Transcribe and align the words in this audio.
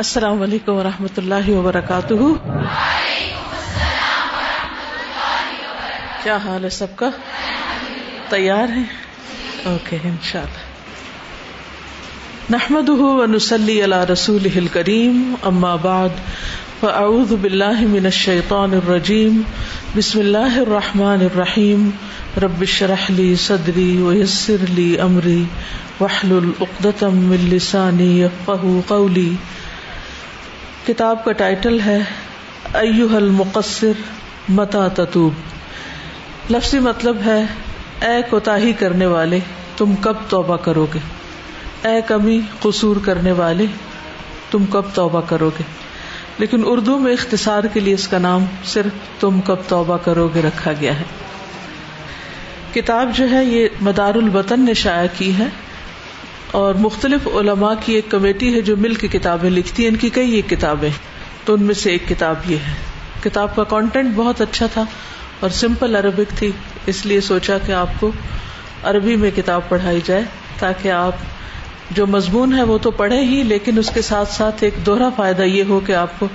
السلام 0.00 0.42
علیکم 0.42 0.74
ورحمۃ 0.76 1.16
اللہ 1.18 1.46
وبرکاتہ 1.50 2.14
کیا 6.22 6.34
حال 6.44 6.64
ہے 6.64 6.68
سب 6.76 6.92
کا 6.96 7.06
تیار 8.28 8.68
ہیں 8.76 8.84
اوکے 9.72 9.96
ان 10.10 10.16
شاء 10.30 10.40
اللہ 10.42 12.52
نحمد 12.56 12.90
نسلی 13.30 13.78
اللہ 13.88 14.04
رسول 14.12 14.48
الکریم 14.56 15.18
اما 15.52 15.72
بعد 15.88 16.22
فاعوذ 16.80 17.32
باللہ 17.46 17.82
من 17.96 18.06
الشیطان 18.14 18.74
الرجیم 18.82 19.40
بسم 19.96 20.18
اللہ 20.20 20.58
الرحمن 20.66 21.26
الرحیم 21.34 21.88
رب 22.44 22.62
شرح 22.78 23.02
لی 23.18 23.28
صدری 23.46 23.90
ویسر 24.02 24.60
لی 24.78 24.88
امری 25.08 25.42
واحلل 26.00 26.50
عقدتم 26.60 27.12
من 27.30 27.40
لسانی 27.54 28.10
یفقہ 28.20 28.62
قولی 28.92 29.32
کتاب 30.86 31.24
کا 31.24 31.32
ٹائٹل 31.38 31.78
ہے 31.84 31.98
ایو 32.80 33.06
حل 33.16 33.28
مقصر 33.38 34.00
متا 34.58 34.86
تتوب 34.94 36.50
لفظی 36.52 36.78
مطلب 36.86 37.16
ہے 37.24 37.42
اے 38.08 38.20
کوتا 38.30 38.56
کرنے 38.78 39.06
والے 39.06 39.38
تم 39.76 39.94
کب 40.06 40.22
توبہ 40.28 40.56
کرو 40.66 40.86
گے 40.94 40.98
اے 41.88 42.00
کمی 42.08 42.38
قصور 42.62 42.96
کرنے 43.04 43.32
والے 43.42 43.66
تم 44.50 44.64
کب 44.72 44.84
توبہ 44.94 45.20
کرو 45.28 45.50
گے 45.58 45.64
لیکن 46.38 46.62
اردو 46.72 46.98
میں 46.98 47.12
اختصار 47.12 47.64
کے 47.72 47.80
لیے 47.80 47.94
اس 47.94 48.08
کا 48.08 48.18
نام 48.28 48.44
صرف 48.72 49.20
تم 49.20 49.40
کب 49.46 49.68
توبہ 49.68 49.96
کرو 50.04 50.28
گے 50.34 50.42
رکھا 50.46 50.72
گیا 50.80 50.98
ہے 51.00 51.04
کتاب 52.74 53.14
جو 53.16 53.30
ہے 53.30 53.44
یہ 53.44 53.80
مدار 53.90 54.14
البطن 54.22 54.64
نے 54.64 54.74
شائع 54.84 55.06
کی 55.18 55.32
ہے 55.38 55.48
اور 56.58 56.74
مختلف 56.82 57.26
علماء 57.38 57.72
کی 57.84 57.92
ایک 57.94 58.10
کمیٹی 58.10 58.52
ہے 58.54 58.60
جو 58.68 58.76
مل 58.76 58.94
کے 59.00 59.08
کتابیں 59.08 59.48
لکھتی 59.50 59.86
ان 59.86 59.96
کی 60.04 60.08
کئی 60.14 60.32
ایک 60.34 60.48
کتابیں 60.50 60.88
تو 61.44 61.54
ان 61.54 61.62
میں 61.64 61.74
سے 61.82 61.90
ایک 61.90 62.08
کتاب 62.08 62.50
یہ 62.50 62.56
ہے 62.66 62.72
کتاب 63.24 63.54
کا 63.56 63.64
کانٹینٹ 63.72 64.12
بہت 64.14 64.40
اچھا 64.40 64.66
تھا 64.72 64.84
اور 65.40 65.50
سمپل 65.58 65.96
عربک 65.96 66.36
تھی 66.38 66.50
اس 66.92 67.04
لیے 67.06 67.20
سوچا 67.28 67.58
کہ 67.66 67.72
آپ 67.82 67.88
کو 68.00 68.10
عربی 68.90 69.14
میں 69.24 69.30
کتاب 69.36 69.68
پڑھائی 69.68 70.00
جائے 70.04 70.22
تاکہ 70.60 70.90
آپ 70.92 71.92
جو 71.98 72.06
مضمون 72.06 72.54
ہے 72.56 72.62
وہ 72.72 72.78
تو 72.82 72.90
پڑھے 73.02 73.20
ہی 73.30 73.42
لیکن 73.52 73.78
اس 73.78 73.90
کے 73.94 74.02
ساتھ 74.08 74.32
ساتھ 74.32 74.64
ایک 74.64 74.74
دوہرا 74.86 75.08
فائدہ 75.16 75.42
یہ 75.42 75.70
ہو 75.74 75.78
کہ 75.86 75.92
آپ 76.00 76.18
کو 76.18 76.26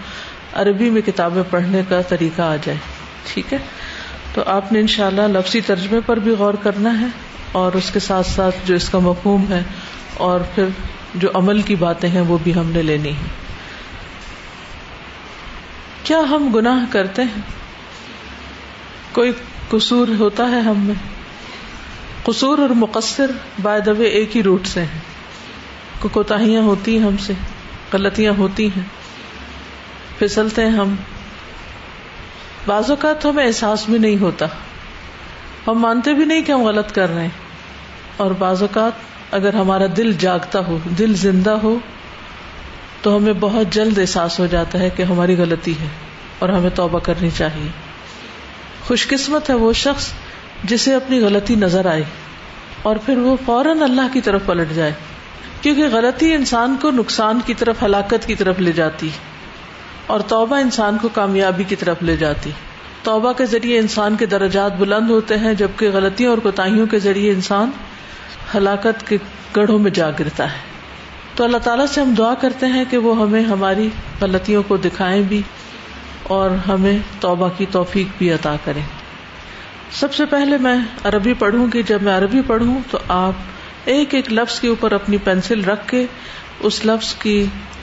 عربی 0.61 0.89
میں 0.95 1.01
کتابیں 1.05 1.43
پڑھنے 1.49 1.81
کا 1.89 2.01
طریقہ 2.09 2.41
آ 2.41 2.55
جائے 2.65 2.77
ٹھیک 3.31 3.53
ہے 3.53 3.57
تو 4.33 4.43
آپ 4.55 4.71
نے 4.73 4.79
انشاءاللہ 4.79 5.27
لفظی 5.37 5.61
ترجمے 5.71 5.99
پر 6.05 6.19
بھی 6.27 6.31
غور 6.43 6.53
کرنا 6.63 6.99
ہے 7.01 7.07
اور 7.63 7.73
اس 7.79 7.91
کے 7.93 7.99
ساتھ 8.09 8.27
ساتھ 8.27 8.55
جو 8.67 8.75
اس 8.75 8.89
کا 8.89 8.99
مفہوم 9.03 9.45
ہے 9.49 9.61
اور 10.23 10.41
پھر 10.55 10.67
جو 11.21 11.29
عمل 11.39 11.61
کی 11.69 11.75
باتیں 11.79 12.09
ہیں 12.09 12.21
وہ 12.27 12.37
بھی 12.43 12.53
ہم 12.55 12.69
نے 12.75 12.81
لینی 12.81 13.09
ہے 13.21 13.27
کیا 16.03 16.19
ہم 16.29 16.47
گناہ 16.55 16.83
کرتے 16.91 17.21
ہیں 17.33 17.41
کوئی 19.13 19.31
قصور 19.69 20.07
ہوتا 20.19 20.49
ہے 20.51 20.59
ہم 20.69 20.79
میں 20.85 20.93
قصور 22.23 22.59
اور 22.59 22.69
مقصر 22.83 23.31
بائے 23.61 23.81
دا 23.85 23.91
وے 23.97 24.07
ایک 24.19 24.35
ہی 24.37 24.43
روٹ 24.43 24.67
سے 24.67 24.81
ہیں 24.91 24.99
کو 26.01 26.09
کوتاحیاں 26.17 26.61
ہوتی 26.61 26.97
ہیں 26.97 27.05
ہم 27.05 27.17
سے 27.25 27.33
غلطیاں 27.93 28.33
ہوتی 28.37 28.67
ہیں 28.75 28.83
پھسلتے 30.19 30.65
ہیں 30.65 30.77
ہم 30.77 30.95
بعض 32.65 32.89
اوقات 32.89 33.25
ہمیں 33.25 33.43
احساس 33.45 33.85
بھی 33.89 33.97
نہیں 34.05 34.17
ہوتا 34.21 34.45
ہم 35.67 35.79
مانتے 35.87 36.13
بھی 36.19 36.25
نہیں 36.29 36.41
کہ 36.45 36.51
ہم 36.51 36.63
غلط 36.63 36.91
کر 36.95 37.09
رہے 37.13 37.21
ہیں 37.23 38.23
اور 38.23 38.31
بعض 38.39 38.61
اوقات 38.61 39.13
اگر 39.37 39.53
ہمارا 39.55 39.85
دل 39.97 40.11
جاگتا 40.19 40.59
ہو 40.67 40.77
دل 40.97 41.13
زندہ 41.21 41.57
ہو 41.63 41.77
تو 43.01 43.15
ہمیں 43.15 43.33
بہت 43.39 43.73
جلد 43.73 43.97
احساس 43.99 44.39
ہو 44.39 44.45
جاتا 44.51 44.79
ہے 44.79 44.89
کہ 44.95 45.03
ہماری 45.13 45.35
غلطی 45.37 45.73
ہے 45.79 45.87
اور 46.39 46.49
ہمیں 46.49 46.69
توبہ 46.75 46.99
کرنی 47.03 47.29
چاہیے 47.37 47.67
خوش 48.87 49.07
قسمت 49.07 49.49
ہے 49.49 49.55
وہ 49.65 49.71
شخص 49.85 50.11
جسے 50.71 50.93
اپنی 50.95 51.19
غلطی 51.19 51.55
نظر 51.63 51.85
آئے 51.91 52.03
اور 52.89 52.95
پھر 53.05 53.17
وہ 53.17 53.35
فوراً 53.45 53.81
اللہ 53.83 54.11
کی 54.13 54.21
طرف 54.21 54.45
پلٹ 54.45 54.73
جائے 54.75 54.91
کیونکہ 55.61 55.87
غلطی 55.91 56.33
انسان 56.33 56.75
کو 56.81 56.91
نقصان 56.91 57.39
کی 57.45 57.53
طرف 57.59 57.83
ہلاکت 57.83 58.27
کی 58.27 58.35
طرف 58.41 58.59
لے 58.59 58.71
جاتی 58.81 59.09
اور 60.13 60.19
توبہ 60.33 60.55
انسان 60.65 60.97
کو 61.01 61.09
کامیابی 61.13 61.63
کی 61.69 61.75
طرف 61.83 62.03
لے 62.03 62.15
جاتی 62.17 62.51
توبہ 63.03 63.31
کے 63.37 63.45
ذریعے 63.45 63.79
انسان 63.79 64.15
کے 64.19 64.25
درجات 64.25 64.77
بلند 64.79 65.09
ہوتے 65.09 65.37
ہیں 65.37 65.53
جبکہ 65.63 65.89
غلطیوں 65.93 66.29
اور 66.29 66.37
کوتاہیوں 66.43 66.85
کے 66.91 66.99
ذریعے 66.99 67.31
انسان 67.31 67.69
ہلاکت 68.55 69.07
کے 69.07 69.17
گڑھوں 69.55 69.77
میں 69.85 69.91
جا 69.99 70.09
گرتا 70.19 70.45
ہے 70.51 70.57
تو 71.35 71.39
اللہ 71.43 71.57
تعالیٰ 71.63 71.85
سے 71.93 71.97
ہم 72.01 72.11
دعا 72.17 72.33
کرتے 72.41 72.65
ہیں 72.73 72.83
کہ 72.89 72.97
وہ 73.05 73.13
ہمیں 73.21 73.41
ہماری 73.53 73.87
غلطیوں 74.21 74.61
کو 74.67 74.75
دکھائیں 74.85 75.21
بھی 75.31 75.39
اور 76.35 76.51
ہمیں 76.67 76.93
توبہ 77.25 77.49
کی 77.57 77.65
توفیق 77.71 78.13
بھی 78.17 78.29
عطا 78.33 78.53
کریں 78.65 78.79
سب 79.99 80.13
سے 80.19 80.25
پہلے 80.33 80.57
میں 80.67 80.75
عربی 81.09 81.33
پڑھوں 81.41 81.65
گی 81.73 81.83
جب 81.89 82.01
میں 82.07 82.13
عربی 82.17 82.41
پڑھوں 82.47 82.75
تو 82.91 82.97
آپ 83.17 83.89
ایک 83.95 84.13
ایک 84.15 84.27
لفظ 84.33 84.55
کے 84.59 84.67
اوپر 84.67 84.91
اپنی 84.99 85.17
پینسل 85.25 85.59
رکھ 85.71 85.83
کے 85.87 86.03
اس 86.69 86.77
لفظ 86.85 87.09
کی 87.25 87.33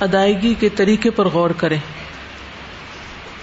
ادائیگی 0.06 0.54
کے 0.60 0.68
طریقے 0.80 1.10
پر 1.18 1.28
غور 1.34 1.50
کریں 1.64 1.76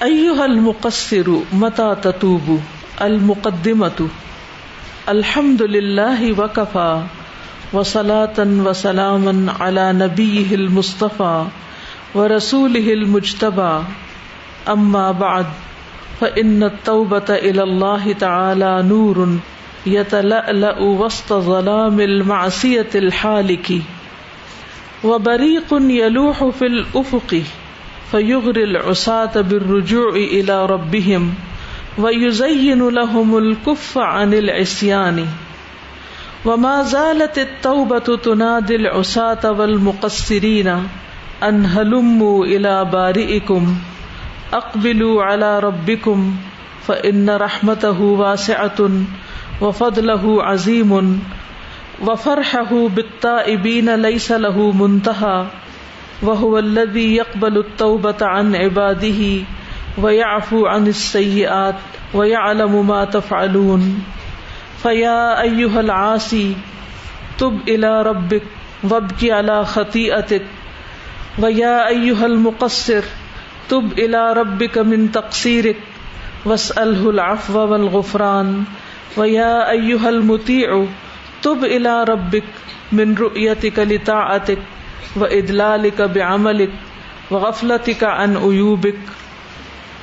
ایو 0.08 0.40
المقصر 0.42 1.30
متا 1.62 1.92
تتوب 2.08 2.50
المقدمت 3.08 4.02
الحمد 5.14 5.62
للہ 5.76 6.20
وکفا 6.38 6.90
وسلا 7.74 8.26
تن 8.36 8.60
وسلام 8.68 9.50
علا 9.60 9.92
نبی 9.92 10.44
ہل 10.52 10.68
مصطفیٰ 10.78 11.44
و 12.22 12.28
رسول 12.38 12.78
ہل 12.86 13.04
مجتبہ 13.16 13.68
اما 14.74 15.10
باد 15.20 15.52
فن 16.20 16.64
طوبت 16.84 17.30
الا 17.40 17.62
اللہ 17.62 18.08
تعالی 18.20 18.72
نور 18.88 19.22
یتل 19.92 20.34
وسط 21.02 21.32
ظلام 21.46 21.98
المعصیت 22.06 22.96
الحالکی 22.96 23.80
و 25.04 25.18
بری 25.30 25.56
کن 25.70 25.92
یلوح 25.92 26.44
فل 26.60 26.80
افقی 27.04 27.42
فیغر 28.12 28.58
العسات 28.64 29.38
بالرجوع 29.52 30.10
الى 30.12 30.58
ربهم 30.74 31.30
ویزین 32.06 32.82
لهم 33.02 33.36
الكف 33.36 33.98
عن 34.08 34.34
العسیانی 34.40 35.26
وما 36.48 36.74
زالت 36.90 37.38
التوبة 37.40 37.98
التوبة 37.98 38.16
تنادي 38.24 39.48
والمقصرين 39.60 40.68
أن 41.48 41.66
هلموا 41.72 42.46
إلى 42.46 42.86
بارئكم 42.86 43.76
أقبلوا 44.54 45.24
على 45.24 45.60
ربكم 45.60 46.36
فإن 46.88 47.30
رحمته 47.30 48.02
واسعة 48.02 49.60
وفضله 49.62 50.44
عظيم 50.44 50.94
وفرحه 52.08 52.88
بالتائبين 53.00 53.96
ليس 53.96 54.32
له 54.32 54.72
منتهى 54.72 55.46
وهو 56.24 56.60
الذي 56.60 57.16
يقبل 57.16 57.64
عن 58.22 58.56
عباده 58.56 59.44
ويعفو 59.98 60.66
عن 60.68 60.88
السيئات 60.88 61.76
ويعلم 62.14 62.88
ما 62.88 63.04
تفعلون 63.06 63.86
فیا 64.82 65.14
حل 65.76 65.90
آسی 65.94 66.44
تب 67.38 67.56
الا 67.74 67.90
ربک 68.10 69.22
خطی 69.74 70.04
اتک 70.18 71.40
و 71.42 71.50
یا 71.52 71.72
ویا 71.90 72.14
حل 72.22 72.36
مقصر 72.46 73.10
تب 73.70 73.90
الا 74.06 74.22
ربک 74.40 74.78
من 74.92 75.08
تقصیر 75.20 75.66
وس 76.46 76.72
و 76.78 77.70
یا 77.78 78.48
ویا 79.74 79.98
حل 80.06 80.20
متی 80.32 80.62
تب 81.44 81.66
الا 81.72 82.02
ربک 82.14 82.94
من 83.00 83.14
رویت 83.24 83.66
کلتا 83.80 84.20
اتک 84.36 85.18
و 85.18 85.26
ادلا 85.40 85.76
لب 85.86 86.18
عملق 86.30 87.32
و 87.34 87.38
غفلت 87.48 87.90
کا 88.00 88.14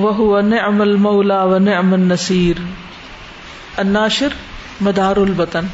وہ 0.00 0.40
نعم 0.48 0.80
المولا 0.82 1.36
مولا 1.44 1.44
ون 1.54 1.68
امن 1.76 2.00
نصیر 2.08 2.58
مدار 4.88 5.16
البطن 5.26 5.66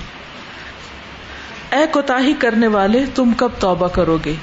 اے 1.79 1.87
کوتا 1.93 2.17
کرنے 2.44 2.67
والے 2.76 3.03
تم 3.15 3.32
کب 3.43 3.59
توبہ 3.61 3.88
کرو 3.99 4.17
گے 4.25 4.35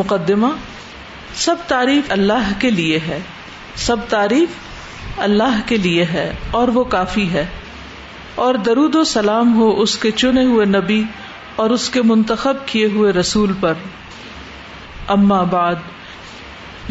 مقدمہ 0.00 0.48
سب 1.44 1.64
تعریف 1.68 2.10
اللہ 2.18 2.50
کے 2.64 2.70
لیے 2.70 2.98
ہے 3.06 3.18
سب 3.86 4.04
تعریف 4.08 5.18
اللہ 5.28 5.60
کے 5.66 5.76
لیے 5.86 6.04
ہے 6.12 6.30
اور 6.60 6.68
وہ 6.78 6.84
کافی 6.96 7.28
ہے 7.32 7.46
اور 8.46 8.54
درود 8.70 8.94
و 8.94 9.04
سلام 9.16 9.54
ہو 9.60 9.70
اس 9.82 9.96
کے 10.04 10.10
چنے 10.24 10.44
ہوئے 10.52 10.64
نبی 10.78 11.02
اور 11.62 11.70
اس 11.78 11.88
کے 11.96 12.02
منتخب 12.12 12.66
کیے 12.72 12.86
ہوئے 12.96 13.12
رسول 13.20 13.52
پر 13.60 13.82
اماں 15.16 15.44
باد 15.54 15.86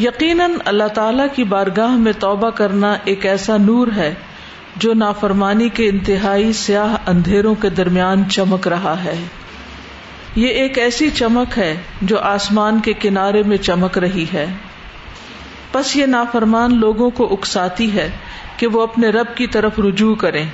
یقیناً 0.03 0.45
اللہ 0.69 0.88
تعالی 0.95 1.23
کی 1.35 1.44
بارگاہ 1.53 1.95
میں 1.99 2.11
توبہ 2.19 2.49
کرنا 2.57 2.94
ایک 3.11 3.25
ایسا 3.25 3.55
نور 3.65 3.88
ہے 3.95 4.13
جو 4.83 4.94
نافرمانی 4.94 5.69
کے 5.79 5.88
انتہائی 5.89 6.51
سیاہ 6.59 6.95
اندھیروں 7.09 7.53
کے 7.61 7.69
درمیان 7.79 8.27
چمک 8.31 8.67
رہا 8.73 8.94
ہے 9.03 9.15
یہ 10.41 10.59
ایک 10.63 10.77
ایسی 10.79 11.09
چمک 11.17 11.57
ہے 11.59 11.73
جو 12.11 12.19
آسمان 12.33 12.79
کے 12.85 12.94
کنارے 13.05 13.41
میں 13.51 13.57
چمک 13.69 13.97
رہی 14.05 14.25
ہے 14.33 14.45
بس 15.73 15.95
یہ 15.95 16.05
نافرمان 16.15 16.77
لوگوں 16.79 17.09
کو 17.21 17.31
اکساتی 17.33 17.91
ہے 17.94 18.09
کہ 18.57 18.67
وہ 18.75 18.81
اپنے 18.81 19.09
رب 19.17 19.35
کی 19.38 19.47
طرف 19.57 19.79
رجوع 19.88 20.13
کریں 20.25 20.45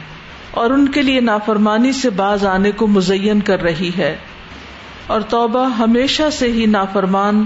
اور 0.62 0.70
ان 0.72 0.88
کے 0.96 1.02
لیے 1.02 1.20
نافرمانی 1.32 1.92
سے 2.02 2.10
باز 2.22 2.46
آنے 2.56 2.72
کو 2.84 2.88
مزین 2.96 3.42
کر 3.52 3.62
رہی 3.64 3.90
ہے 3.98 4.16
اور 5.14 5.22
توبہ 5.30 5.70
ہمیشہ 5.80 6.30
سے 6.40 6.52
ہی 6.52 6.66
نافرمان 6.80 7.44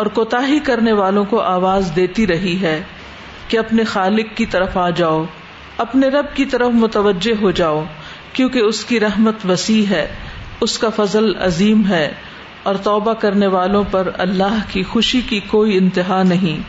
اور 0.00 0.06
کوتاہی 0.16 0.58
کرنے 0.64 0.92
والوں 0.92 1.24
کو 1.28 1.38
آواز 1.50 1.90
دیتی 1.96 2.26
رہی 2.26 2.54
ہے 2.62 2.72
کہ 3.48 3.58
اپنے 3.58 3.84
خالق 3.92 4.36
کی 4.36 4.46
طرف 4.54 4.76
آ 4.78 4.88
جاؤ 4.98 5.22
اپنے 5.84 6.08
رب 6.14 6.26
کی 6.36 6.44
طرف 6.54 6.72
متوجہ 6.80 7.32
ہو 7.42 7.50
جاؤ 7.60 7.82
کیونکہ 8.32 8.58
اس 8.72 8.84
کی 8.90 8.98
رحمت 9.06 9.46
وسیع 9.50 9.82
ہے 9.90 10.04
اس 10.66 10.76
کا 10.84 10.88
فضل 10.96 11.34
عظیم 11.46 11.86
ہے 11.88 12.04
اور 12.68 12.74
توبہ 12.90 13.12
کرنے 13.24 13.46
والوں 13.56 13.84
پر 13.90 14.10
اللہ 14.28 14.58
کی 14.72 14.82
خوشی 14.92 15.20
کی 15.30 15.40
کوئی 15.50 15.76
انتہا 15.78 16.22
نہیں 16.34 16.62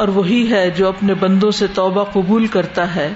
اور 0.00 0.08
وہی 0.20 0.42
ہے 0.52 0.62
جو 0.76 0.88
اپنے 0.88 1.14
بندوں 1.26 1.50
سے 1.60 1.66
توبہ 1.74 2.04
قبول 2.12 2.46
کرتا 2.56 2.94
ہے 2.94 3.12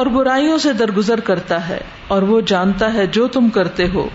اور 0.00 0.06
برائیوں 0.16 0.58
سے 0.66 0.72
درگزر 0.82 1.20
کرتا 1.30 1.68
ہے 1.68 1.78
اور 2.16 2.22
وہ 2.32 2.40
جانتا 2.54 2.92
ہے 2.94 3.06
جو 3.18 3.26
تم 3.36 3.48
کرتے 3.58 3.86
ہو 3.94 4.08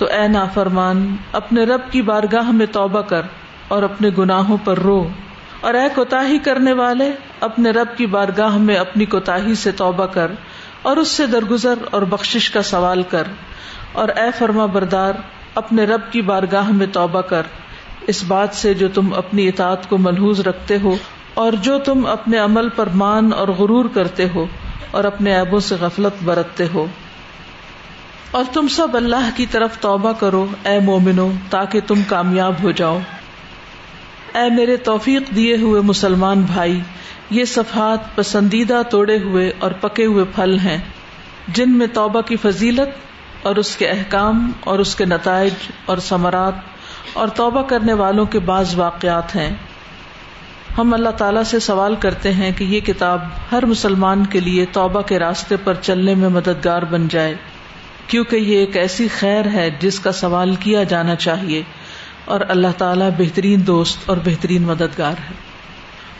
تو 0.00 0.06
اے 0.18 0.26
نافرمان 0.40 1.06
اپنے 1.42 1.64
رب 1.72 1.90
کی 1.92 2.02
بارگاہ 2.10 2.50
میں 2.60 2.66
توبہ 2.76 3.00
کر 3.14 3.26
اور 3.74 3.82
اپنے 3.82 4.10
گناہوں 4.18 4.56
پر 4.64 4.78
رو 4.88 5.02
اور 5.68 5.74
اے 5.80 5.86
کوتا 5.94 6.20
کرنے 6.44 6.72
والے 6.82 7.10
اپنے 7.48 7.70
رب 7.70 7.96
کی 7.96 8.06
بارگاہ 8.14 8.56
میں 8.68 8.76
اپنی 8.76 9.04
کوتاحی 9.14 9.54
سے 9.64 9.72
توبہ 9.82 10.06
کر 10.16 10.30
اور 10.90 10.96
اس 11.02 11.08
سے 11.16 11.26
درگزر 11.32 11.82
اور 11.96 12.02
بخشش 12.14 12.48
کا 12.50 12.62
سوال 12.70 13.02
کر 13.10 13.28
اور 14.02 14.08
اے 14.22 14.28
فرما 14.38 14.66
بردار 14.76 15.12
اپنے 15.62 15.84
رب 15.86 16.10
کی 16.12 16.22
بارگاہ 16.30 16.70
میں 16.80 16.86
توبہ 16.92 17.20
کر 17.32 17.46
اس 18.12 18.22
بات 18.28 18.54
سے 18.62 18.72
جو 18.74 18.88
تم 18.94 19.12
اپنی 19.14 19.46
اطاعت 19.48 19.88
کو 19.88 19.98
ملحوظ 20.06 20.40
رکھتے 20.46 20.78
ہو 20.82 20.94
اور 21.42 21.52
جو 21.66 21.78
تم 21.84 22.06
اپنے 22.16 22.38
عمل 22.38 22.68
پر 22.76 22.88
مان 23.02 23.32
اور 23.32 23.48
غرور 23.58 23.84
کرتے 23.94 24.26
ہو 24.34 24.46
اور 24.98 25.04
اپنے 25.14 25.38
عیبوں 25.38 25.60
سے 25.68 25.74
غفلت 25.80 26.22
برتتے 26.24 26.66
ہو 26.74 26.86
اور 28.38 28.44
تم 28.52 28.68
سب 28.74 28.96
اللہ 28.96 29.30
کی 29.36 29.46
طرف 29.54 29.78
توبہ 29.80 30.12
کرو 30.20 30.44
اے 30.68 30.78
مومنو 30.90 31.30
تاکہ 31.50 31.80
تم 31.86 32.00
کامیاب 32.08 32.62
ہو 32.62 32.70
جاؤ 32.80 32.98
اے 34.40 34.48
میرے 34.50 34.76
توفیق 34.88 35.34
دیے 35.36 35.56
ہوئے 35.62 35.80
مسلمان 35.88 36.42
بھائی 36.52 36.78
یہ 37.38 37.44
صفحات 37.54 38.04
پسندیدہ 38.14 38.80
توڑے 38.90 39.16
ہوئے 39.24 39.50
اور 39.66 39.70
پکے 39.80 40.04
ہوئے 40.12 40.24
پھل 40.34 40.56
ہیں 40.62 40.76
جن 41.58 41.76
میں 41.78 41.86
توبہ 41.94 42.20
کی 42.30 42.36
فضیلت 42.44 43.46
اور 43.46 43.56
اس 43.62 43.74
کے 43.76 43.88
احکام 43.88 44.50
اور 44.70 44.78
اس 44.84 44.94
کے 44.96 45.04
نتائج 45.14 45.68
اور 45.92 45.98
ثمرات 46.08 47.16
اور 47.22 47.28
توبہ 47.42 47.62
کرنے 47.72 47.92
والوں 48.02 48.26
کے 48.34 48.38
بعض 48.52 48.74
واقعات 48.78 49.36
ہیں 49.36 49.50
ہم 50.78 50.94
اللہ 50.94 51.16
تعالیٰ 51.22 51.42
سے 51.52 51.58
سوال 51.68 51.94
کرتے 52.00 52.32
ہیں 52.40 52.50
کہ 52.58 52.64
یہ 52.74 52.80
کتاب 52.86 53.24
ہر 53.50 53.64
مسلمان 53.72 54.24
کے 54.34 54.40
لیے 54.48 54.64
توبہ 54.78 55.00
کے 55.12 55.18
راستے 55.18 55.56
پر 55.64 55.74
چلنے 55.80 56.14
میں 56.22 56.28
مددگار 56.38 56.82
بن 56.94 57.08
جائے 57.16 57.34
کیونکہ 58.10 58.36
یہ 58.52 58.58
ایک 58.58 58.76
ایسی 58.76 59.08
خیر 59.18 59.48
ہے 59.54 59.68
جس 59.80 60.00
کا 60.06 60.12
سوال 60.24 60.54
کیا 60.60 60.82
جانا 60.94 61.14
چاہیے 61.26 61.62
اور 62.30 62.40
اللہ 62.54 62.74
تعالیٰ 62.78 63.08
بہترین 63.18 63.66
دوست 63.66 64.08
اور 64.10 64.16
بہترین 64.24 64.62
مددگار 64.62 65.14
ہے 65.28 65.34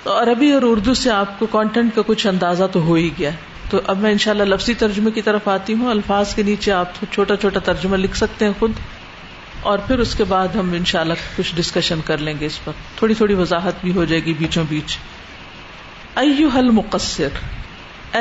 تو 0.03 0.19
عربی 0.23 0.51
اور 0.53 0.63
اردو 0.69 0.95
سے 1.01 1.11
آپ 1.11 1.39
کو 1.39 1.47
کانٹینٹ 1.51 1.95
کا 1.95 2.03
کچھ 2.07 2.27
اندازہ 2.27 2.65
تو 2.73 2.81
ہو 2.87 2.95
ہی 2.95 3.09
گیا 3.19 3.33
ہے 3.33 3.51
تو 3.71 3.81
اب 3.93 3.99
میں 3.99 4.11
انشاءاللہ 4.13 4.43
لفظی 4.55 4.75
ترجمے 4.79 5.11
کی 5.19 5.23
طرف 5.29 5.47
آتی 5.49 5.75
ہوں 5.81 5.91
الفاظ 5.91 6.35
کے 6.35 6.43
نیچے 6.49 6.73
آپ 6.73 6.93
چھوٹا 7.13 7.37
چھوٹا 7.45 7.61
ترجمہ 7.73 7.97
لکھ 7.97 8.17
سکتے 8.17 8.45
ہیں 8.45 8.53
خود 8.59 8.73
اور 9.71 9.79
پھر 9.87 9.99
اس 10.05 10.15
کے 10.15 10.25
بعد 10.29 10.57
ہم 10.59 10.73
انشاءاللہ 10.79 11.15
کچھ 11.37 11.55
ڈسکشن 11.57 12.01
کر 12.07 12.19
لیں 12.29 12.35
گے 12.41 12.47
اس 12.47 12.59
پر 12.65 12.73
تھوڑی 12.99 13.15
تھوڑی 13.21 13.35
وضاحت 13.41 13.81
بھی 13.83 13.93
ہو 13.97 14.05
جائے 14.13 14.25
گی 14.25 14.33
بیچوں 14.39 14.65
بیچ 14.69 14.97
ایو 16.23 16.49
حل 16.57 16.71
مقصر 16.81 17.39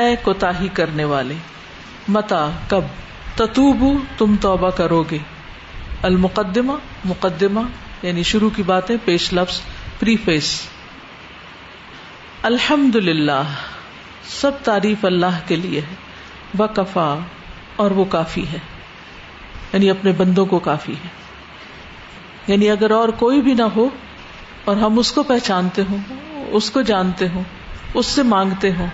اے 0.00 0.14
کوتا 0.22 0.50
کرنے 0.74 1.04
والے 1.14 1.34
متا 2.16 2.48
کب 2.68 2.84
تتوبو 3.36 3.92
تم 4.18 4.34
توبہ 4.40 4.70
کرو 4.76 5.02
گے 5.10 5.18
المقدمہ 6.08 6.76
مقدمہ 7.08 7.60
یعنی 8.02 8.22
شروع 8.28 8.48
کی 8.54 8.62
بات 8.70 8.90
ہے 8.90 8.96
پیش 9.04 9.32
لفظ 9.32 9.60
پری 9.98 10.14
فیس 10.24 10.48
الحمد 12.48 12.96
للہ 13.08 13.42
سب 14.28 14.58
تعریف 14.68 15.04
اللہ 15.04 15.38
کے 15.48 15.56
لیے 15.56 15.80
ہے 15.90 16.58
و 16.62 16.66
کفا 16.78 17.06
اور 17.82 17.90
وہ 17.98 18.04
کافی 18.14 18.44
ہے 18.52 18.58
یعنی 19.72 19.90
اپنے 19.90 20.12
بندوں 20.16 20.44
کو 20.46 20.58
کافی 20.68 20.92
ہے 21.04 21.08
یعنی 22.46 22.70
اگر 22.70 22.90
اور 22.98 23.08
کوئی 23.22 23.40
بھی 23.48 23.54
نہ 23.62 23.68
ہو 23.76 23.88
اور 24.70 24.76
ہم 24.82 24.98
اس 24.98 25.12
کو 25.12 25.22
پہچانتے 25.30 25.82
ہوں 25.90 25.98
اس 26.60 26.70
کو 26.70 26.82
جانتے 26.90 27.28
ہوں 27.34 27.42
اس 28.00 28.06
سے 28.16 28.22
مانگتے 28.32 28.70
ہوں 28.78 28.86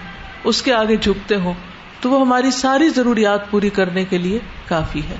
اس 0.52 0.62
کے 0.62 0.72
آگے 0.82 0.96
جھکتے 1.08 1.36
ہوں 1.46 1.54
تو 2.00 2.10
وہ 2.10 2.20
ہماری 2.20 2.50
ساری 2.60 2.88
ضروریات 2.98 3.50
پوری 3.50 3.70
کرنے 3.80 4.04
کے 4.14 4.18
لیے 4.26 4.38
کافی 4.68 5.00
ہے 5.08 5.16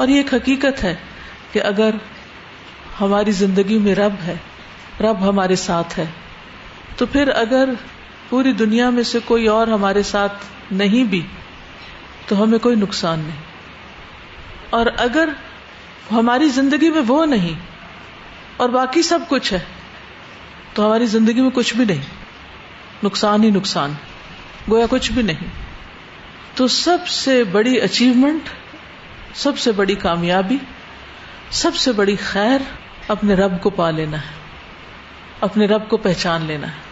اور 0.00 0.08
یہ 0.08 0.16
ایک 0.22 0.32
حقیقت 0.34 0.82
ہے 0.84 0.94
کہ 1.52 1.62
اگر 1.72 1.94
ہماری 3.00 3.30
زندگی 3.40 3.78
میں 3.86 3.94
رب 3.94 4.14
ہے 4.26 4.36
رب 5.04 5.28
ہمارے 5.28 5.56
ساتھ 5.62 5.98
ہے 5.98 6.04
تو 6.96 7.06
پھر 7.14 7.28
اگر 7.42 7.70
پوری 8.28 8.52
دنیا 8.62 8.88
میں 8.98 9.02
سے 9.12 9.18
کوئی 9.24 9.46
اور 9.54 9.68
ہمارے 9.74 10.02
ساتھ 10.12 10.44
نہیں 10.82 11.08
بھی 11.10 11.20
تو 12.28 12.42
ہمیں 12.42 12.58
کوئی 12.66 12.76
نقصان 12.76 13.18
نہیں 13.20 13.44
اور 14.78 14.86
اگر 15.06 15.28
ہماری 16.12 16.48
زندگی 16.58 16.90
میں 16.96 17.02
وہ 17.08 17.24
نہیں 17.34 17.64
اور 18.64 18.68
باقی 18.76 19.02
سب 19.10 19.28
کچھ 19.28 19.52
ہے 19.52 19.58
تو 20.74 20.86
ہماری 20.86 21.06
زندگی 21.16 21.40
میں 21.46 21.50
کچھ 21.58 21.74
بھی 21.76 21.84
نہیں 21.92 23.04
نقصان 23.04 23.42
ہی 23.44 23.50
نقصان 23.56 23.92
گویا 24.70 24.86
کچھ 24.90 25.10
بھی 25.12 25.22
نہیں 25.30 25.54
تو 26.56 26.66
سب 26.78 27.06
سے 27.16 27.42
بڑی 27.56 27.80
اچیومنٹ 27.88 28.48
سب 29.44 29.58
سے 29.58 29.72
بڑی 29.78 29.94
کامیابی 30.02 30.56
سب 31.62 31.74
سے 31.76 31.92
بڑی 31.96 32.14
خیر 32.24 32.60
اپنے 33.14 33.34
رب 33.40 33.60
کو 33.62 33.70
پا 33.78 33.90
لینا 34.00 34.20
ہے 34.20 34.34
اپنے 35.46 35.66
رب 35.72 35.88
کو 35.88 35.96
پہچان 36.06 36.44
لینا 36.50 36.66
ہے 36.74 36.84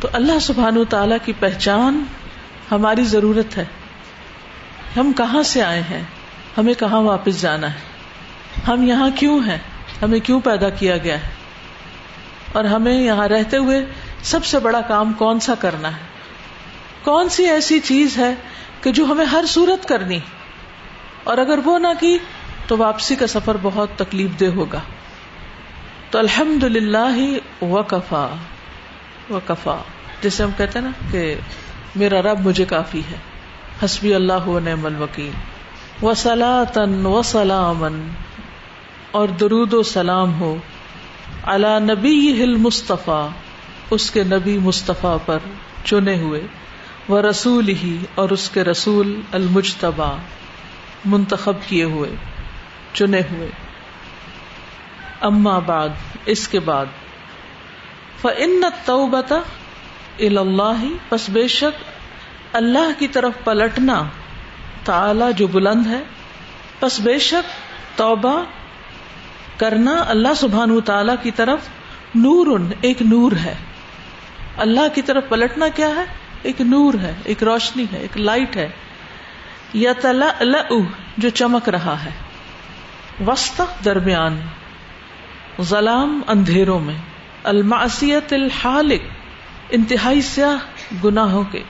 تو 0.00 0.08
اللہ 0.18 0.38
سبحان 0.46 0.76
و 0.78 0.84
تعالی 0.94 1.14
کی 1.24 1.32
پہچان 1.38 2.02
ہماری 2.70 3.04
ضرورت 3.14 3.56
ہے 3.58 3.64
ہم 4.96 5.12
کہاں 5.16 5.42
سے 5.52 5.62
آئے 5.62 5.80
ہیں 5.90 6.02
ہمیں 6.58 6.72
کہاں 6.78 7.00
واپس 7.02 7.40
جانا 7.40 7.72
ہے 7.74 7.88
ہم 8.68 8.82
یہاں 8.88 9.08
کیوں 9.18 9.38
ہیں 9.46 9.58
ہمیں 10.02 10.18
کیوں 10.28 10.40
پیدا 10.50 10.68
کیا 10.80 10.96
گیا 11.08 11.16
ہے 11.22 11.28
اور 12.58 12.64
ہمیں 12.74 12.92
یہاں 12.94 13.26
رہتے 13.28 13.56
ہوئے 13.66 13.84
سب 14.34 14.44
سے 14.52 14.58
بڑا 14.68 14.80
کام 14.88 15.12
کون 15.18 15.40
سا 15.48 15.54
کرنا 15.60 15.92
ہے 15.96 16.08
کون 17.04 17.28
سی 17.38 17.46
ایسی 17.56 17.78
چیز 17.90 18.16
ہے 18.18 18.34
کہ 18.82 18.92
جو 19.00 19.04
ہمیں 19.10 19.24
ہر 19.36 19.44
صورت 19.54 19.88
کرنی 19.88 20.16
ہے 20.16 20.38
اور 21.28 21.38
اگر 21.38 21.58
وہ 21.64 21.78
نہ 21.78 21.88
کی 22.00 22.16
تو 22.66 22.76
واپسی 22.78 23.14
کا 23.22 23.26
سفر 23.36 23.56
بہت 23.62 23.90
تکلیف 23.96 24.38
دہ 24.40 24.54
ہوگا 24.60 24.80
تو 26.10 26.18
الحمد 26.18 26.64
للہ 26.76 27.64
وقفا 27.72 28.26
وقفا 29.30 29.76
جیسے 30.22 30.42
ہم 30.42 30.50
کہتے 30.56 30.78
ہیں 30.78 30.86
نا 30.86 31.10
کہ 31.10 31.24
میرا 32.02 32.22
رب 32.22 32.46
مجھے 32.46 32.64
کافی 32.74 33.00
ہے 33.10 33.16
حسبی 33.84 34.14
اللہ 34.14 34.48
نعم 34.64 34.86
الوکیل 34.86 36.04
و 36.04 36.14
سلاطن 36.22 37.06
و 37.06 37.20
سلامن 37.30 38.00
اور 39.20 39.28
درود 39.40 39.72
و 39.74 39.82
سلام 39.92 40.38
ہو 40.40 40.56
اللہ 41.54 41.78
نبی 41.90 42.16
ہل 42.42 42.54
مصطفیٰ 42.66 43.26
اس 43.96 44.10
کے 44.16 44.24
نبی 44.32 44.58
مصطفیٰ 44.68 45.16
پر 45.26 45.48
چنے 45.84 46.14
ہوئے 46.22 46.40
وہ 47.12 47.20
رسول 47.28 47.68
ہی 47.82 47.96
اور 48.22 48.30
اس 48.38 48.48
کے 48.56 48.64
رسول 48.64 49.20
المجتبا 49.40 50.12
منتخب 51.12 51.62
کیے 51.66 51.84
ہوئے 51.92 52.10
چنے 52.94 53.20
ہوئے 53.30 53.48
اما 55.28 55.58
بعد 55.66 56.28
اس 56.34 56.46
کے 56.48 56.60
بعد 56.68 56.98
اللہ 62.60 62.90
کی 62.98 63.08
طرف 63.14 63.44
پلٹنا 63.44 64.02
تعلی 64.84 65.30
جو 65.36 65.46
بلند 65.52 65.86
ہے 65.86 66.02
بے 67.02 67.18
شک 67.28 67.50
توبہ 67.98 68.36
کرنا 69.58 69.96
اللہ 70.14 70.34
سبحان 70.36 70.78
تعالی 70.90 71.12
کی 71.22 71.30
طرف 71.36 71.68
نور 72.14 72.56
ایک 72.88 73.02
نور 73.12 73.32
ہے 73.44 73.54
اللہ 74.68 74.88
کی 74.94 75.02
طرف 75.10 75.28
پلٹنا 75.28 75.68
کیا 75.76 75.88
ہے 75.96 76.04
ایک 76.50 76.60
نور 76.70 76.94
ہے 77.02 77.12
ایک 77.32 77.42
روشنی 77.52 77.84
ہے 77.92 77.98
ایک 77.98 78.16
لائٹ 78.18 78.56
ہے 78.56 78.68
یا 79.78 79.92
تلا 80.00 80.30
جو 81.18 81.28
چمک 81.30 81.68
رہا 81.76 81.94
ہے 82.04 82.10
وسط 83.26 83.60
درمیان 83.84 84.38
ظلام 85.68 86.20
اندھیروں 86.34 86.78
میں 86.80 86.94
الماسیت 87.52 88.32
الحالق 88.32 89.72
انتہائی 89.78 90.22
سیاہ 90.28 91.02
گناہوں 91.04 91.42
کے 91.52 91.62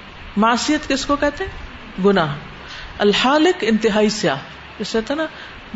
معصیت 0.44 0.88
کس 0.88 1.04
کو 1.06 1.16
کہتے 1.24 1.44
ہیں 1.48 2.04
گناہ 2.04 2.34
الحالق 3.06 3.64
انتہائی 3.68 4.08
سیاہ 4.18 4.38
جیسے 4.78 5.00
تھا 5.06 5.14
نا 5.14 5.26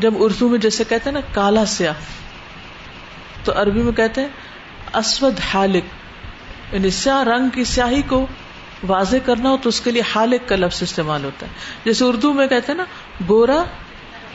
جب 0.05 0.23
اردو 0.27 0.49
میں 0.49 0.59
جیسے 0.59 0.85
کہتے 0.89 1.11
ہیں 1.11 1.15
نا 1.15 1.21
کالا 1.35 1.65
سیاہ 1.77 2.01
تو 3.45 3.53
عربی 3.63 3.83
میں 3.89 3.93
کہتے 4.03 4.21
ہیں 4.21 4.93
اسود 5.03 5.41
حالق 5.53 6.75
یعنی 6.75 6.91
سیاہ 7.01 7.23
رنگ 7.29 7.49
کی 7.55 7.65
سیاہی 7.75 8.03
کو 8.15 8.27
واضح 8.89 9.23
کرنا 9.27 9.51
ہو 9.51 9.57
تو 9.63 9.69
اس 9.75 9.81
کے 9.81 9.91
لیے 9.97 10.03
حالق 10.15 10.49
کا 10.49 10.57
لفظ 10.57 10.83
استعمال 10.83 11.25
ہوتا 11.25 11.47
ہے 11.47 11.85
جیسے 11.85 12.05
اردو 12.05 12.33
میں 12.41 12.47
کہتے 12.53 12.73
ہیں 12.73 12.77
نا 12.79 12.85
گورا 13.29 13.63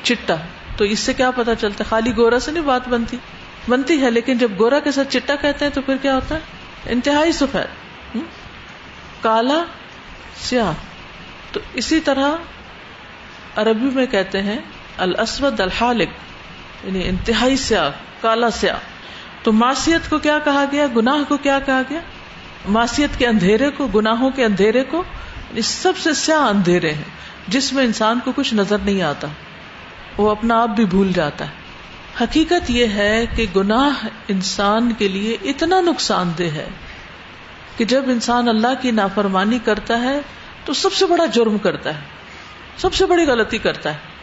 چٹا 0.09 0.35
تو 0.77 0.85
اس 0.95 0.99
سے 1.09 1.13
کیا 1.21 1.31
پتا 1.37 1.55
چلتا 1.63 1.83
ہے 1.83 1.89
خالی 1.89 2.15
گورا 2.17 2.39
سے 2.47 2.51
نہیں 2.51 2.63
بات 2.71 2.87
بنتی 2.95 3.17
بنتی 3.69 4.01
ہے 4.01 4.11
لیکن 4.17 4.37
جب 4.43 4.51
گورا 4.59 4.79
کے 4.83 4.91
ساتھ 4.97 5.11
چٹا 5.15 5.35
کہتے 5.41 5.65
ہیں 5.65 5.71
تو 5.77 5.81
پھر 5.89 5.97
کیا 6.01 6.13
ہوتا 6.15 6.35
ہے 6.35 6.93
انتہائی 6.97 7.31
سفید 7.39 8.17
کالا 9.23 9.61
سیاہ 10.49 10.71
تو 11.55 11.59
اسی 11.81 11.99
طرح 12.09 13.61
عربی 13.63 13.89
میں 13.97 14.05
کہتے 14.13 14.41
ہیں 14.47 14.57
الاسود 15.05 15.59
الحالک 15.65 16.09
یعنی 16.83 17.07
انتہائی 17.07 17.57
سیاہ 17.65 17.89
کالا 18.21 18.49
سیاہ 18.61 18.87
تو 19.43 19.51
معصیت 19.63 20.09
کو 20.13 20.17
کیا 20.29 20.37
کہا 20.45 20.63
گیا 20.71 20.85
گناہ 20.95 21.21
کو 21.27 21.37
کیا 21.47 21.59
کہا 21.67 21.81
گیا 21.89 21.99
معصیت 22.75 23.17
کے 23.19 23.27
اندھیرے 23.27 23.69
کو 23.77 23.87
گناہوں 23.95 24.29
کے 24.35 24.45
اندھیرے 24.45 24.83
کو 24.91 25.03
یعنی 25.49 25.61
سب 25.67 25.97
سے 26.03 26.13
سیا 26.23 26.37
اندھیرے 26.47 26.91
ہیں 26.93 27.51
جس 27.53 27.71
میں 27.73 27.83
انسان 27.83 28.19
کو 28.25 28.31
کچھ 28.35 28.53
نظر 28.53 28.77
نہیں 28.85 29.01
آتا 29.11 29.27
وہ 30.17 30.29
اپنا 30.31 30.61
آپ 30.61 30.69
بھی 30.75 30.85
بھول 30.95 31.11
جاتا 31.15 31.45
ہے 31.49 31.57
حقیقت 32.21 32.69
یہ 32.71 32.93
ہے 32.97 33.25
کہ 33.35 33.45
گناہ 33.55 34.05
انسان 34.35 34.91
کے 34.97 35.07
لیے 35.07 35.37
اتنا 35.51 35.79
نقصان 35.81 36.31
دہ 36.37 36.49
ہے 36.55 36.67
کہ 37.77 37.85
جب 37.91 38.09
انسان 38.13 38.47
اللہ 38.49 38.81
کی 38.81 38.91
نافرمانی 38.99 39.59
کرتا 39.65 40.01
ہے 40.01 40.19
تو 40.65 40.73
سب 40.79 40.93
سے 40.93 41.05
بڑا 41.11 41.25
جرم 41.35 41.57
کرتا 41.67 41.93
ہے 41.97 42.17
سب 42.83 42.93
سے 42.93 43.05
بڑی 43.11 43.25
غلطی 43.25 43.57
کرتا 43.67 43.93
ہے 43.93 44.17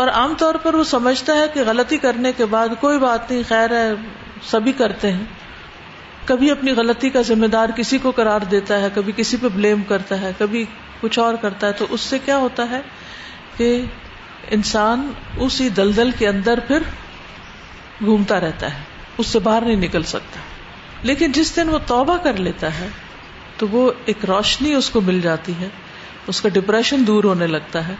اور 0.00 0.08
عام 0.20 0.34
طور 0.38 0.54
پر 0.62 0.74
وہ 0.74 0.84
سمجھتا 0.94 1.36
ہے 1.38 1.46
کہ 1.54 1.62
غلطی 1.66 1.96
کرنے 2.04 2.32
کے 2.36 2.44
بعد 2.54 2.68
کوئی 2.80 2.98
بات 2.98 3.30
نہیں 3.30 3.42
خیر 3.48 3.74
ہے 3.76 3.90
سبھی 4.50 4.72
کرتے 4.80 5.12
ہیں 5.12 5.24
کبھی 6.26 6.50
اپنی 6.50 6.72
غلطی 6.80 7.10
کا 7.10 7.20
ذمہ 7.30 7.46
دار 7.56 7.68
کسی 7.76 7.98
کو 8.02 8.10
قرار 8.16 8.40
دیتا 8.50 8.80
ہے 8.80 8.88
کبھی 8.94 9.12
کسی 9.16 9.36
پہ 9.42 9.48
بلیم 9.54 9.82
کرتا 9.88 10.20
ہے 10.20 10.30
کبھی 10.38 10.64
کچھ 11.00 11.18
اور 11.18 11.34
کرتا 11.42 11.66
ہے 11.66 11.72
تو 11.80 11.86
اس 11.96 12.00
سے 12.12 12.18
کیا 12.24 12.36
ہوتا 12.44 12.68
ہے 12.70 12.80
کہ 13.56 13.70
انسان 14.56 15.10
اسی 15.46 15.68
دلدل 15.76 16.10
کے 16.18 16.28
اندر 16.28 16.60
پھر 16.66 16.82
گھومتا 18.04 18.40
رہتا 18.40 18.74
ہے 18.74 18.80
اس 19.22 19.26
سے 19.26 19.38
باہر 19.48 19.64
نہیں 19.64 19.80
نکل 19.86 20.02
سکتا 20.12 20.40
لیکن 21.08 21.32
جس 21.32 21.54
دن 21.56 21.68
وہ 21.68 21.78
توبہ 21.86 22.16
کر 22.24 22.36
لیتا 22.46 22.72
ہے 22.78 22.88
تو 23.58 23.66
وہ 23.72 23.90
ایک 24.12 24.24
روشنی 24.28 24.72
اس 24.74 24.88
کو 24.90 25.00
مل 25.06 25.20
جاتی 25.20 25.52
ہے 25.60 25.68
اس 26.32 26.40
کا 26.40 26.48
ڈپریشن 26.54 27.06
دور 27.06 27.24
ہونے 27.30 27.46
لگتا 27.46 27.86
ہے 27.88 27.94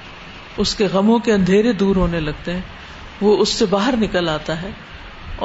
اس 0.65 0.75
کے 0.81 0.87
غموں 0.93 1.19
کے 1.27 1.33
اندھیرے 1.33 1.73
دور 1.83 1.97
ہونے 2.03 2.21
لگتے 2.21 2.53
ہیں 2.55 3.25
وہ 3.27 3.37
اس 3.43 3.49
سے 3.61 3.67
باہر 3.75 3.97
نکل 4.01 4.29
آتا 4.33 4.61
ہے 4.63 4.71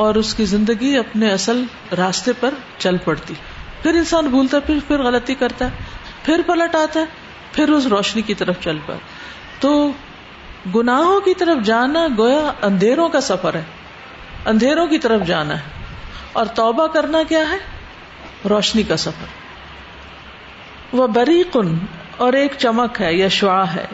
اور 0.03 0.15
اس 0.19 0.33
کی 0.35 0.45
زندگی 0.51 0.97
اپنے 0.97 1.29
اصل 1.31 1.61
راستے 1.97 2.31
پر 2.39 2.53
چل 2.85 2.97
پڑتی 3.03 3.33
پھر 3.81 3.97
انسان 3.99 4.25
بھولتا 4.33 4.59
پھر 4.65 4.79
پھر 4.87 5.03
غلطی 5.03 5.35
کرتا 5.43 5.65
ہے 5.71 5.85
پھر 6.23 6.41
پلٹ 6.47 6.75
آتا 6.79 6.99
ہے 6.99 7.53
پھر 7.57 7.69
اس 7.75 7.85
روشنی 7.93 8.21
کی 8.29 8.33
طرف 8.41 8.59
چل 8.63 8.79
پڑتا 8.85 9.63
تو 9.65 9.71
گناہوں 10.75 11.19
کی 11.29 11.33
طرف 11.43 11.63
جانا 11.71 12.05
گویا 12.17 12.51
اندھیروں 12.71 13.07
کا 13.15 13.21
سفر 13.31 13.53
ہے 13.55 13.63
اندھیروں 14.53 14.85
کی 14.93 14.97
طرف 15.05 15.25
جانا 15.27 15.57
ہے 15.59 15.93
اور 16.41 16.45
توبہ 16.61 16.87
کرنا 16.97 17.21
کیا 17.29 17.43
ہے 17.51 17.57
روشنی 18.53 18.83
کا 18.93 18.97
سفر 19.07 20.95
وہ 20.97 21.05
بری 21.19 21.41
کن 21.53 21.75
اور 22.25 22.33
ایک 22.41 22.57
چمک 22.65 23.01
ہے 23.01 23.13
یا 23.21 23.27
شعا 23.37 23.63
ہے 23.75 23.85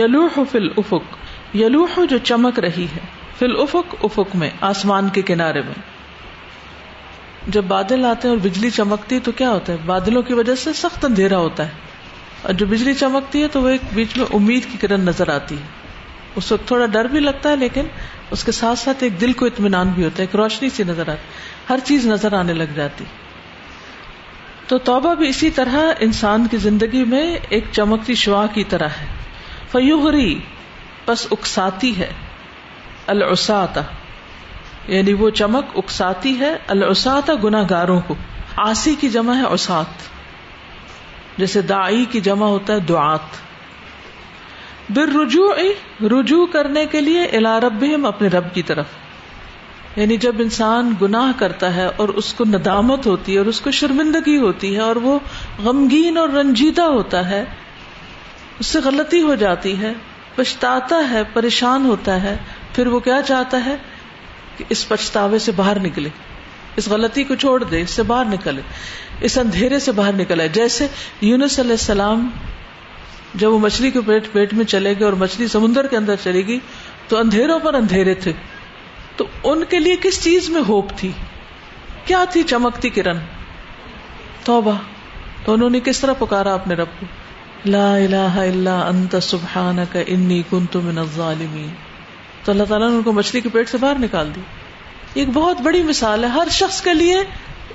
یلوح 0.00 0.40
فل 0.50 0.68
افق 0.84 1.16
یلوح 1.62 1.98
جو 2.10 2.18
چمک 2.32 2.58
رہی 2.66 2.86
ہے 2.96 3.06
فی 3.38 3.46
افق 3.62 3.94
افق 4.06 4.34
میں 4.40 4.48
آسمان 4.68 5.08
کے 5.16 5.22
کنارے 5.26 5.60
میں 5.66 5.74
جب 7.56 7.64
بادل 7.72 8.04
آتے 8.04 8.28
ہیں 8.28 8.34
اور 8.34 8.40
بجلی 8.46 8.70
چمکتی 8.78 9.18
تو 9.28 9.32
کیا 9.40 9.50
ہوتا 9.50 9.72
ہے 9.72 9.78
بادلوں 9.90 10.22
کی 10.30 10.34
وجہ 10.38 10.54
سے 10.62 10.72
سخت 10.78 11.04
اندھیرا 11.04 11.38
ہوتا 11.44 11.66
ہے 11.68 11.86
اور 12.48 12.54
جو 12.62 12.66
بجلی 12.72 12.94
چمکتی 13.04 13.42
ہے 13.42 13.48
تو 13.56 13.62
وہ 13.62 13.68
ایک 13.76 13.82
بیچ 13.92 14.16
میں 14.16 14.26
امید 14.40 14.64
کی 14.72 14.78
کرن 14.86 15.04
نظر 15.10 15.28
آتی 15.34 15.56
ہے 15.60 16.36
اس 16.40 16.50
وقت 16.52 16.66
تھوڑا 16.68 16.86
ڈر 16.96 17.04
بھی 17.14 17.20
لگتا 17.20 17.50
ہے 17.50 17.56
لیکن 17.62 17.86
اس 18.36 18.44
کے 18.44 18.52
ساتھ 18.60 18.78
ساتھ 18.78 19.02
ایک 19.04 19.20
دل 19.20 19.32
کو 19.42 19.46
اطمینان 19.52 19.90
بھی 19.98 20.04
ہوتا 20.04 20.22
ہے 20.22 20.26
ایک 20.26 20.36
روشنی 20.42 20.68
سی 20.78 20.84
نظر 20.92 21.08
آتی 21.10 21.32
ہر 21.70 21.84
چیز 21.90 22.06
نظر 22.06 22.32
آنے 22.42 22.54
لگ 22.62 22.74
جاتی 22.82 23.04
تو 24.72 24.78
توبہ 24.90 25.14
بھی 25.22 25.28
اسی 25.28 25.50
طرح 25.60 25.78
انسان 26.08 26.46
کی 26.50 26.56
زندگی 26.70 27.04
میں 27.14 27.24
ایک 27.56 27.70
چمکتی 27.80 28.14
شعا 28.24 28.46
کی 28.58 28.64
طرح 28.74 29.00
ہے 29.02 29.06
فیوغری 29.72 30.30
بس 31.06 31.26
اکساتی 31.36 31.98
ہے 31.98 32.10
السا 33.12 33.64
یعنی 34.94 35.12
وہ 35.20 35.28
چمک 35.38 35.76
اکساتی 35.82 36.38
ہے 36.40 36.54
گناہ 37.44 37.64
گاروں 37.70 38.00
کو 38.06 38.14
آسی 38.66 38.94
کی 39.00 39.08
جمع 39.16 39.34
ہے 39.36 39.52
اسات 39.56 40.06
جیسے 41.38 41.60
دائی 41.70 42.04
کی 42.12 42.20
جمع 42.28 42.46
ہوتا 42.54 42.72
ہے 42.72 42.80
دعات 42.90 43.36
بر 44.96 45.10
رجوع 45.20 45.52
رجوع 46.14 46.44
کرنے 46.52 46.84
کے 46.94 47.00
لیے 47.06 47.24
الا 47.38 47.56
اپنے 48.10 48.28
رب 48.36 48.52
کی 48.54 48.62
طرف 48.72 48.96
یعنی 49.96 50.16
جب 50.26 50.40
انسان 50.44 50.92
گناہ 51.02 51.30
کرتا 51.38 51.74
ہے 51.74 51.86
اور 52.02 52.08
اس 52.22 52.32
کو 52.40 52.44
ندامت 52.48 53.06
ہوتی 53.06 53.32
ہے 53.34 53.38
اور 53.38 53.46
اس 53.54 53.60
کو 53.60 53.70
شرمندگی 53.80 54.36
ہوتی 54.46 54.74
ہے 54.74 54.80
اور 54.90 54.96
وہ 55.06 55.18
غمگین 55.64 56.18
اور 56.24 56.28
رنجیدہ 56.40 56.82
ہوتا 56.98 57.28
ہے 57.30 57.42
اس 58.60 58.66
سے 58.66 58.80
غلطی 58.84 59.22
ہو 59.22 59.34
جاتی 59.46 59.76
ہے 59.80 59.92
پچھتا 60.36 60.78
ہے 61.10 61.22
پریشان 61.32 61.84
ہوتا 61.86 62.22
ہے 62.22 62.36
پھر 62.74 62.86
وہ 62.94 62.98
کیا 63.08 63.20
چاہتا 63.26 63.64
ہے 63.66 63.74
کہ 64.56 64.64
اس 64.74 64.86
پچھتاوے 64.88 65.38
سے 65.48 65.52
باہر 65.56 65.78
نکلے 65.86 66.08
اس 66.80 66.88
غلطی 66.88 67.24
کو 67.28 67.34
چھوڑ 67.44 67.62
دے 67.64 67.80
اس 67.82 67.90
سے 67.98 68.02
باہر 68.10 68.24
نکلے 68.32 68.60
اس 69.28 69.36
اندھیرے 69.38 69.78
سے 69.86 69.92
باہر 69.92 70.12
نکلے 70.18 70.48
جیسے 70.58 70.86
یونس 71.28 71.58
علیہ 71.60 71.70
السلام 71.80 72.28
جب 73.40 73.52
وہ 73.52 73.58
مچھلی 73.64 73.90
کے 73.96 74.00
پیٹ 74.06 74.30
پیٹ 74.32 74.52
میں 74.58 74.64
چلے 74.74 74.92
گئے 74.98 75.04
اور 75.04 75.12
مچھلی 75.22 75.46
سمندر 75.54 75.86
کے 75.86 75.96
اندر 75.96 76.16
چلے 76.22 76.42
گی 76.50 76.58
تو 77.08 77.16
اندھیروں 77.18 77.58
پر 77.64 77.74
اندھیرے 77.80 78.14
تھے 78.26 78.32
تو 79.16 79.24
ان 79.50 79.64
کے 79.70 79.78
لیے 79.78 79.96
کس 80.02 80.22
چیز 80.24 80.48
میں 80.56 80.60
ہوپ 80.68 80.92
تھی 80.98 81.10
کیا 82.10 82.22
تھی 82.32 82.42
چمکتی 82.52 82.88
کرن 82.98 83.16
توبہ 84.44 84.72
تو 85.44 85.54
انہوں 85.54 85.70
نے 85.76 85.80
کس 85.88 86.00
طرح 86.00 86.12
پکارا 86.22 86.54
اپنے 86.60 86.74
رب 86.82 86.94
کو 87.00 87.06
لا 87.74 87.90
الہ 87.96 88.30
الا 88.46 88.78
انت 88.86 89.16
سبحانک 89.32 89.96
انی 90.06 90.42
کنت 90.50 90.76
من 90.88 90.98
الظالمین 91.04 91.68
تو 92.48 92.52
اللہ 92.52 92.64
تعالیٰ 92.68 92.88
نے 92.90 92.96
ان 92.96 93.02
کو 93.06 93.12
مچھلی 93.12 93.40
کے 93.44 93.48
پیٹ 93.54 93.68
سے 93.68 93.78
باہر 93.80 93.98
نکال 94.02 94.28
دی 94.34 94.40
ایک 95.20 95.28
بہت 95.32 95.56
بڑی 95.64 95.82
مثال 95.88 96.22
ہے 96.24 96.28
ہر 96.36 96.48
شخص 96.58 96.80
کے 96.86 96.92
لیے 96.94 97.18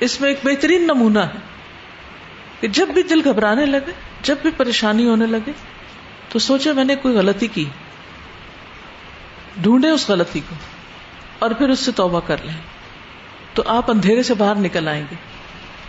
اس 0.08 0.20
میں 0.22 0.30
ایک 0.30 0.40
بہترین 0.46 0.86
نمونہ 0.88 1.20
ہے 1.34 1.40
کہ 2.62 2.68
جب 2.78 2.94
بھی 2.94 3.04
دل 3.10 3.22
گھبرانے 3.32 3.66
لگے 3.74 3.92
جب 4.30 4.38
بھی 4.42 4.52
پریشانی 4.64 5.06
ہونے 5.08 5.26
لگے 5.36 5.52
تو 6.30 6.40
سوچے 6.46 6.74
میں 6.80 6.84
نے 6.90 6.96
کوئی 7.06 7.16
غلطی 7.18 7.48
کی 7.60 7.66
ڈھونڈے 9.68 9.90
اس 10.00 10.10
غلطی 10.10 10.40
کو 10.50 10.56
اور 11.46 11.52
پھر 11.62 11.70
اس 11.76 11.86
سے 11.86 11.92
توبہ 12.02 12.20
کر 12.34 12.44
لیں 12.50 12.58
تو 13.56 13.64
آپ 13.78 13.92
اندھیرے 13.96 14.24
سے 14.32 14.40
باہر 14.44 14.60
نکل 14.66 14.88
آئیں 14.98 15.04
گے 15.12 15.16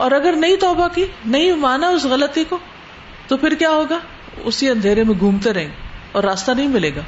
اور 0.05 0.19
اگر 0.21 0.37
نہیں 0.45 0.57
توبہ 0.69 0.89
کی 1.01 1.07
نہیں 1.37 1.57
مانا 1.67 1.89
اس 1.97 2.05
غلطی 2.15 2.45
کو 2.53 2.59
تو 3.33 3.37
پھر 3.47 3.55
کیا 3.65 3.71
ہوگا 3.81 3.99
اسی 4.53 4.71
اندھیرے 4.79 5.05
میں 5.13 5.19
گھومتے 5.21 5.53
رہیں 5.61 5.69
گے 5.75 5.93
اور 6.19 6.23
راستہ 6.33 6.53
نہیں 6.61 6.79
ملے 6.81 6.95
گا 6.97 7.03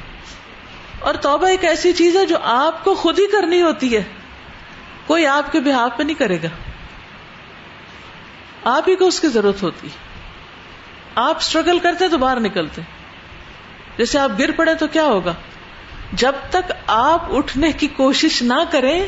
اور 1.05 1.13
توبہ 1.21 1.47
ایک 1.47 1.65
ایسی 1.65 1.91
چیز 1.93 2.15
ہے 2.17 2.25
جو 2.27 2.37
آپ 2.53 2.83
کو 2.83 2.93
خود 3.03 3.19
ہی 3.19 3.25
کرنی 3.31 3.61
ہوتی 3.61 3.95
ہے 3.95 4.01
کوئی 5.07 5.25
آپ 5.37 5.51
کے 5.51 5.59
بحاف 5.65 5.97
پہ 5.97 6.03
نہیں 6.03 6.19
کرے 6.19 6.37
گا 6.43 6.47
آپ 8.75 8.89
ہی 8.89 8.95
کو 9.01 9.07
اس 9.07 9.19
کی 9.21 9.27
ضرورت 9.35 9.61
ہوتی 9.63 9.87
ہے 9.87 10.05
آپ 11.25 11.37
اسٹرگل 11.41 11.79
کرتے 11.83 12.07
تو 12.09 12.17
باہر 12.23 12.39
نکلتے 12.47 12.81
جیسے 13.97 14.19
آپ 14.19 14.31
گر 14.39 14.51
پڑے 14.55 14.73
تو 14.79 14.87
کیا 14.95 15.05
ہوگا 15.05 15.33
جب 16.23 16.35
تک 16.49 16.71
آپ 16.95 17.33
اٹھنے 17.37 17.71
کی 17.79 17.87
کوشش 17.95 18.41
نہ 18.51 18.59
کریں 18.71 18.99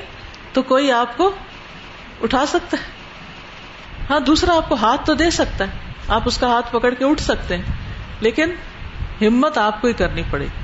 تو 0.53 0.61
کوئی 0.71 0.91
آپ 0.91 1.17
کو 1.17 1.31
اٹھا 2.27 2.45
سکتا 2.53 2.77
ہے 2.77 4.07
ہاں 4.09 4.19
دوسرا 4.31 4.55
آپ 4.57 4.69
کو 4.69 4.75
ہاتھ 4.81 5.05
تو 5.07 5.13
دے 5.23 5.29
سکتا 5.41 5.67
ہے 5.67 5.93
آپ 6.15 6.27
اس 6.31 6.37
کا 6.41 6.47
ہاتھ 6.53 6.71
پکڑ 6.71 6.93
کے 6.99 7.05
اٹھ 7.05 7.21
سکتے 7.21 7.57
ہیں 7.57 7.75
لیکن 8.27 8.53
ہمت 9.21 9.57
آپ 9.67 9.81
کو 9.81 9.87
ہی 9.87 9.93
کرنی 10.03 10.23
پڑے 10.31 10.45
گی 10.45 10.58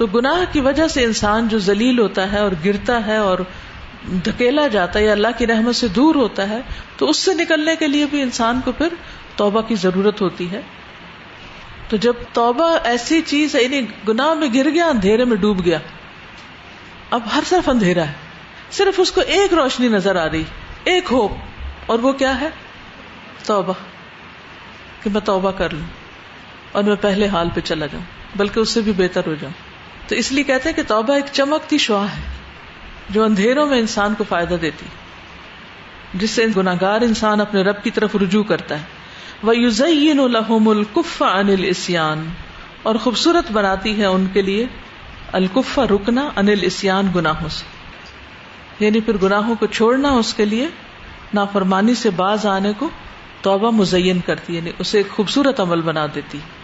تو 0.00 0.06
گناہ 0.12 0.42
کی 0.52 0.60
وجہ 0.64 0.86
سے 0.92 1.02
انسان 1.04 1.48
جو 1.48 1.58
ذلیل 1.64 1.98
ہوتا 1.98 2.22
ہے 2.32 2.38
اور 2.44 2.52
گرتا 2.64 2.94
ہے 3.06 3.16
اور 3.30 3.38
دھکیلا 4.26 4.66
جاتا 4.74 4.98
ہے 4.98 5.04
یا 5.04 5.10
اللہ 5.12 5.34
کی 5.38 5.46
رحمت 5.46 5.76
سے 5.80 5.88
دور 5.98 6.14
ہوتا 6.20 6.48
ہے 6.50 6.60
تو 6.98 7.08
اس 7.10 7.16
سے 7.24 7.34
نکلنے 7.40 7.74
کے 7.80 7.86
لیے 7.88 8.06
بھی 8.12 8.22
انسان 8.28 8.60
کو 8.64 8.72
پھر 8.78 8.94
توبہ 9.42 9.60
کی 9.68 9.74
ضرورت 9.84 10.20
ہوتی 10.24 10.50
ہے 10.52 10.60
تو 11.88 11.96
جب 12.06 12.22
توبہ 12.40 12.68
ایسی 12.94 13.20
چیز 13.26 13.54
ہے 13.54 13.62
یعنی 13.64 13.80
گناہ 14.08 14.32
میں 14.40 14.48
گر 14.54 14.70
گیا 14.74 14.86
اندھیرے 14.96 15.24
میں 15.32 15.36
ڈوب 15.46 15.64
گیا 15.64 15.78
اب 17.18 17.28
ہر 17.36 17.42
صرف 17.50 17.68
اندھیرا 17.76 18.06
ہے 18.10 18.70
صرف 18.80 19.00
اس 19.04 19.12
کو 19.12 19.20
ایک 19.38 19.54
روشنی 19.62 19.88
نظر 20.00 20.16
آ 20.26 20.26
رہی 20.32 20.42
ایک 20.94 21.12
ہوپ 21.18 21.90
اور 21.92 21.98
وہ 22.08 22.12
کیا 22.22 22.38
ہے 22.40 22.48
توبہ 23.54 23.72
کہ 25.02 25.10
میں 25.14 25.20
توبہ 25.32 25.50
کر 25.64 25.72
لوں 25.80 25.86
اور 26.76 26.82
میں 26.92 27.02
پہلے 27.08 27.26
حال 27.36 27.48
پہ 27.58 27.70
چلا 27.72 27.86
جاؤں 27.96 28.36
بلکہ 28.42 28.60
اس 28.60 28.70
سے 28.78 28.88
بھی 28.88 28.92
بہتر 29.02 29.26
ہو 29.32 29.34
جاؤں 29.42 29.68
تو 30.10 30.16
اس 30.20 30.28
لیے 30.36 30.44
کہتے 30.50 30.68
ہیں 30.68 30.74
کہ 30.76 30.82
توبہ 30.88 31.14
ایک 31.18 31.24
چمکتی 31.32 31.76
شعا 31.86 32.04
ہے 32.12 33.12
جو 33.16 33.22
اندھیروں 33.24 33.66
میں 33.72 33.78
انسان 33.78 34.14
کو 34.18 34.24
فائدہ 34.28 34.54
دیتی 34.62 34.86
جس 36.22 36.30
سے 36.38 36.46
گناگار 36.56 37.00
انسان 37.08 37.40
اپنے 37.44 37.62
رب 37.68 37.82
کی 37.84 37.90
طرف 37.98 38.16
رجوع 38.22 38.42
کرتا 38.48 38.78
ہے 38.80 39.46
وہ 39.48 39.56
یوزین 39.56 40.20
الحم 40.24 40.68
القف 40.68 41.16
انل 41.28 41.64
اسان 41.68 42.26
اور 42.88 42.94
خوبصورت 43.06 43.52
بناتی 43.58 43.94
ہے 44.00 44.06
ان 44.16 44.26
کے 44.32 44.42
لیے 44.48 44.66
الکفا 45.40 45.84
رکنا 45.94 46.28
انل 46.42 46.64
اسان 46.72 47.10
گناہوں 47.16 47.48
سے 47.58 48.84
یعنی 48.84 49.00
پھر 49.08 49.16
گناہوں 49.28 49.54
کو 49.60 49.66
چھوڑنا 49.78 50.12
اس 50.24 50.34
کے 50.40 50.44
لیے 50.54 50.66
نافرمانی 51.40 51.94
سے 52.06 52.10
باز 52.22 52.46
آنے 52.58 52.72
کو 52.78 52.88
توبہ 53.42 53.70
مزین 53.82 54.20
کرتی 54.30 54.56
یعنی 54.56 54.72
اسے 54.84 54.98
ایک 55.04 55.16
خوبصورت 55.18 55.60
عمل 55.68 55.80
بنا 55.92 56.06
دیتی 56.16 56.38
ہے 56.46 56.58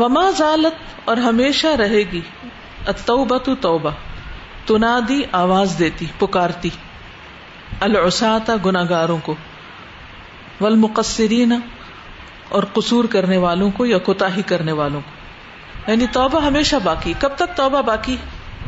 وما 0.00 0.28
ضالت 0.36 1.08
اور 1.08 1.16
ہمیشہ 1.28 1.72
رہے 1.78 2.02
گی 2.12 2.20
توبہ 3.04 3.90
آواز 5.40 5.74
دیتی 5.78 6.06
پکارتی 6.18 6.68
گناگاروں 8.64 9.18
کو 9.26 9.34
اور 10.64 12.62
قصور 12.74 13.04
کرنے 13.14 13.36
والوں 13.44 13.70
کو 13.76 13.86
یا 13.86 13.98
کوتا 14.08 14.28
کرنے 14.46 14.72
والوں 14.80 15.00
کو 15.10 15.90
یعنی 15.90 16.06
توبہ 16.12 16.40
ہمیشہ 16.44 16.76
باقی 16.84 17.12
کب 17.26 17.36
تک 17.44 17.56
توبہ 17.56 17.82
باقی 17.90 18.16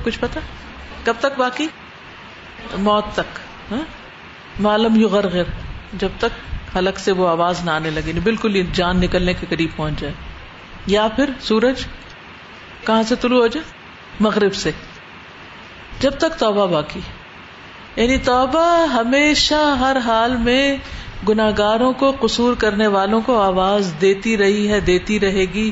کچھ 0.05 0.19
پتا 0.21 0.41
کب 1.05 1.21
تک 1.25 1.39
باقی 1.39 1.67
موت 2.91 3.13
تک 3.15 3.39
ہاں؟ 3.71 3.83
معلوم 4.69 5.01
یو 5.01 5.09
غرغر 5.17 5.57
جب 6.05 6.21
تک 6.27 6.77
حلق 6.77 6.99
سے 7.01 7.13
وہ 7.23 7.27
آواز 7.29 7.65
نہ 7.65 7.71
آنے 7.71 7.91
لگے 7.91 8.09
یعنی 8.09 8.21
بالکل 8.31 8.63
جان 8.81 9.01
نکلنے 9.01 9.35
کے 9.41 9.47
قریب 9.49 9.77
پہنچ 9.77 10.01
جائے 10.01 10.13
یا 10.93 11.07
پھر 11.17 11.31
سورج 11.41 11.85
کہاں 12.87 13.03
سے 13.09 13.15
طلوع 13.21 13.39
ہو 13.41 13.47
جائے 13.53 13.65
مغرب 14.25 14.55
سے 14.63 14.71
جب 16.01 16.17
تک 16.25 16.39
توبہ 16.39 16.67
باقی 16.73 17.01
یعنی 17.97 18.17
توبہ 18.25 18.65
ہمیشہ 18.95 19.63
ہر 19.81 19.97
حال 20.07 20.37
میں 20.49 20.77
گناگاروں 21.29 21.93
کو 21.99 22.11
قصور 22.21 22.55
کرنے 22.65 22.87
والوں 22.97 23.21
کو 23.27 23.39
آواز 23.41 23.93
دیتی 24.01 24.37
رہی 24.39 24.71
ہے 24.73 24.81
دیتی 24.91 25.19
رہے 25.21 25.45
گی 25.55 25.71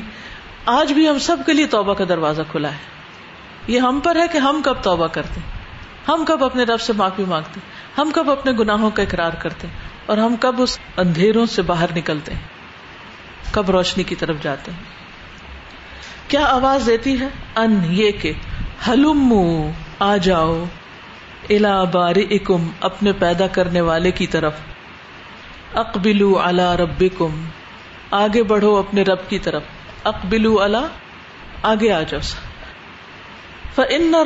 آج 0.77 0.93
بھی 0.99 1.07
ہم 1.09 1.17
سب 1.27 1.45
کے 1.45 1.53
لیے 1.53 1.67
توبہ 1.75 1.93
کا 2.01 2.05
دروازہ 2.09 2.41
کھلا 2.51 2.71
ہے 2.71 3.71
یہ 3.73 3.79
ہم 3.87 3.99
پر 4.03 4.15
ہے 4.21 4.25
کہ 4.31 4.37
ہم 4.47 4.61
کب 4.65 4.81
توبہ 4.83 5.07
کرتے 5.17 5.39
ہیں 5.39 5.51
ہم 6.09 6.23
کب 6.27 6.43
اپنے 6.43 6.63
رب 6.73 6.81
سے 6.87 6.93
معافی 6.97 7.23
مانگتے 7.27 7.59
ہیں 7.63 7.71
ہم 7.99 8.11
کب 8.13 8.29
اپنے 8.31 8.51
گناہوں 8.59 8.89
کا 8.97 9.03
اقرار 9.03 9.35
کرتے 9.41 9.67
ہیں 9.67 9.77
اور 10.11 10.17
ہم 10.17 10.35
کب 10.45 10.61
اس 10.61 10.77
اندھیروں 11.05 11.45
سے 11.57 11.61
باہر 11.71 11.95
نکلتے 11.97 12.33
ہیں 12.33 13.53
کب 13.53 13.69
روشنی 13.77 14.03
کی 14.11 14.15
طرف 14.23 14.41
جاتے 14.43 14.71
ہیں 14.71 15.01
کیا 16.33 16.45
آواز 16.51 16.85
دیتی 16.85 17.11
ہے 17.19 17.25
ان 17.63 17.73
یہ 17.95 18.11
کہ 18.21 18.31
ہلوم 18.87 19.33
آ 20.05 20.15
جاؤ 20.27 20.53
الا 21.55 21.73
باری 21.95 22.23
اکم 22.35 22.63
اپنے 22.87 23.11
پیدا 23.23 23.47
کرنے 23.57 23.81
والے 23.89 24.11
کی 24.19 24.27
طرف 24.35 24.61
الا 26.45 26.69
کم 27.17 27.35
آگے 28.21 28.41
بڑھو 28.53 28.75
اپنے 28.77 29.01
رب 29.11 29.27
کی 29.29 29.37
طرف 29.47 30.07
اقبال 30.11 30.65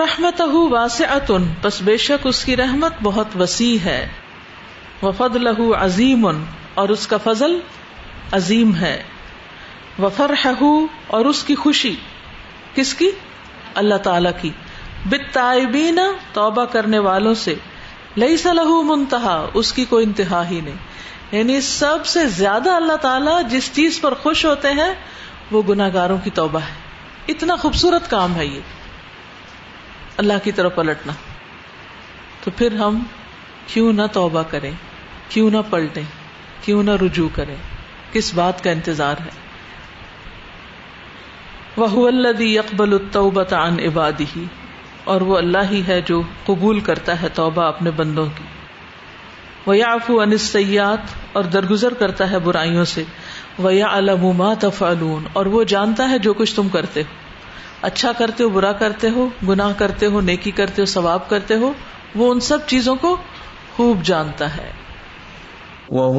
رحمتہ 0.03 0.43
واس 0.75 1.01
ات 1.15 1.31
ان 1.39 1.51
بس 1.63 1.81
بے 1.89 1.97
شک 2.05 2.27
اس 2.33 2.43
کی 2.49 2.55
رحمت 2.63 3.01
بہت 3.09 3.35
وسیع 3.41 3.75
ہے 3.85 3.99
وفد 5.01 5.35
لہو 5.49 5.71
عظیم 5.85 6.25
اور 6.29 6.95
اس 6.97 7.07
کا 7.07 7.17
فضل 7.27 7.59
عظیم 8.39 8.73
ہے 8.85 8.97
وفر 10.03 10.33
ہے 10.45 10.51
اور 11.15 11.25
اس 11.25 11.43
کی 11.43 11.55
خوشی 11.63 11.95
کس 12.75 12.93
کی 13.01 13.09
اللہ 13.81 14.01
تعالی 14.07 14.29
کی 14.41 14.49
بتائبین 15.09 15.99
توبہ 16.33 16.65
کرنے 16.77 16.99
والوں 17.09 17.33
سے 17.43 17.53
لئی 18.23 18.37
صلاح 18.43 18.71
منتہا 18.89 19.35
اس 19.61 19.71
کی 19.77 19.85
کوئی 19.89 20.05
انتہا 20.05 20.47
ہی 20.49 20.59
نہیں 20.65 20.85
یعنی 21.37 21.59
سب 21.67 22.05
سے 22.15 22.25
زیادہ 22.41 22.71
اللہ 22.79 22.95
تعالیٰ 23.05 23.37
جس 23.49 23.69
چیز 23.75 23.99
پر 24.01 24.13
خوش 24.23 24.43
ہوتے 24.45 24.71
ہیں 24.81 24.91
وہ 25.51 25.61
گناگاروں 25.69 26.17
کی 26.23 26.29
توبہ 26.39 26.59
ہے 26.67 27.31
اتنا 27.33 27.55
خوبصورت 27.61 28.09
کام 28.09 28.35
ہے 28.35 28.45
یہ 28.45 30.19
اللہ 30.23 30.43
کی 30.43 30.51
طرف 30.59 30.75
پلٹنا 30.75 31.13
تو 32.43 32.51
پھر 32.57 32.75
ہم 32.79 32.99
کیوں 33.73 33.91
نہ 33.93 34.01
توبہ 34.13 34.41
کریں 34.51 34.71
کیوں 35.29 35.49
نہ 35.55 35.63
پلٹیں 35.69 36.03
کیوں 36.65 36.81
نہ 36.83 36.91
رجوع 37.01 37.27
کریں 37.35 37.55
کس 38.13 38.33
بات 38.35 38.63
کا 38.63 38.71
انتظار 38.71 39.25
ہے 39.25 39.29
وہ 41.77 42.07
اللہ 42.07 42.41
یقب 42.41 42.81
عن 43.55 43.79
عبادی 43.87 44.25
ہی 44.35 44.43
اور 45.13 45.21
وہ 45.31 45.37
اللہ 45.37 45.69
ہی 45.71 45.81
ہے 45.87 45.99
جو 46.05 46.21
قبول 46.45 46.79
کرتا 46.87 47.21
ہے 47.21 47.27
توبہ 47.39 47.61
اپنے 47.73 47.91
بندوں 47.99 48.25
کی 48.37 48.43
وہ 49.65 49.71
ویا 49.71 49.91
آفو 49.93 50.19
انسیات 50.21 51.13
اور 51.37 51.43
درگزر 51.57 51.93
کرتا 51.99 52.29
ہے 52.31 52.39
برائیوں 52.47 52.85
سے 52.93 53.03
وہ 53.65 53.73
یا 53.73 53.87
علام 53.97 54.43
تفعلون 54.59 55.23
اور 55.41 55.45
وہ 55.57 55.63
جانتا 55.75 56.09
ہے 56.09 56.17
جو 56.27 56.33
کچھ 56.41 56.55
تم 56.55 56.69
کرتے 56.77 57.01
ہو 57.01 57.15
اچھا 57.91 58.11
کرتے 58.17 58.43
ہو 58.43 58.49
برا 58.57 58.71
کرتے 58.81 59.09
ہو 59.17 59.27
گناہ 59.49 59.73
کرتے 59.83 60.05
ہو 60.13 60.21
نیکی 60.31 60.51
کرتے 60.61 60.81
ہو 60.81 60.85
ثواب 60.97 61.29
کرتے 61.29 61.55
ہو 61.63 61.71
وہ 62.21 62.31
ان 62.31 62.39
سب 62.51 62.67
چیزوں 62.73 62.95
کو 63.05 63.15
خوب 63.75 64.01
جانتا 64.11 64.55
ہے 64.55 64.71
اتنا 65.89 66.09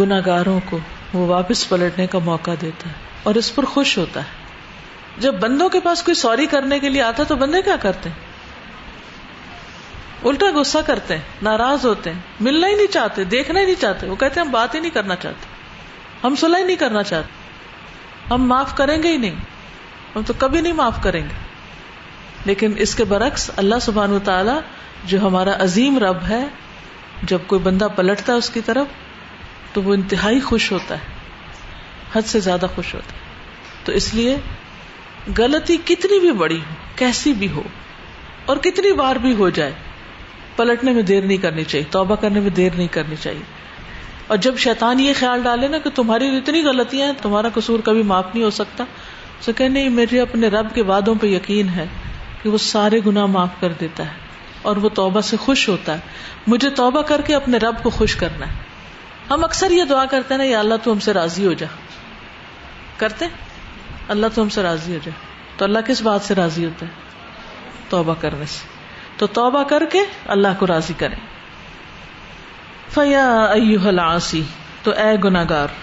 گناگاروں 0.00 0.58
کو 0.70 0.78
وہ 1.12 1.26
واپس 1.28 1.68
پلٹنے 1.68 2.06
کا 2.06 2.18
موقع 2.24 2.50
دیتا 2.60 2.88
ہے 2.88 2.92
اور 3.28 3.34
اس 3.42 3.54
پر 3.54 3.64
خوش 3.72 3.96
ہوتا 3.98 4.20
ہے 4.28 5.20
جب 5.20 5.34
بندوں 5.40 5.68
کے 5.68 5.80
پاس 5.84 6.02
کوئی 6.02 6.14
سوری 6.24 6.46
کرنے 6.56 6.78
کے 6.80 6.88
لیے 6.88 7.02
آتا 7.02 7.24
تو 7.28 7.36
بندے 7.44 7.62
کیا 7.70 7.76
کرتے 7.86 8.08
ہیں 8.08 8.30
الٹا 10.28 10.46
غصہ 10.54 10.78
کرتے 10.86 11.16
ہیں 11.16 11.42
ناراض 11.48 11.84
ہوتے 11.86 12.12
ہیں 12.12 12.44
ملنا 12.46 12.66
ہی 12.68 12.74
نہیں 12.74 12.92
چاہتے 12.96 13.22
دیکھنا 13.36 13.60
ہی 13.60 13.64
نہیں 13.64 13.80
چاہتے 13.80 14.06
وہ 14.10 14.16
کہتے 14.16 14.40
ہیں 14.40 14.46
ہم 14.46 14.52
بات 14.52 14.74
ہی 14.74 14.80
نہیں 14.80 14.90
کرنا 14.96 15.14
چاہتے 15.24 15.48
ہم 16.24 16.34
سلح 16.42 16.64
نہیں 16.66 16.76
کرنا 16.82 17.02
چاہتے 17.12 18.30
ہم 18.30 18.46
معاف 18.48 18.74
کریں 18.80 18.96
گے 19.02 19.12
ہی 19.12 19.16
نہیں 19.24 19.40
ہم 20.14 20.22
تو 20.26 20.34
کبھی 20.38 20.60
نہیں 20.60 20.72
معاف 20.82 21.02
کریں 21.02 21.22
گے 21.22 21.40
لیکن 22.50 22.72
اس 22.84 22.94
کے 23.00 23.04
برعکس 23.14 23.50
اللہ 23.62 23.82
سبحان 23.88 24.12
و 24.12 24.18
تعالی 24.30 24.56
جو 25.12 25.18
ہمارا 25.26 25.56
عظیم 25.64 25.98
رب 26.06 26.22
ہے 26.28 26.42
جب 27.32 27.40
کوئی 27.52 27.60
بندہ 27.66 27.88
پلٹتا 27.96 28.32
ہے 28.32 28.38
اس 28.44 28.50
کی 28.56 28.60
طرف 28.70 29.74
تو 29.74 29.82
وہ 29.82 29.94
انتہائی 29.94 30.40
خوش 30.50 30.70
ہوتا 30.72 30.94
ہے 31.02 31.70
حد 32.14 32.26
سے 32.34 32.40
زیادہ 32.46 32.66
خوش 32.74 32.94
ہوتا 32.94 33.12
ہے 33.16 33.84
تو 33.84 33.92
اس 34.02 34.12
لیے 34.14 34.36
غلطی 35.36 35.76
کتنی 35.90 36.18
بھی 36.26 36.32
بڑی 36.44 36.58
ہو 36.68 36.74
کیسی 36.96 37.32
بھی 37.42 37.48
ہو 37.56 37.62
اور 38.52 38.56
کتنی 38.66 38.92
بار 39.02 39.16
بھی 39.26 39.34
ہو 39.40 39.48
جائے 39.58 39.72
پلٹنے 40.56 40.92
میں 40.92 41.02
دیر 41.10 41.22
نہیں 41.26 41.36
کرنی 41.42 41.64
چاہیے 41.64 41.84
توبہ 41.90 42.14
کرنے 42.24 42.40
میں 42.40 42.50
دیر 42.60 42.72
نہیں 42.76 42.88
کرنی 42.96 43.16
چاہیے 43.20 43.42
اور 44.32 44.36
جب 44.46 44.58
شیطان 44.64 45.00
یہ 45.00 45.12
خیال 45.18 45.42
ڈالے 45.42 45.68
نا 45.68 45.78
کہ 45.84 45.90
تمہاری 45.94 46.36
اتنی 46.36 46.62
غلطیاں 46.64 47.06
ہیں 47.06 47.14
تمہارا 47.22 47.48
قصور 47.54 47.80
کبھی 47.90 48.02
معاف 48.10 48.34
نہیں 48.34 48.44
ہو 48.44 48.50
سکتا 48.58 48.84
تو 49.44 49.52
کہ 49.60 49.68
نہیں 49.68 49.88
میرے 49.98 50.20
اپنے 50.20 50.48
رب 50.54 50.74
کے 50.74 50.82
وعدوں 50.90 51.14
پہ 51.20 51.26
یقین 51.26 51.68
ہے 51.76 51.86
کہ 52.42 52.48
وہ 52.48 52.58
سارے 52.66 53.00
گناہ 53.06 53.26
معاف 53.36 53.60
کر 53.60 53.72
دیتا 53.80 54.06
ہے 54.10 54.20
اور 54.70 54.76
وہ 54.82 54.88
توبہ 54.96 55.20
سے 55.28 55.36
خوش 55.46 55.68
ہوتا 55.68 55.94
ہے 55.94 56.50
مجھے 56.52 56.70
توبہ 56.82 57.02
کر 57.12 57.20
کے 57.26 57.34
اپنے 57.34 57.58
رب 57.64 57.82
کو 57.82 57.90
خوش 57.98 58.14
کرنا 58.24 58.46
ہے 58.52 58.60
ہم 59.30 59.44
اکثر 59.44 59.70
یہ 59.78 59.84
دعا 59.94 60.04
کرتے 60.14 60.34
ہیں 60.34 60.38
نا 60.38 60.44
یا 60.50 60.58
اللہ 60.66 60.80
تو 60.82 60.92
ہم 60.92 60.98
سے 61.08 61.12
راضی 61.20 61.46
ہو 61.46 61.52
جا 61.64 61.66
کرتے 63.04 63.26
اللہ 64.16 64.32
تو 64.34 64.42
ہم 64.42 64.48
سے 64.58 64.62
راضی 64.68 64.92
ہو 64.94 64.98
جا 65.04 65.10
تو 65.56 65.64
اللہ 65.64 65.86
کس 65.86 66.02
بات 66.10 66.22
سے 66.30 66.34
راضی 66.42 66.64
ہوتا 66.64 66.86
ہے 66.86 67.90
توبہ 67.90 68.14
کرنے 68.20 68.46
سے 68.56 68.71
تو 69.18 69.26
توبہ 69.38 69.62
کر 69.72 69.84
کے 69.92 70.00
اللہ 70.34 70.58
کو 70.58 70.66
راضی 70.66 70.94
کرے 70.98 71.14
فیا 72.94 73.24
ائو 73.44 73.78
حلآ 73.86 74.10
تو 74.82 74.90
اے 75.02 75.12
گناگار 75.24 75.74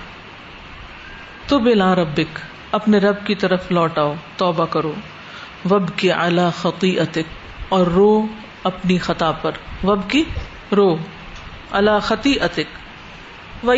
تو 1.47 1.59
بلا 1.65 1.93
ربک 1.95 2.39
اپنے 2.77 2.97
رب 3.05 3.25
کی 3.25 3.35
طرف 3.43 3.71
لوٹاؤ 3.71 4.13
توبہ 4.37 4.65
کرو 4.73 4.91
وب 5.69 5.87
کی 5.97 6.11
اعلی 6.11 6.41
خقی 6.61 6.95
اتک 6.99 7.37
اور 7.77 7.87
رو 7.95 8.09
اپنی 8.71 8.97
خطا 9.05 9.31
پر 9.41 9.57
وب 9.83 10.09
کی 10.09 10.23
رو 10.77 10.87
اللہ 11.79 11.99
خطی 12.03 12.35
اتک 12.49 12.77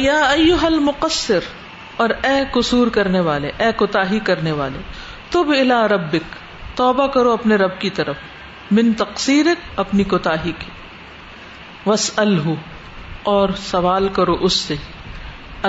یا 0.02 0.20
ائو 0.30 0.56
حل 0.64 0.80
مقصر 0.88 1.48
اور 2.04 2.10
اے 2.28 2.34
قصور 2.54 2.88
کرنے 2.98 3.20
والے 3.30 3.52
اے 3.64 3.72
کوتا 3.78 4.02
کرنے 4.26 4.52
والے 4.60 4.80
تو 5.32 5.44
بلا 5.44 5.88
ربک 5.88 6.36
توبہ 6.78 7.08
کرو 7.16 7.32
اپنے 7.32 7.56
رب 7.62 7.80
کی 7.80 7.90
طرف 8.00 8.18
من 8.78 8.92
تقصیر 8.98 9.48
اپنی 9.84 10.04
کوتاحی 10.14 10.52
کی 10.60 10.70
وس 11.90 12.10
الح 12.24 12.50
اور 13.34 13.50
سوال 13.66 14.08
کرو 14.16 14.34
اس 14.50 14.54
سے 14.68 14.76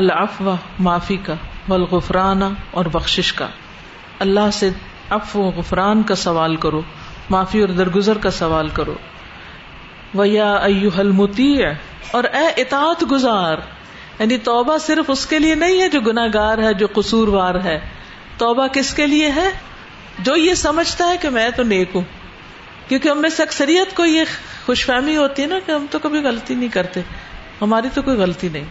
العفو 0.00 0.54
معافی 0.88 1.16
کا 1.26 1.34
والغفرانہ 1.68 2.44
اور 2.80 2.84
بخشش 2.92 3.32
کا 3.40 3.46
اللہ 4.26 4.50
سے 4.52 4.70
و 5.34 5.48
غفران 5.56 6.02
کا 6.08 6.14
سوال 6.24 6.54
کرو 6.64 6.80
معافی 7.30 7.60
اور 7.60 7.68
درگزر 7.80 8.18
کا 8.26 8.30
سوال 8.36 8.68
کرو 8.78 8.94
و 10.20 10.24
یا 10.24 10.46
حلمتی 10.98 11.48
ہے 11.62 11.74
اور 12.18 12.24
اے 12.40 12.46
اطاط 12.62 13.04
گزار 13.10 13.58
یعنی 14.18 14.38
توبہ 14.48 14.76
صرف 14.86 15.10
اس 15.10 15.26
کے 15.26 15.38
لیے 15.38 15.54
نہیں 15.64 15.80
ہے 15.80 15.88
جو 15.96 16.00
گناہ 16.06 16.26
گار 16.34 16.58
ہے 16.64 16.72
جو 16.82 16.86
قصور 16.94 17.28
وار 17.36 17.54
ہے 17.64 17.78
توبہ 18.38 18.66
کس 18.72 18.92
کے 18.94 19.06
لیے 19.06 19.30
ہے 19.36 19.48
جو 20.24 20.36
یہ 20.36 20.54
سمجھتا 20.62 21.08
ہے 21.10 21.16
کہ 21.22 21.28
میں 21.36 21.48
تو 21.56 21.62
نیک 21.74 21.94
ہوں 21.96 22.02
کیونکہ 22.88 23.08
ہم 23.08 23.20
میں 23.22 23.28
سے 23.36 23.42
اکثریت 23.42 23.96
کو 23.96 24.04
یہ 24.06 24.32
خوش 24.66 24.84
فہمی 24.86 25.16
ہوتی 25.16 25.42
ہے 25.42 25.46
نا 25.48 25.58
کہ 25.66 25.72
ہم 25.72 25.86
تو 25.90 25.98
کبھی 26.02 26.20
غلطی 26.28 26.54
نہیں 26.54 26.68
کرتے 26.78 27.00
ہماری 27.60 27.88
تو 27.94 28.02
کوئی 28.08 28.16
غلطی 28.16 28.48
نہیں 28.52 28.64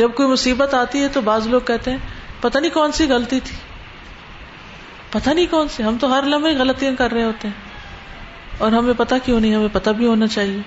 جب 0.00 0.14
کوئی 0.16 0.28
مصیبت 0.28 0.74
آتی 0.74 1.02
ہے 1.02 1.08
تو 1.16 1.20
بعض 1.30 1.46
لوگ 1.54 1.60
کہتے 1.70 1.90
ہیں 1.90 1.98
پتہ 2.40 2.58
نہیں 2.58 2.74
کون 2.74 2.92
سی 2.98 3.06
غلطی 3.08 3.40
تھی 3.48 3.56
پتہ 5.10 5.30
نہیں 5.36 5.46
کون 5.50 5.68
سی 5.76 5.82
ہم 5.84 5.96
تو 6.00 6.12
ہر 6.12 6.22
لمحے 6.34 6.52
غلطیاں 6.58 6.92
کر 6.98 7.12
رہے 7.12 7.24
ہوتے 7.24 7.48
ہیں 7.48 7.70
اور 8.64 8.72
ہمیں 8.72 8.92
پتہ 8.96 9.14
کیوں 9.24 9.40
نہیں 9.40 9.54
ہمیں 9.54 9.68
پتہ 9.72 9.90
بھی 9.98 10.06
ہونا 10.06 10.26
چاہیے 10.36 10.60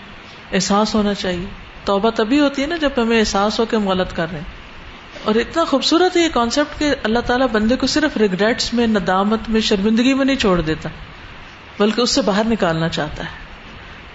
احساس 0.59 0.93
ہونا 0.95 1.13
چاہیے 1.23 1.45
توبہ 1.85 2.09
تبھی 2.17 2.39
ہوتی 2.39 2.61
ہے 2.61 2.67
نا 2.67 2.75
جب 2.81 3.01
ہمیں 3.01 3.17
احساس 3.19 3.59
ہو 3.59 3.65
کے 3.71 3.75
ہم 3.75 3.87
غلط 3.89 4.15
کر 4.19 4.29
رہے 4.31 4.39
ہیں 4.43 4.63
اور 5.29 5.35
اتنا 5.41 5.63
خوبصورت 5.73 6.15
ہے 6.17 6.21
یہ 6.21 6.29
کانسیپٹ 6.37 6.79
کہ 6.79 6.93
اللہ 7.09 7.25
تعالیٰ 7.27 7.47
بندے 7.51 7.75
کو 7.83 7.87
صرف 7.95 8.17
ریگریٹس 8.23 8.73
میں 8.79 8.87
ندامت 8.93 9.49
میں 9.55 9.61
شرمندگی 9.69 10.13
میں 10.21 10.25
نہیں 10.29 10.41
چھوڑ 10.45 10.59
دیتا 10.69 10.89
بلکہ 11.77 12.01
اس 12.01 12.11
سے 12.15 12.21
باہر 12.25 12.45
نکالنا 12.49 12.87
چاہتا 12.97 13.23
ہے 13.29 13.43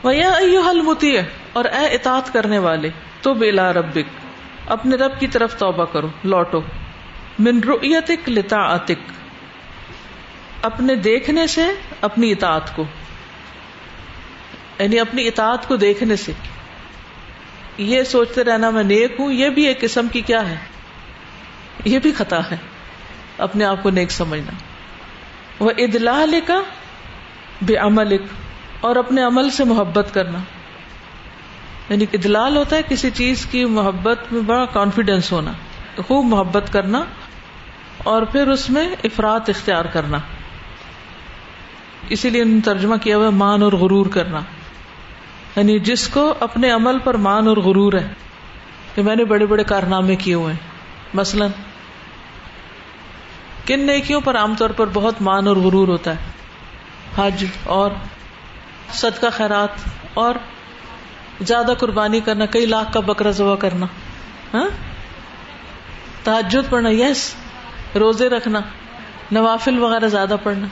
وہ 0.03 0.61
حل 0.71 0.81
ہوتی 0.85 1.17
ہے 1.17 1.25
اور 1.59 1.65
اے 1.79 1.87
اطاعت 1.95 2.33
کرنے 2.33 2.59
والے 2.67 2.89
تو 3.23 3.33
بلا 3.41 3.73
ربک 3.79 4.13
اپنے 4.77 4.97
رب 4.97 5.19
کی 5.21 5.27
طرف 5.35 5.57
توبہ 5.63 5.85
کرو 5.93 6.09
لوٹو 6.35 6.61
من 7.47 7.61
رؤیتک 7.69 8.31
اپنے 10.69 10.95
دیکھنے 11.09 11.47
سے 11.57 11.65
اپنی 12.09 12.31
اطاعت 12.33 12.75
کو 12.77 12.85
یعنی 14.79 14.99
اپنی 15.01 15.27
اطاعت 15.29 15.67
کو 15.69 15.77
دیکھنے 15.85 16.17
سے 16.25 16.33
یہ 17.93 18.03
سوچتے 18.11 18.45
رہنا 18.45 18.71
میں 18.77 18.83
نیک 18.91 19.13
ہوں 19.19 19.33
یہ 19.33 19.49
بھی 19.59 19.63
ایک 19.67 19.81
قسم 19.81 20.09
کی 20.13 20.21
کیا 20.33 20.41
ہے 20.49 20.57
یہ 21.93 21.99
بھی 22.07 22.13
خطا 22.19 22.41
ہے 22.51 22.57
اپنے 23.47 23.65
آپ 23.65 23.83
کو 23.83 23.91
نیک 24.01 24.11
سمجھنا 24.17 24.53
وہ 25.65 25.71
ادلا 25.87 26.25
لے 26.35 26.41
کا 26.47 26.61
بے 27.69 27.77
عمل 27.87 28.17
اور 28.89 28.97
اپنے 28.97 29.23
عمل 29.23 29.51
سے 29.57 29.65
محبت 29.73 30.15
کرنا 30.15 30.39
یعنی 31.89 32.05
ادلال 32.19 32.57
ہوتا 32.57 32.77
ہے 32.77 32.81
کسی 32.89 33.11
چیز 33.15 33.45
کی 33.51 33.65
محبت 33.79 34.33
میں 34.33 34.41
بڑا 34.47 34.65
کانفیڈینس 34.77 35.31
ہونا 35.33 35.53
خوب 36.09 36.25
محبت 36.27 36.73
کرنا 36.73 37.03
اور 38.11 38.23
پھر 38.33 38.49
اس 38.49 38.69
میں 38.77 38.87
افراد 39.05 39.49
اختیار 39.55 39.85
کرنا 39.97 40.19
اسی 42.17 42.31
لیے 42.31 42.45
ترجمہ 42.65 42.97
کیا 43.07 43.17
ہوا 43.17 43.31
مان 43.43 43.63
اور 43.63 43.73
غرور 43.85 44.07
کرنا 44.19 44.41
یعنی 45.57 45.79
جس 45.91 46.07
کو 46.15 46.33
اپنے 46.49 46.71
عمل 46.71 46.99
پر 47.05 47.17
مان 47.29 47.49
اور 47.49 47.57
غرور 47.67 47.93
ہے 48.01 48.07
کہ 48.95 49.03
میں 49.09 49.17
نے 49.17 49.25
بڑے 49.33 49.47
بڑے 49.53 49.65
کارنامے 49.73 50.17
کیے 50.25 50.35
ہوئے 50.35 50.55
مثلاً 51.21 51.49
کن 53.67 53.87
نیکیوں 53.87 54.21
پر 54.29 54.37
عام 54.37 54.55
طور 54.59 54.71
پر 54.77 54.89
بہت 54.93 55.23
مان 55.29 55.49
اور 55.49 55.57
غرور 55.67 55.89
ہوتا 55.89 56.11
ہے 56.19 56.39
حج 57.17 57.45
اور 57.79 57.91
صدقہ 59.03 59.27
خیرات 59.37 59.81
اور 60.25 60.35
زیادہ 61.47 61.73
قربانی 61.81 62.21
کرنا 62.25 62.47
کئی 62.57 62.67
لاکھ 62.67 62.93
کا 62.93 63.01
بکرا 63.09 63.31
ذبح 63.39 63.55
کرنا 63.65 63.87
ہاں؟ 64.55 64.69
تعجد 66.25 66.71
پڑھنا 66.71 66.89
یس 66.93 67.25
روزے 68.03 68.29
رکھنا 68.29 68.61
نوافل 69.33 69.79
وغیرہ 69.83 70.09
زیادہ 70.15 70.37
پڑھنا 70.43 70.67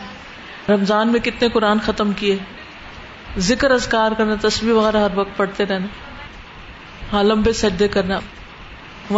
رمضان 0.72 1.12
میں 1.12 1.20
کتنے 1.26 1.48
قرآن 1.52 1.78
ختم 1.86 2.12
کیے 2.22 2.36
ذکر 3.50 3.70
ازکار 3.70 4.12
کرنا 4.18 4.34
تصویر 4.40 4.74
وغیرہ 4.74 5.02
ہر 5.04 5.16
وقت 5.18 5.36
پڑھتے 5.36 5.66
رہنا 5.66 5.86
ہاں 7.12 7.22
لمبے 7.24 7.52
سجدے 7.62 7.88
کرنا 7.96 8.18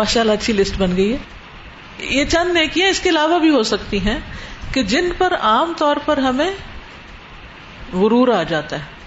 ماشاء 0.01 0.21
اللہ 0.21 0.33
اچھی 0.41 0.53
لسٹ 0.53 0.77
بن 0.79 0.97
گئی 0.97 1.13
ہے 1.13 2.07
یہ 2.17 2.25
چند 2.35 2.53
نیکیاں 2.55 2.89
اس 2.89 3.01
کے 3.05 3.09
علاوہ 3.11 3.39
بھی 3.39 3.51
ہو 3.55 3.63
سکتی 3.71 4.01
ہیں 4.09 4.19
کہ 4.73 4.83
جن 4.93 5.09
پر 5.19 5.35
عام 5.53 5.73
طور 5.79 5.97
پر 6.05 6.19
ہمیں 6.27 6.51
غرور 7.93 8.29
آ 8.39 8.43
جاتا 8.51 8.77
ہے 8.79 8.99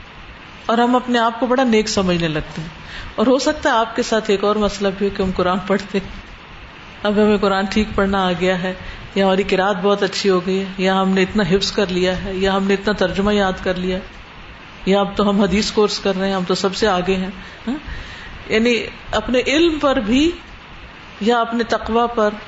اور 0.72 0.78
ہم 0.78 0.96
اپنے 0.96 1.20
آپ 1.20 1.40
کو 1.40 1.46
بڑا 1.48 1.64
نیک 1.70 1.90
سمجھنے 1.90 2.28
لگتے 2.28 2.62
ہیں 2.62 2.82
اور 3.22 3.28
ہو 3.28 3.38
سکتا 3.46 3.70
ہے 3.70 3.76
آپ 3.84 3.96
کے 3.96 4.04
ساتھ 4.10 4.30
ایک 4.32 4.44
اور 4.50 4.56
مسئلہ 4.66 4.88
بھی 4.98 5.08
ہو 5.08 5.16
کہ 5.18 5.22
ہم 5.24 5.32
قرآن 5.36 5.60
پڑھتے 5.68 6.00
اب 7.10 7.16
ہمیں 7.22 7.38
قرآن 7.42 7.66
ٹھیک 7.72 7.88
پڑھنا 7.96 8.24
آ 8.28 8.32
گیا 8.40 8.62
ہے 8.62 8.74
یا 9.16 9.26
ہماری 9.26 9.44
کراط 9.54 9.78
بہت 9.82 10.04
اچھی 10.04 10.30
ہو 10.30 10.40
گئی 10.46 10.60
ہے 10.60 10.84
یا 10.84 11.00
ہم 11.02 11.10
نے 11.14 11.22
اتنا 11.24 11.44
حفظ 11.50 11.72
کر 11.72 11.92
لیا 11.98 12.14
ہے 12.24 12.34
یا 12.44 12.56
ہم 12.56 12.64
نے 12.68 12.74
اتنا 12.80 12.94
ترجمہ 13.04 13.34
یاد 13.34 13.64
کر 13.64 13.82
لیا 13.86 13.98
یا 14.92 15.00
اب 15.00 15.16
تو 15.18 15.30
ہم 15.30 15.42
حدیث 15.42 15.72
کورس 15.72 16.00
کر 16.06 16.18
رہے 16.20 16.28
ہیں 16.28 16.36
ہم 16.36 16.44
تو 16.48 16.56
سب 16.62 16.76
سے 16.76 16.88
آگے 16.94 17.16
ہیں 17.24 17.30
ہاں؟ 17.68 17.76
یعنی 18.54 18.76
اپنے 19.20 19.42
علم 19.56 19.78
پر 19.82 20.00
بھی 20.10 20.24
یا 21.32 21.40
اپنے 21.42 21.64
تقوا 21.76 22.06
پر 22.16 22.40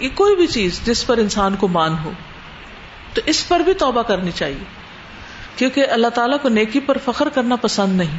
یہ 0.00 0.08
کوئی 0.14 0.36
بھی 0.36 0.46
چیز 0.56 0.80
جس 0.86 1.06
پر 1.06 1.18
انسان 1.24 1.56
کو 1.60 1.68
مان 1.78 1.94
ہو 2.04 2.10
تو 3.14 3.22
اس 3.34 3.46
پر 3.48 3.60
بھی 3.68 3.74
توبہ 3.84 4.02
کرنی 4.12 4.30
چاہیے 4.38 4.64
کیونکہ 5.56 5.90
اللہ 5.96 6.12
تعالیٰ 6.16 6.36
کو 6.42 6.48
نیکی 6.58 6.80
پر 6.86 6.98
فخر 7.04 7.28
کرنا 7.34 7.56
پسند 7.60 7.96
نہیں 8.02 8.18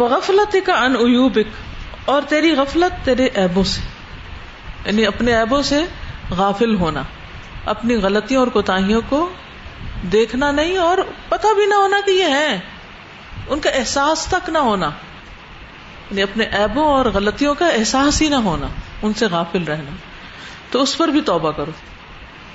وہ 0.00 0.08
غفلت 0.08 0.56
ان 0.66 0.96
انوبک 0.98 2.08
اور 2.12 2.22
تیری 2.28 2.52
غفلت 2.56 3.04
تیرے 3.04 3.28
ایبوں 3.42 3.64
سے 3.74 3.80
یعنی 4.84 5.06
اپنے 5.06 5.34
ایبوں 5.36 5.62
سے 5.70 5.80
غافل 6.36 6.74
ہونا 6.80 7.02
اپنی 7.72 7.96
غلطیوں 8.04 8.40
اور 8.40 8.48
کوتاوں 8.56 9.00
کو 9.08 9.20
دیکھنا 10.12 10.50
نہیں 10.58 10.76
اور 10.84 10.98
پتہ 11.28 11.52
بھی 11.56 11.66
نہ 11.72 11.74
ہونا 11.82 12.00
کہ 12.06 12.10
یہ 12.10 12.34
ہے 12.38 12.52
ان 13.54 13.60
کا 13.66 13.70
احساس 13.80 14.26
تک 14.30 14.48
نہ 14.56 14.58
ہونا 14.70 14.90
یعنی 16.10 16.22
اپنے 16.22 16.44
ایبوں 16.62 16.84
اور 16.94 17.06
غلطیوں 17.14 17.54
کا 17.60 17.68
احساس 17.80 18.20
ہی 18.22 18.28
نہ 18.34 18.40
ہونا 18.48 18.66
ان 19.02 19.14
سے 19.20 19.26
غافل 19.36 19.64
رہنا 19.72 19.96
تو 20.70 20.82
اس 20.82 20.96
پر 20.98 21.08
بھی 21.16 21.20
توبہ 21.30 21.50
کرو 21.60 21.72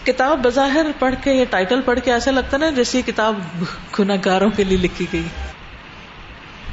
کتاب 0.07 0.39
بظاہر 0.43 0.87
پڑھ 0.99 1.15
کے 1.23 1.31
یا 1.33 1.45
ٹائٹل 1.53 1.81
پڑھ 1.85 1.99
کے 2.03 2.11
ایسا 2.13 2.31
لگتا 2.31 2.57
نا 2.63 2.69
جیسے 2.75 3.01
کتاب 3.05 3.39
گناگاروں 3.97 4.49
کے 4.57 4.63
لیے 4.69 4.77
لکھی 4.83 5.05
گئی 5.13 5.23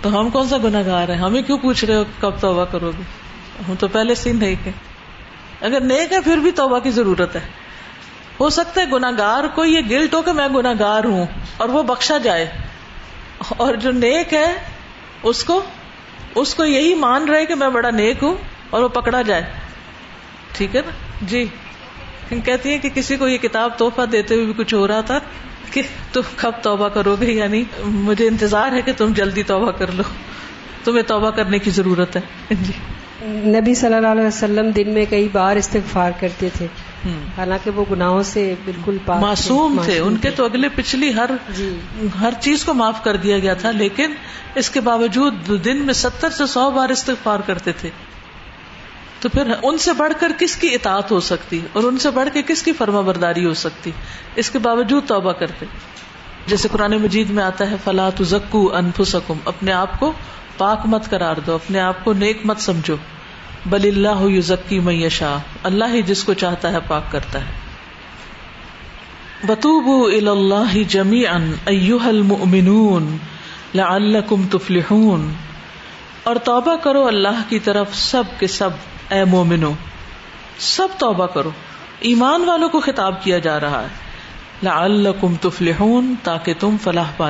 تو 0.03 0.12
ہم 0.18 0.29
کون 0.37 0.49
سا 0.49 0.57
گناگار 0.64 1.09
ہے 1.12 1.14
ہمیں 1.23 1.40
کیوں 1.49 1.57
پوچھ 1.62 1.85
رہے 1.85 1.97
ہو 2.01 2.05
کب 2.20 2.38
توبہ 2.40 2.64
کرو 2.73 2.90
گے 2.99 3.05
ہم 3.68 3.75
تو 3.85 3.88
پہلے 3.97 4.14
ہیں 4.31 4.75
اگر 5.68 5.81
نیک 5.90 6.12
ہے 6.12 6.20
پھر 6.29 6.42
بھی 6.47 6.51
توبہ 6.61 6.79
کی 6.87 6.90
ضرورت 7.01 7.35
ہے 7.40 7.40
ہو 8.38 8.49
سکتا 8.59 8.81
ہے 8.81 8.87
گناگار 8.92 9.44
کو 9.59 9.64
یہ 9.64 9.90
گلٹ 9.90 10.14
ہو 10.14 10.20
کہ 10.29 10.33
میں 10.38 10.47
گناگار 10.55 11.05
ہوں 11.14 11.27
اور 11.64 11.68
وہ 11.77 11.83
بخشا 11.90 12.18
جائے 12.29 12.47
اور 13.66 13.75
جو 13.85 13.92
نیک 14.05 14.35
ہے 14.40 14.47
اس 15.33 15.42
کو 15.51 15.61
اس 16.42 16.55
کو 16.61 16.64
یہی 16.70 16.94
مان 17.05 17.29
رہے 17.33 17.47
کہ 17.53 17.59
میں 17.64 17.68
بڑا 17.79 17.90
نیک 18.01 18.23
ہوں 18.29 18.37
اور 18.70 18.87
وہ 18.88 18.88
پکڑا 19.01 19.23
جائے 19.33 19.44
ٹھیک 20.59 20.77
ہے 20.77 20.83
نا 20.90 20.97
جی 21.35 21.44
کہتی 22.30 22.70
ہیں 22.70 22.78
کہ 22.82 22.88
کسی 22.94 23.16
کو 23.16 23.28
یہ 23.28 23.38
کتاب 23.42 23.78
توحفہ 23.78 24.04
دیتے 24.12 24.34
ہوئے 24.34 24.44
بھی 24.46 24.52
کچھ 24.62 24.74
ہو 24.74 24.87
رہا 24.88 25.00
تھا 25.10 25.18
کہ 25.72 25.82
تم 26.12 26.34
کب 26.37 26.62
توبہ 26.62 26.88
کرو 26.96 27.14
گے 27.20 27.32
یعنی 27.32 27.62
مجھے 27.84 28.26
انتظار 28.28 28.72
ہے 28.72 28.82
کہ 28.88 28.92
تم 28.96 29.12
جلدی 29.16 29.42
توبہ 29.52 29.70
کر 29.78 29.92
لو 29.98 30.02
تمہیں 30.84 31.02
توبہ 31.08 31.30
کرنے 31.38 31.58
کی 31.66 31.70
ضرورت 31.80 32.16
ہے 32.16 32.54
جی 32.66 32.72
نبی 33.26 33.74
صلی 33.74 33.94
اللہ 33.94 34.06
علیہ 34.14 34.26
وسلم 34.26 34.70
دن 34.76 34.90
میں 34.94 35.04
کئی 35.10 35.28
بار 35.32 35.56
استغفار 35.56 36.10
کرتے 36.20 36.48
تھے 36.56 36.66
حالانکہ 37.37 37.70
وہ 37.76 37.84
گناہوں 37.90 38.22
سے 38.32 38.42
بالکل 38.64 38.96
معصوم 39.06 39.80
تھے 39.84 39.98
ان 39.98 40.16
کے 40.22 40.30
تو 40.37 40.44
اگلے 40.44 40.68
پچھلی 40.74 41.12
ہر 41.14 41.30
جی۔ 41.56 41.68
ہر 42.20 42.34
چیز 42.46 42.64
کو 42.64 42.74
معاف 42.80 43.02
کر 43.04 43.16
دیا 43.24 43.38
گیا 43.38 43.54
تھا 43.64 43.70
لیکن 43.80 44.12
اس 44.62 44.70
کے 44.76 44.80
باوجود 44.90 45.48
دن 45.64 45.84
میں 45.87 45.94
ستر 46.04 46.30
سے 46.38 46.46
سو 46.54 46.70
بار 46.76 46.90
استغفار 46.96 47.40
کرتے 47.46 47.72
تھے 47.80 47.90
تو 49.24 49.28
پھر 49.34 49.50
ان 49.62 49.78
سے 49.82 49.92
بڑھ 49.98 50.12
کر 50.20 50.32
کس 50.38 50.54
کی 50.62 50.68
اطاعت 50.74 51.10
ہو 51.10 51.16
سکتی 51.26 51.58
اور 51.78 51.84
ان 51.90 51.98
سے 52.02 52.10
بڑھ 52.16 52.28
کے 52.32 52.40
کس 52.48 52.62
کی 52.62 52.72
فرما 52.80 53.00
برداری 53.06 53.44
ہو 53.44 53.52
سکتی 53.60 53.90
اس 54.42 54.50
کے 54.56 54.60
باوجود 54.66 55.06
توبہ 55.10 55.32
کرتے 55.42 55.66
جیسے 56.46 56.68
قرآن 56.72 56.96
مجید 57.04 57.30
میں 57.38 57.42
آتا 57.44 57.68
ہے 57.70 57.76
فلاں 57.84 58.08
انفسکم 58.82 59.38
اپنے 59.54 59.72
آپ 59.78 59.96
کو 60.00 60.12
پاک 60.60 60.84
مت 60.96 61.08
کرار 61.14 61.37
دو 61.46 61.54
اپنے 61.62 61.80
آپ 61.87 62.04
کو 62.08 62.12
نیک 62.26 62.44
مت 62.52 62.60
سمجھو 62.66 62.96
بل 63.74 63.88
اللہ 63.94 64.78
میشا 64.92 65.34
اللہ 65.72 65.94
ہی 66.00 66.06
جس 66.12 66.24
کو 66.30 66.34
چاہتا 66.46 66.72
ہے 66.78 66.87
پاک 66.92 67.10
کرتا 67.16 67.44
ہے 67.48 69.46
بطوب 69.52 69.88
الا 70.18 70.62
جمی 71.00 71.24
ان 71.26 72.62
لعلکم 73.80 74.46
تفلحون 74.56 75.28
اور 76.32 76.37
توبہ 76.50 76.74
کرو 76.82 77.00
اللہ 77.06 77.40
کی 77.48 77.56
طرف 77.68 77.96
سب 78.08 78.28
کے 78.40 78.46
سب 78.62 78.76
اے 79.14 79.22
مومنو 79.33 79.68
سب 80.68 80.94
توبہ 80.98 81.24
کرو 81.35 81.50
ایمان 82.09 82.44
والوں 82.48 82.68
کو 82.68 82.79
خطاب 82.87 83.20
کیا 83.24 83.37
جا 83.46 83.53
رہا 83.64 83.83
ہے 83.85 83.90
تاکہ 86.29 86.57
تم 86.61 86.79
فلاح 86.85 87.11
پا 87.16 87.27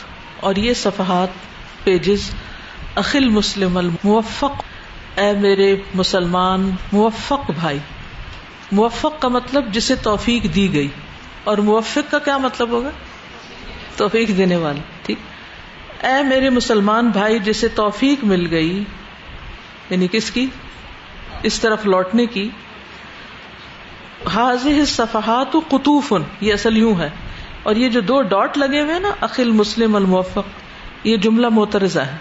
اور 0.48 0.54
یہ 0.68 0.74
صفحات 0.86 1.32
پیجز 1.84 2.22
اخل 3.04 3.24
مسلم 3.36 3.72
الموفق 3.86 4.54
اے 5.20 5.30
میرے 5.40 5.68
مسلمان 5.98 6.70
موفق 6.92 7.50
بھائی 7.60 7.78
موفق 8.80 9.20
کا 9.22 9.28
مطلب 9.36 9.72
جسے 9.72 9.94
توفیق 10.02 10.44
دی 10.54 10.66
گئی 10.72 10.88
اور 11.52 11.58
موفق 11.68 12.10
کا 12.10 12.18
کیا 12.26 12.36
مطلب 12.44 12.70
ہوگا 12.76 12.90
توفیق 13.96 14.30
دینے 14.36 14.56
والا 14.64 14.84
ٹھیک 15.06 16.04
اے 16.10 16.14
میرے 16.28 16.50
مسلمان 16.58 17.08
بھائی 17.16 17.38
جسے 17.48 17.68
توفیق 17.80 18.22
مل 18.34 18.46
گئی 18.50 18.72
یعنی 19.90 20.08
کس 20.12 20.30
کی 20.38 20.46
اس 21.50 21.58
طرف 21.66 21.86
لوٹنے 21.96 22.26
کی 22.36 22.48
حاضر 24.34 24.84
صفحات 24.92 25.56
و 25.56 25.60
قطوفن 25.74 26.28
یہ 26.46 26.52
اصل 26.60 26.76
یوں 26.84 26.94
ہے 27.02 27.08
اور 27.68 27.76
یہ 27.84 27.88
جو 27.98 28.00
دو 28.14 28.20
ڈاٹ 28.36 28.58
لگے 28.64 28.80
ہوئے 28.88 28.98
نا 29.10 29.14
اخل 29.30 29.50
مسلم 29.64 29.96
الموفق 30.02 31.06
یہ 31.10 31.16
جملہ 31.28 31.48
موترزہ 31.60 32.06
ہے 32.14 32.16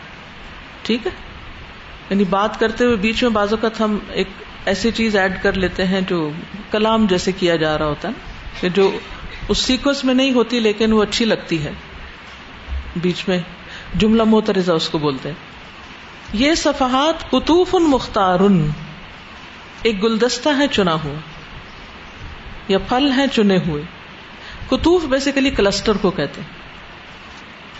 ٹھیک 0.89 1.07
ہے 1.07 1.11
یعنی 2.09 2.23
بات 2.33 2.59
کرتے 2.59 2.85
ہوئے 2.85 2.95
بیچ 3.03 3.23
میں 3.23 3.29
بعض 3.37 3.53
اوقات 3.53 3.79
ہم 3.81 3.97
ایک 4.21 4.27
ایسی 4.73 4.91
چیز 4.99 5.15
ایڈ 5.21 5.33
کر 5.43 5.57
لیتے 5.63 5.85
ہیں 5.91 6.01
جو 6.09 6.19
کلام 6.71 7.05
جیسے 7.13 7.31
کیا 7.39 7.55
جا 7.65 7.77
رہا 7.77 7.85
ہوتا 7.93 8.09
ہے 8.63 8.69
جو 8.77 8.89
اس 9.53 9.57
سیکوس 9.57 10.03
میں 10.09 10.13
نہیں 10.21 10.33
ہوتی 10.33 10.59
لیکن 10.59 10.91
وہ 10.93 11.03
اچھی 11.03 11.25
لگتی 11.25 11.61
ہے 11.63 11.71
بیچ 13.03 13.27
میں 13.27 13.37
جملہ 14.03 14.23
محترزہ 14.35 14.71
اس 14.81 14.89
کو 14.89 14.97
بولتے 15.07 15.29
ہیں 15.29 16.39
یہ 16.43 16.55
صفحات 16.61 17.29
قطوف 17.31 17.75
ان 17.79 18.59
ایک 19.89 20.01
گلدستہ 20.03 20.49
ہے 20.59 20.67
چنا 20.77 20.93
ہوا 21.03 21.13
یا 22.73 22.77
پھل 22.87 23.11
ہیں 23.17 23.27
چنے 23.35 23.57
ہوئے 23.67 23.83
قطوف 24.69 25.03
بیسیکلی 25.11 25.49
کلسٹر 25.59 25.97
کو 26.01 26.11
کہتے 26.15 26.41
ہیں 26.41 26.55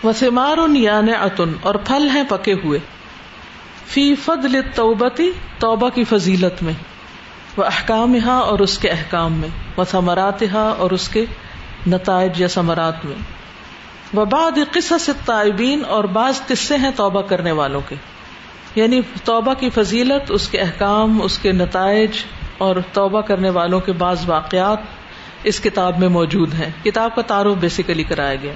وسیمار 0.06 0.58
یا 0.82 1.00
نتن 1.08 1.54
اور 1.70 1.76
پھل 1.88 2.08
ہیں 2.14 2.24
پکے 2.30 2.54
ہوئے 2.64 2.80
فی 3.94 4.02
فد 4.24 4.46
توبتی 4.76 5.30
توبہ 5.60 5.90
کی 5.96 6.04
فضیلت 6.14 6.62
میں 6.64 6.74
وہ 7.58 7.64
احکام 7.66 8.16
اور 8.30 8.60
اس 8.66 8.78
کے 8.80 8.90
احکام 8.90 9.34
میں 9.44 9.48
وہ 9.78 9.84
ثمرات 9.92 10.44
اور 10.62 10.92
اس 10.98 11.08
کے 11.14 11.24
نتائج 11.94 12.42
یا 12.42 12.48
ثمرات 12.56 13.06
میں 13.06 13.16
وہ 14.20 14.26
بعد 14.34 14.58
سے 14.88 15.12
تائبین 15.26 15.84
اور 15.96 16.04
بعض 16.18 16.42
قصے 16.48 16.78
ہیں 16.84 16.90
توبہ 16.96 17.22
کرنے 17.32 17.52
والوں 17.62 17.82
کے 17.90 17.96
یعنی 18.76 19.00
توبہ 19.30 19.54
کی 19.64 19.70
فضیلت 19.78 20.32
اس 20.40 20.48
کے 20.50 20.60
احکام 20.66 21.22
اس 21.22 21.38
کے 21.46 21.52
نتائج 21.62 22.24
اور 22.68 22.76
توبہ 23.00 23.22
کرنے 23.32 23.50
والوں 23.60 23.80
کے 23.88 23.92
بعض 24.04 24.28
واقعات 24.30 25.48
اس 25.52 25.60
کتاب 25.70 26.00
میں 26.00 26.08
موجود 26.18 26.54
ہیں 26.60 26.70
کتاب 26.84 27.16
کا 27.16 27.22
تعارف 27.32 27.58
بیسیکلی 27.64 28.04
کرایا 28.12 28.36
گیا 28.44 28.54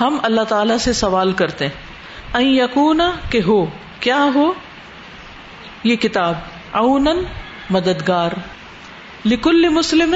ہم 0.00 0.18
اللہ 0.30 0.48
تعالی 0.54 0.78
سے 0.88 0.92
سوال 1.02 1.32
کرتے 1.42 1.66
ہیں 1.72 1.82
یقون 2.44 3.00
کہ 3.30 3.40
ہو 3.46 3.58
کیا 4.00 4.18
ہو 4.34 4.52
یہ 5.84 5.96
کتاب 6.06 6.76
اون 6.80 7.08
مددگار 7.76 8.32
لکل 9.24 9.68
مسلم 9.76 10.14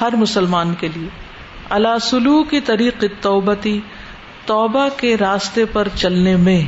ہر 0.00 0.16
مسلمان 0.22 0.74
کے 0.80 0.88
لیے 0.94 1.08
اللہ 1.76 1.98
سلو 2.08 2.42
کی 2.50 2.60
طریق 2.70 3.04
توبتی 3.22 3.78
توبہ 4.46 4.88
کے 4.96 5.16
راستے 5.20 5.64
پر 5.72 5.88
چلنے 5.94 6.34
میں 6.48 6.60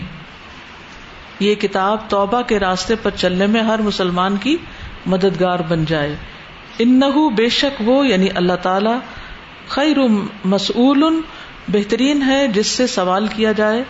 یہ 1.41 1.55
کتاب 1.65 2.09
توبہ 2.11 2.41
کے 2.49 2.59
راستے 2.61 2.95
پر 3.03 3.11
چلنے 3.17 3.47
میں 3.57 3.63
ہر 3.69 3.83
مسلمان 3.89 4.37
کی 4.47 4.57
مددگار 5.15 5.59
بن 5.69 5.85
جائے 5.89 6.15
انہوں 6.85 7.31
بے 7.37 7.49
شک 7.59 7.81
وہ 7.87 7.97
یعنی 8.07 8.29
اللہ 8.41 8.57
تعالی 8.63 8.97
خیر 9.75 9.99
مسول 10.55 11.05
بہترین 11.77 12.23
ہے 12.27 12.47
جس 12.55 12.67
سے 12.81 12.87
سوال 12.97 13.27
کیا 13.35 13.53
جائے 13.63 13.83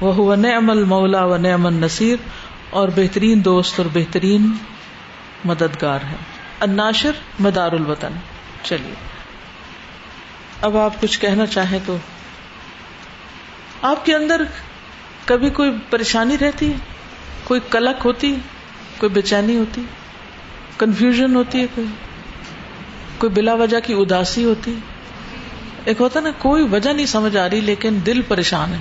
وہ 0.00 0.34
نعم 0.36 0.70
المولا 0.70 1.20
مولا 1.26 1.36
نعم 1.48 1.66
النصیر 1.66 2.14
نصیر 2.16 2.74
اور 2.78 2.88
بہترین 2.94 3.44
دوست 3.44 3.78
اور 3.80 3.86
بہترین 3.92 4.50
مددگار 5.50 6.00
ہے 6.10 6.16
الناشر 6.66 7.20
مدار 7.46 7.72
الوطن 7.72 8.16
چلیے 8.62 8.94
اب 10.68 10.76
آپ 10.76 11.00
کچھ 11.00 11.18
کہنا 11.20 11.46
چاہیں 11.54 11.78
تو 11.86 11.96
آپ 13.90 14.04
کے 14.06 14.14
اندر 14.14 14.42
کبھی 15.26 15.50
کوئی 15.60 15.70
پریشانی 15.90 16.36
رہتی 16.40 16.70
ہے 16.72 16.76
کوئی 17.44 17.60
کلک 17.70 18.04
ہوتی 18.06 18.34
کوئی 18.98 19.10
بے 19.12 19.20
چینی 19.30 19.56
ہوتی 19.56 19.82
کنفیوژن 20.78 21.34
ہوتی 21.36 21.60
ہے 21.60 21.66
کوئی 21.74 21.86
کوئی 23.18 23.32
بلا 23.32 23.54
وجہ 23.64 23.80
کی 23.86 23.94
اداسی 24.00 24.44
ہوتی 24.44 24.74
ایک 25.88 26.00
ہوتا 26.00 26.20
نا 26.20 26.30
کوئی 26.38 26.66
وجہ 26.72 26.90
نہیں 26.92 27.06
سمجھ 27.14 27.36
آ 27.36 27.48
رہی 27.48 27.60
لیکن 27.72 27.98
دل 28.06 28.22
پریشان 28.28 28.74
ہے 28.74 28.78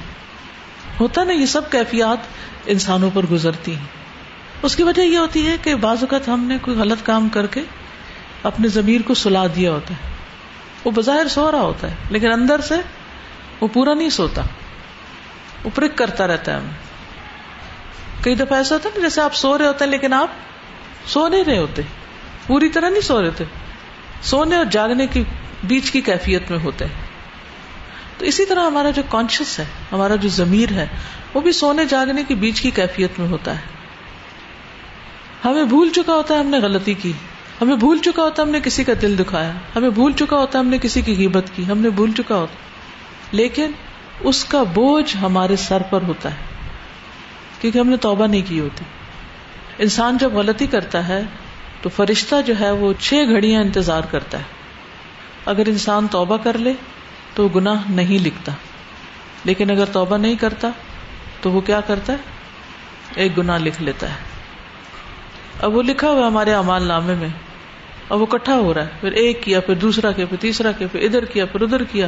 ہوتا 1.00 1.24
نا 1.24 1.34
یہ 1.34 1.46
سب 1.54 1.70
کیفیات 1.72 2.28
انسانوں 2.76 3.10
پر 3.14 3.26
گزرتی 3.32 3.76
ہیں 3.76 4.66
اس 4.68 4.76
کی 4.76 4.84
وجہ 4.84 5.02
یہ 5.02 5.18
ہوتی 5.18 5.48
ہے 5.48 5.56
کہ 5.64 5.76
بعض 5.86 6.04
اوقات 6.04 6.28
ہم 6.28 6.44
نے 6.50 6.58
کوئی 6.66 6.78
غلط 6.78 7.06
کام 7.06 7.28
کر 7.38 7.48
کے 7.56 7.62
اپنے 8.50 8.68
ضمیر 8.76 9.02
کو 9.08 9.14
سلا 9.24 9.46
دیا 9.56 9.72
ہوتا 9.72 9.94
ہے 9.94 10.14
وہ 10.86 10.92
بظاہر 11.00 11.28
سو 11.34 11.50
رہا 11.52 11.62
ہوتا 11.70 11.90
ہے 11.92 11.96
لیکن 12.16 12.32
اندر 12.32 12.62
سے 12.70 12.76
وہ 13.62 13.68
پورا 13.80 13.94
نہیں 14.04 14.10
سوتا 14.20 14.42
پرک 15.76 15.96
کرتا 15.98 16.26
رہتا 16.28 16.52
ہے 16.52 16.58
ہمیں 16.58 18.24
کئی 18.24 18.36
دفعہ 18.40 18.58
ایسا 18.58 18.76
ہوتا 18.76 18.90
ہے 18.90 18.98
نا 18.98 19.02
جیسے 19.08 19.22
آپ 19.22 19.36
سو 19.36 19.58
رہے 19.58 19.68
ہوتے 19.68 19.84
ہیں 19.86 19.92
لیکن 19.92 20.14
آپ 20.14 20.36
سو 21.14 21.28
نہیں 21.34 21.44
رہے 21.44 21.58
ہوتے 21.58 21.82
پوری 22.48 22.70
طرح 22.78 22.90
نہیں 22.94 23.08
سو 23.08 23.20
رہے 23.22 23.28
ہوتے 23.28 23.44
سونے 24.32 24.56
اور 24.56 24.66
جاگنے 24.76 25.08
کے 25.14 25.24
بیچ 25.72 25.90
کی 25.96 26.02
کیفیت 26.12 26.52
میں 26.52 26.60
ہوتے 26.66 26.86
ہیں 26.92 27.05
تو 28.20 28.26
اسی 28.26 28.46
طرح 28.50 28.66
ہمارا 28.66 28.90
جو 28.98 29.02
کانشیس 29.10 29.58
ہے 29.60 29.64
ہمارا 29.92 30.16
جو 30.26 30.30
ضمیر 30.40 30.72
ہے 30.78 30.86
وہ 31.34 31.42
بھی 31.48 31.52
سونے 31.62 31.86
جاگنے 31.94 32.24
کے 32.28 32.36
بیچ 32.44 32.62
کی 32.66 32.70
کیفیت 32.82 33.20
میں 33.20 33.28
ہوتا 33.30 33.56
ہے 33.62 33.74
ہمیں 35.46 35.64
بھول 35.74 35.90
چکا 35.96 36.14
ہوتا 36.20 36.34
ہے 36.34 36.40
ہم 36.40 36.48
نے 36.56 36.60
غلطی 36.68 36.94
کی 37.02 37.12
ہمیں 37.62 37.76
بھول 37.84 37.98
چکا 38.06 38.24
ہوتا 38.24 38.42
ہے 38.42 38.48
ہم 38.48 38.54
نے 38.54 38.60
کسی 38.64 38.84
کا 38.84 38.94
دل 39.02 39.18
دکھایا 39.20 39.52
ہمیں 39.76 39.90
بھول 40.00 40.14
چکا 40.22 40.38
ہوتا 40.38 40.58
ہے 40.58 40.64
ہم 40.64 40.70
نے 40.70 40.78
کسی 40.86 41.02
کی 41.10 41.16
غیبت 41.18 41.52
کی 41.56 41.66
ہم 41.68 41.80
نے 41.86 41.90
بھول 42.00 42.12
چکا 42.18 42.36
ہوتا 42.36 43.36
لیکن 43.42 43.72
اس 44.32 44.44
کا 44.54 44.64
بوجھ 44.80 45.16
ہمارے 45.22 45.56
سر 45.68 45.82
پر 45.92 46.02
ہوتا 46.08 46.32
ہے 46.32 46.70
کیونکہ 47.62 47.78
ہم 47.80 47.90
نے 47.94 47.98
توبہ 48.08 48.28
نہیں 48.34 48.48
کی 48.50 48.60
ہوتی 48.60 48.86
انسان 49.86 50.18
جب 50.20 50.34
غلطی 50.42 50.66
کرتا 50.74 51.08
ہے 51.08 51.22
تو 51.82 51.90
فرشتہ 51.96 52.36
جو 52.46 52.54
ہے 52.60 52.72
وہ 52.84 52.92
چھ 53.06 53.36
گھڑیاں 53.36 53.62
انتظار 53.62 54.04
کرتا 54.12 54.38
ہے 54.44 55.50
اگر 55.54 55.68
انسان 55.76 56.08
توبہ 56.12 56.38
کر 56.46 56.58
لے 56.68 56.74
تو 57.36 57.48
گناہ 57.56 57.90
نہیں 57.96 58.20
لکھتا 58.26 58.52
لیکن 59.48 59.72
اگر 59.72 59.86
توبہ 59.94 60.18
نہیں 60.18 60.36
کرتا 60.44 60.70
تو 61.42 61.52
وہ 61.52 61.62
کیا 61.70 61.80
کرتا 61.88 62.14
ہے 62.14 63.22
ایک 63.24 63.38
گناہ 63.38 63.58
لکھ 63.64 63.82
لیتا 63.88 64.10
ہے 64.10 65.64
اب 65.66 65.76
وہ 65.76 65.82
لکھا 65.88 66.10
ہوا 66.12 66.28
ہمارے 66.28 66.54
امال 66.54 66.88
نامے 66.88 67.16
میں 67.20 67.28
اب 68.16 68.22
وہ 68.22 68.26
کٹھا 68.32 68.56
ہو 68.62 68.74
رہا 68.74 68.82
ہے 68.84 68.98
پھر 69.02 69.12
ایک 69.24 69.44
کیا 69.44 69.60
پھر 69.68 69.76
دوسرا 69.84 70.12
کیا 70.18 70.26
پھر 70.30 70.38
تیسرا 70.46 70.72
کیا 70.80 70.88
پھر 70.92 71.02
ادھر 71.10 71.26
کیا 71.34 71.46
پھر 71.52 71.62
ادھر 71.68 71.84
کیا 71.92 72.08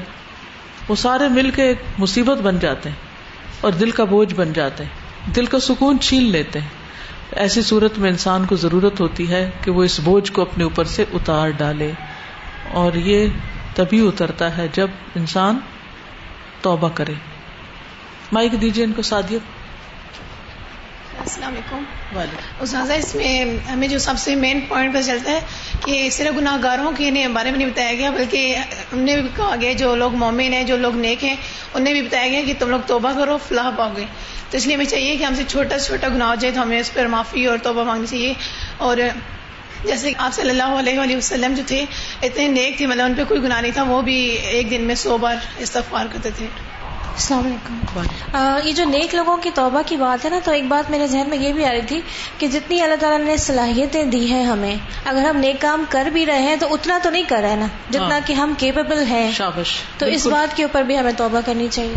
وہ 0.87 0.95
سارے 1.03 1.27
مل 1.37 1.49
کے 1.55 1.63
ایک 1.67 1.81
مصیبت 1.99 2.41
بن 2.47 2.59
جاتے 2.65 2.89
ہیں 2.89 3.61
اور 3.67 3.77
دل 3.83 3.91
کا 3.99 4.03
بوجھ 4.13 4.33
بن 4.35 4.53
جاتے 4.53 4.83
ہیں 4.83 5.33
دل 5.35 5.45
کا 5.53 5.59
سکون 5.67 5.99
چھین 6.07 6.29
لیتے 6.37 6.59
ہیں 6.65 7.39
ایسی 7.45 7.61
صورت 7.69 7.97
میں 8.03 8.09
انسان 8.09 8.45
کو 8.49 8.55
ضرورت 8.65 8.99
ہوتی 9.01 9.29
ہے 9.29 9.41
کہ 9.63 9.71
وہ 9.77 9.83
اس 9.87 9.99
بوجھ 10.03 10.31
کو 10.33 10.41
اپنے 10.41 10.63
اوپر 10.63 10.91
سے 10.97 11.05
اتار 11.19 11.49
ڈالے 11.63 11.91
اور 12.81 12.93
یہ 13.09 13.29
تبھی 13.77 13.97
اترتا 14.07 14.45
ہے 14.57 14.65
جب 14.75 14.89
انسان 15.15 15.57
توبہ 16.61 16.87
کرے 16.99 17.13
مائک 18.37 18.53
دیجیے 18.61 18.83
ان 18.83 18.93
کو 18.99 19.03
السلام 21.25 21.51
علیکم 21.57 22.61
اس 22.97 23.13
میں 23.19 23.29
ہمیں 23.69 23.87
جو 23.93 23.97
سب 23.99 24.17
سے 24.23 24.33
مین 24.41 24.59
پوائنٹ 24.67 24.95
چلتا 25.05 25.31
ہے 25.31 25.39
کہ 25.85 26.09
صرف 26.17 26.35
گناہ 26.37 26.57
گاروں 26.63 26.91
کے 26.97 27.09
بارے 27.33 27.51
میں 27.51 27.57
نہیں 27.59 27.69
بتایا 27.69 27.93
گیا 28.01 28.09
بلکہ 28.17 28.75
ہم 28.93 28.99
نے 29.09 29.15
بھی 29.21 29.29
کہا 29.35 29.55
گیا 29.61 29.73
جو 29.85 29.93
لوگ 30.03 30.15
مومن 30.25 30.53
ہیں 30.57 30.63
جو 30.73 30.77
لوگ 30.85 30.95
نیک 31.07 31.23
ہیں 31.29 31.35
انہیں 31.37 31.93
بھی 31.93 32.01
بتایا 32.09 32.27
گیا 32.31 32.41
کہ 32.45 32.53
تم 32.59 32.69
لوگ 32.75 32.85
توبہ 32.93 33.11
کرو 33.19 33.37
فلاح 33.47 33.69
پاؤ 33.77 33.93
گے 33.97 34.05
تو 34.49 34.57
اس 34.57 34.67
لیے 34.67 34.75
ہمیں 34.75 34.91
چاہیے 34.97 35.15
کہ 35.17 35.23
ہم 35.23 35.35
سے 35.41 35.49
چھوٹا 35.55 35.79
چھوٹا 35.87 36.07
گناہ 36.15 36.29
ہو 36.29 36.35
جائے 36.43 36.53
تو 36.59 36.61
ہمیں 36.61 36.79
اس 36.79 36.93
پر 36.93 37.07
معافی 37.15 37.45
اور 37.53 37.57
توبہ 37.69 37.83
مانگنی 37.91 38.07
چاہیے 38.15 38.33
اور 38.89 39.07
جیسے 39.85 40.11
آپ 40.25 40.33
صلی 40.33 40.49
اللہ 40.49 40.77
علیہ 40.79 40.99
وآلہ 40.99 41.17
وسلم 41.17 41.53
جو 41.57 41.63
تھے 41.67 41.83
اتنے 42.27 42.47
نیک 42.47 42.77
تھے 42.77 42.87
مطلب 42.87 43.05
ان 43.05 43.13
پہ 43.15 43.23
کوئی 43.27 43.41
گناہ 43.43 43.61
نہیں 43.61 43.71
تھا 43.75 43.83
وہ 43.89 44.01
بھی 44.07 44.17
ایک 44.55 44.69
دن 44.71 44.81
میں 44.87 44.95
سو 45.03 45.17
بار 45.25 45.35
استغفار 45.67 46.05
کرتے 46.13 46.29
تھے 46.37 46.47
السلام 46.47 47.45
علیکم 47.45 48.37
یہ 48.67 48.71
جو 48.79 48.83
نیک 48.85 49.13
لوگوں 49.15 49.35
کی 49.43 49.49
توبہ 49.55 49.81
کی 49.89 49.95
بات 49.97 50.25
ہے 50.25 50.29
نا 50.29 50.39
تو 50.43 50.51
ایک 50.51 50.65
بات 50.73 50.89
میرے 50.91 51.07
ذہن 51.13 51.29
میں 51.29 51.37
یہ 51.37 51.53
بھی 51.53 51.65
آ 51.65 51.71
رہی 51.71 51.81
تھی 51.91 51.99
کہ 52.37 52.47
جتنی 52.55 52.81
اللہ 52.81 52.95
تعالیٰ 52.99 53.19
نے 53.25 53.37
صلاحیتیں 53.45 54.03
دی 54.11 54.25
ہیں 54.31 54.43
ہمیں 54.45 54.73
اگر 55.13 55.23
ہم 55.27 55.37
نیک 55.45 55.61
کام 55.61 55.83
کر 55.89 56.09
بھی 56.13 56.25
رہے 56.25 56.41
ہیں 56.47 56.55
تو 56.59 56.73
اتنا 56.73 56.97
تو 57.03 57.09
نہیں 57.09 57.23
کر 57.29 57.41
رہے 57.47 57.55
نا 57.63 57.67
جتنا 57.89 58.11
ہاں۔ 58.11 58.19
کہ 58.27 58.33
ہم 58.41 58.53
کیپیبل 58.63 59.03
ہیں 59.09 59.29
شابش 59.37 59.75
تو 59.97 60.05
اس 60.17 60.27
بات 60.35 60.55
کے 60.57 60.63
اوپر 60.63 60.83
بھی 60.91 60.97
ہمیں 60.99 61.11
توبہ 61.23 61.41
کرنی 61.45 61.67
چاہیے 61.71 61.95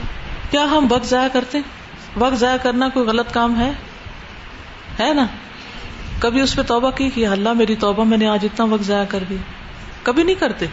کیا 0.50 0.62
ہم 0.70 0.86
وقت 0.90 1.06
ضائع 1.10 1.28
کرتے 1.32 1.60
وقت 2.24 2.38
ضائع 2.40 2.56
کرنا 2.62 2.88
کوئی 2.94 3.06
غلط 3.06 3.32
کام 3.34 3.60
ہے 3.60 3.70
ہے 5.00 5.12
نا 5.14 5.26
کبھی 6.22 6.40
اس 6.40 6.54
پہ 6.56 6.62
توبہ 6.70 6.90
کی 6.96 7.08
کہ 7.14 7.26
اللہ 7.36 7.52
میری 7.62 7.74
توبہ 7.86 8.04
میں 8.12 8.16
نے 8.22 8.26
آج 8.28 8.44
اتنا 8.46 8.64
وقت 8.70 8.84
ضائع 8.86 9.04
کر 9.14 9.22
دی 9.28 9.36
کبھی 10.08 10.22
نہیں 10.22 10.40
کرتے 10.40 10.66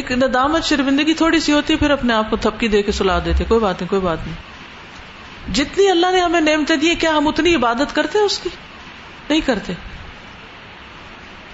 ایک 0.00 0.12
ندامت 0.20 0.64
شرمندگی 0.68 1.14
تھوڑی 1.18 1.40
سی 1.46 1.52
ہوتی 1.52 1.72
ہے 1.72 1.78
پھر 1.78 1.90
اپنے 1.96 2.14
آپ 2.14 2.30
کو 2.30 2.36
تھپکی 2.44 2.68
دے 2.74 2.82
کے 2.86 2.92
سلا 3.00 3.18
دیتے 3.24 3.44
کوئی 3.48 3.60
بات 3.64 3.80
نہیں 3.80 3.90
کوئی 3.90 4.02
بات 4.06 4.26
نہیں 4.26 5.54
جتنی 5.58 5.88
اللہ 5.90 6.12
نے 6.16 6.20
ہمیں 6.20 6.40
نعمتیں 6.40 6.76
دی 6.86 6.94
کیا 7.02 7.10
ہم 7.16 7.28
اتنی 7.28 7.54
عبادت 7.56 7.94
کرتے 7.96 8.22
اس 8.30 8.38
کی 8.44 8.50
نہیں 8.54 9.40
کرتے 9.50 9.72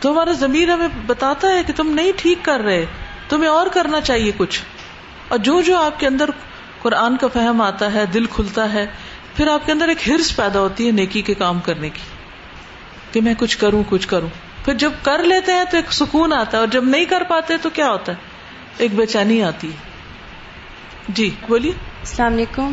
تو 0.01 0.11
ہمارا 0.13 0.33
ضمیر 0.45 0.73
ہمیں 0.73 1.01
بتاتا 1.07 1.49
ہے 1.57 1.63
کہ 1.67 1.73
تم 1.83 1.91
نہیں 1.99 2.13
ٹھیک 2.23 2.45
کر 2.45 2.63
رہے 2.69 2.85
تمہیں 3.33 3.51
اور 3.55 3.73
کرنا 3.79 4.01
چاہیے 4.11 4.31
کچھ 4.37 4.61
اور 5.35 5.43
جو 5.49 5.61
جو 5.71 5.77
آپ 5.81 5.99
کے 6.01 6.07
اندر 6.07 6.31
قرآن 6.83 7.17
کا 7.25 7.29
فہم 7.35 7.61
آتا 7.69 7.93
ہے 7.99 8.07
دل 8.15 8.27
کھلتا 8.39 8.73
ہے 8.73 8.87
پھر 9.37 9.51
آپ 9.57 9.67
کے 9.67 9.73
اندر 9.77 9.93
ایک 9.95 10.09
ہرس 10.09 10.35
پیدا 10.37 10.61
ہوتی 10.67 10.87
ہے 10.87 10.93
نیکی 11.03 11.23
کے 11.31 11.35
کام 11.43 11.61
کرنے 11.67 11.89
کی 11.99 12.09
کہ 13.13 13.21
میں 13.27 13.35
کچھ 13.39 13.57
کروں 13.59 13.83
کچھ 13.89 14.07
کروں 14.09 14.29
پھر 14.65 14.75
جب 14.83 14.93
کر 15.03 15.23
لیتے 15.33 15.53
ہیں 15.53 15.65
تو 15.71 15.77
ایک 15.77 15.93
سکون 16.01 16.33
آتا 16.33 16.57
ہے 16.57 16.61
اور 16.63 16.69
جب 16.77 16.85
نہیں 16.95 17.05
کر 17.15 17.23
پاتے 17.29 17.57
تو 17.63 17.71
کیا 17.79 17.91
ہوتا 17.91 18.13
ہے 18.13 18.85
ایک 18.85 18.95
بے 18.95 19.07
چینی 19.15 19.43
آتی 19.53 19.71
ہے 19.73 21.13
جی 21.19 21.29
بولیے 21.49 21.73
السلام 22.07 22.33
علیکم 22.35 22.73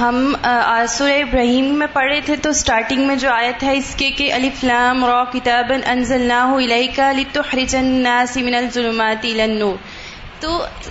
ہم 0.00 0.16
آسر 0.50 1.10
ابراہیم 1.10 1.64
میں 1.78 1.86
پڑھ 1.92 2.06
رہے 2.12 2.20
تھے 2.24 2.34
تو 2.42 2.50
اسٹارٹنگ 2.56 3.06
میں 3.06 3.16
جو 3.22 3.30
آیا 3.32 3.50
تھا 3.58 3.70
اس 3.80 3.94
کے 3.98 4.10
کہ 4.16 4.32
علی 4.34 4.50
فلام 4.60 5.04
را 5.10 5.22
کتاب 5.32 5.72
انزل 5.92 6.28
نہ 6.28 6.40
علی 6.56 7.24
تو 7.32 7.42
خریجنہ 7.50 8.16
الظلمات 8.58 9.26
تو 10.40 10.48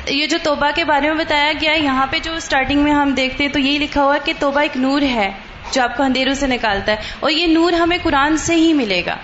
یہ 0.09 0.25
جو 0.27 0.37
توبہ 0.43 0.69
کے 0.75 0.83
بارے 0.89 1.09
میں 1.09 1.23
بتایا 1.25 1.51
گیا 1.61 1.71
یہاں 1.83 2.05
پہ 2.11 2.19
جو 2.27 2.31
اسٹارٹنگ 2.35 2.81
میں 2.83 2.91
ہم 2.93 3.11
دیکھتے 3.17 3.43
ہیں 3.43 3.51
تو 3.53 3.59
یہی 3.59 3.77
لکھا 3.79 4.03
ہوا 4.03 4.17
کہ 4.23 4.33
توبہ 4.39 4.61
ایک 4.61 4.77
نور 4.85 5.01
ہے 5.15 5.29
جو 5.73 5.81
آپ 5.81 5.95
کو 5.97 6.03
اندھیروں 6.03 6.33
سے 6.41 6.47
نکالتا 6.47 6.91
ہے 6.91 7.11
اور 7.19 7.31
یہ 7.31 7.47
نور 7.47 7.73
ہمیں 7.83 7.97
قرآن 8.03 8.37
سے 8.45 8.55
ہی 8.55 8.73
ملے 8.81 9.01
گا 9.05 9.15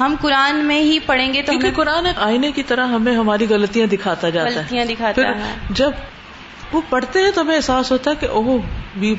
ہم 0.00 0.14
قرآن 0.22 0.64
میں 0.66 0.80
ہی 0.82 0.98
پڑھیں 1.06 1.32
گے 1.34 1.42
تو 1.42 1.52
ہمیں 1.52 1.70
قرآن 1.76 2.06
آئینے 2.16 2.50
کی 2.58 2.62
طرح 2.72 2.86
ہمیں 2.96 3.14
ہماری 3.16 3.46
غلطیاں 3.50 3.86
دکھاتا 3.94 4.28
جاتا 4.36 4.60
غلطیاں 4.70 5.10
ہے 5.18 5.54
جب 5.80 6.72
وہ 6.72 6.80
پڑھتے 6.88 7.22
ہیں 7.22 7.30
تو 7.34 7.40
ہمیں 7.40 7.54
احساس 7.54 7.90
ہوتا 7.92 8.10
ہے 8.10 8.16
کہ 8.20 9.02
وی 9.02 9.14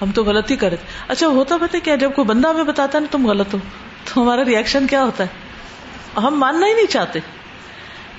ہم 0.00 0.10
تو 0.14 0.22
غلطی 0.24 0.56
کرتے 0.56 0.76
اچھا 1.12 1.26
ہوتا 1.36 1.56
پتا 1.60 1.78
کیا 1.84 1.94
جب 2.00 2.10
کوئی 2.16 2.26
بندہ 2.26 2.48
ہمیں 2.48 2.64
بتاتا 2.70 2.98
ہے 2.98 3.02
نا 3.02 3.08
تم 3.10 3.26
غلط 3.26 3.54
ہو 3.54 3.58
تو 4.08 4.20
ہمارا 4.20 4.44
ریئیکشن 4.44 4.86
کیا 4.92 5.02
ہوتا 5.04 5.24
ہے 5.24 6.20
ہم 6.26 6.38
ماننا 6.40 6.66
ہی 6.66 6.72
نہیں 6.72 6.90
چاہتے 6.92 7.18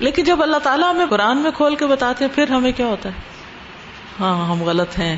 لیکن 0.06 0.24
جب 0.24 0.42
اللہ 0.42 0.60
تعالیٰ 0.68 0.90
ہمیں 0.90 1.06
قرآن 1.10 1.38
میں 1.44 1.50
کھول 1.56 1.74
کے 1.82 1.86
بتاتے 1.94 2.24
ہیں 2.24 2.34
پھر 2.34 2.50
ہمیں 2.50 2.70
کیا 2.76 2.86
ہوتا 2.86 3.08
ہے 3.08 4.18
ہاں 4.20 4.36
ہم 4.50 4.62
غلط 4.68 4.98
ہیں 4.98 5.16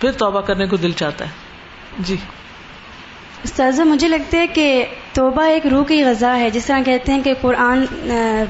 پھر 0.00 0.12
توبہ 0.18 0.40
کرنے 0.48 0.66
کو 0.66 0.76
دل 0.84 0.92
چاہتا 1.02 1.24
ہے 1.30 2.02
جی 2.08 2.16
استاذہ 3.44 3.82
مجھے 3.90 4.08
لگتا 4.08 4.38
ہے 4.38 4.46
کہ 4.58 4.66
توبہ 5.14 5.42
ایک 5.52 5.66
روح 5.72 5.84
کی 5.88 6.02
غذا 6.04 6.36
ہے 6.38 6.50
جس 6.50 6.66
طرح 6.66 6.82
کہتے 6.84 7.12
ہیں 7.12 7.22
کہ 7.24 7.32
قرآن 7.40 7.84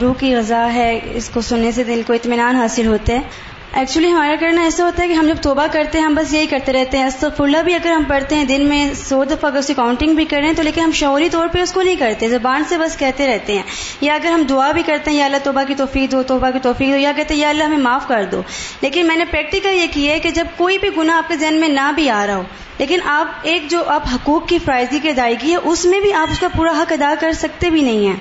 روح 0.01 0.13
کی 0.21 0.35
غذا 0.35 0.63
ہے 0.75 0.89
اس 1.21 1.29
کو 1.35 1.41
سننے 1.49 1.73
سے 1.81 1.85
دل 1.91 2.03
کو 2.07 2.13
اطمینان 2.13 2.57
حاصل 2.57 2.87
ہوتا 2.95 3.13
ہے 3.13 3.49
ایکچولی 3.79 4.11
ہمارا 4.13 4.35
کرنا 4.41 4.63
ایسا 4.65 4.85
ہوتا 4.85 5.03
ہے 5.03 5.07
کہ 5.09 5.13
ہم 5.15 5.27
جب 5.27 5.37
توبہ 5.43 5.65
کرتے 5.73 5.99
ہیں 5.99 6.05
ہم 6.05 6.15
بس 6.15 6.33
یہی 6.35 6.47
کرتے 6.51 6.73
رہتے 6.73 6.99
ہیں 6.99 7.05
استف 7.07 7.41
اللہ 7.41 7.63
بھی 7.65 7.75
اگر 7.75 7.91
ہم 7.93 8.03
پڑھتے 8.09 8.35
ہیں 8.37 8.45
دن 8.45 8.65
میں 8.69 8.81
سو 9.03 9.23
دفعہ 9.31 9.51
اگر 9.51 9.59
اس 9.59 9.67
کی 9.67 9.75
کاؤنٹنگ 9.77 10.15
بھی 10.15 10.25
کریں 10.33 10.51
تو 10.57 10.63
لیکن 10.63 10.83
ہم 10.83 10.91
شعوری 11.01 11.29
طور 11.33 11.49
پہ 11.53 11.61
اس 11.63 11.73
کو 11.73 11.83
نہیں 11.83 11.97
کرتے 11.99 12.29
زبان 12.29 12.65
سے 12.69 12.79
بس 12.79 12.97
کہتے 12.99 13.27
رہتے 13.27 13.57
ہیں 13.57 13.63
یا 14.01 14.15
اگر 14.15 14.31
ہم 14.33 14.43
دعا 14.49 14.71
بھی 14.79 14.83
کرتے 14.87 15.11
ہیں 15.11 15.19
یا 15.19 15.25
اللہ 15.25 15.45
توبہ 15.45 15.63
کی 15.69 15.75
توفیق 15.83 16.11
دو 16.13 16.23
توبہ 16.33 16.51
کی 16.53 16.59
توفیق 16.63 16.91
دو 16.93 16.97
یا 16.97 17.13
کہتے 17.17 17.35
ہیں 17.35 17.41
یا 17.41 17.49
اللہ 17.51 17.65
ہمیں 17.65 17.85
معاف 17.85 18.09
کر 18.09 18.25
دو 18.33 18.43
لیکن 18.81 19.07
میں 19.07 19.17
نے 19.17 19.25
پریکٹیکل 19.31 19.77
یہ 19.77 19.87
کیا 19.93 20.13
ہے 20.15 20.19
کہ 20.27 20.31
جب 20.41 20.45
کوئی 20.57 20.79
بھی 20.79 20.89
گناہ 20.97 21.17
آپ 21.17 21.29
کے 21.29 21.37
ذہن 21.45 21.61
میں 21.61 21.69
نہ 21.69 21.91
بھی 21.95 22.09
آ 22.19 22.27
رہا 22.27 22.37
ہو 22.37 22.43
لیکن 22.79 23.01
آپ 23.13 23.47
ایک 23.53 23.71
جو 23.71 23.85
آپ 23.99 24.09
حقوق 24.15 24.49
کی 24.49 24.59
فرائضی 24.65 24.99
کی 25.03 25.11
ادائیگی 25.11 25.51
ہے 25.53 25.57
اس 25.73 25.85
میں 25.93 26.01
بھی 26.01 26.13
آپ 26.25 26.31
اس 26.33 26.39
کا 26.41 26.49
پورا 26.57 26.73
حق 26.83 26.93
ادا 26.99 27.15
کر 27.21 27.33
سکتے 27.45 27.71
بھی 27.77 27.83
نہیں 27.91 28.07
ہیں 28.09 28.17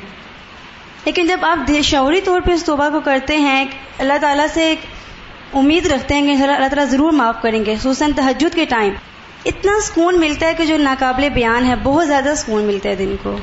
لیکن 1.05 1.27
جب 1.27 1.45
آپ 1.51 1.71
شعوری 1.91 2.21
طور 2.29 2.41
پہ 2.45 2.51
اس 2.59 2.63
توبہ 2.71 2.89
کو 2.93 2.99
کرتے 3.11 3.37
ہیں 3.47 3.63
اللہ 4.05 4.21
تعالیٰ 4.21 4.45
سے 4.53 4.73
امید 5.57 5.85
رکھتے 5.91 6.15
ہیں 6.15 6.23
کہ 6.25 6.41
اللہ 6.43 6.67
تعالیٰ 6.73 6.85
ضرور 6.91 7.11
معاف 7.19 7.41
کریں 7.41 7.63
گے 7.65 7.75
خصوصاً 7.79 8.11
تحجد 8.15 8.55
کے 8.55 8.65
ٹائم 8.75 8.93
اتنا 9.51 9.79
سکون 9.85 10.19
ملتا 10.19 10.47
ہے 10.47 10.53
کہ 10.57 10.65
جو 10.65 10.77
ناقابل 10.77 11.27
بیان 11.33 11.65
ہے 11.65 11.75
بہت 11.83 12.07
زیادہ 12.07 12.33
سکون 12.37 12.63
ملتا 12.63 12.89
ہے 12.89 12.95
دن 12.95 13.15
کو 13.23 13.35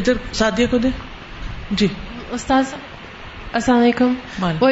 ادھر 0.00 0.16
سادیہ 0.40 0.66
کو 0.70 0.78
دے 0.84 0.88
جی 1.78 1.86
استاذ 2.32 2.74
السلام 3.58 3.78
علیکم 3.80 4.12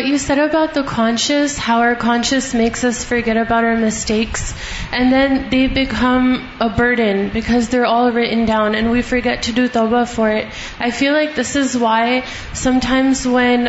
you 0.07 0.17
sir 0.21 0.39
about 0.39 0.75
the 0.75 0.81
conscious 0.95 1.59
how 1.69 1.81
are 1.83 1.93
conscious 1.99 2.55
makes 2.55 2.85
us 2.85 3.05
forget 3.27 3.37
about 3.37 3.53
our 3.55 3.65
mistakes 3.79 4.53
and 4.99 5.11
then 5.13 5.37
they 5.53 5.67
become 5.75 6.33
burden 6.77 7.27
because 7.33 7.71
there 7.73 7.85
all 7.87 8.19
in 8.29 8.45
down 8.49 8.75
and 8.75 8.91
we 8.91 9.03
forget 9.25 9.43
to 9.47 9.53
do 9.57 9.63
توبر 9.73 10.05
for 10.13 10.31
it 10.35 10.83
I 10.83 10.91
feel 10.99 11.13
like 11.13 11.31
this 11.39 11.57
is 11.57 11.75
why 11.81 12.21
sometimes 12.87 13.27
when 13.31 13.67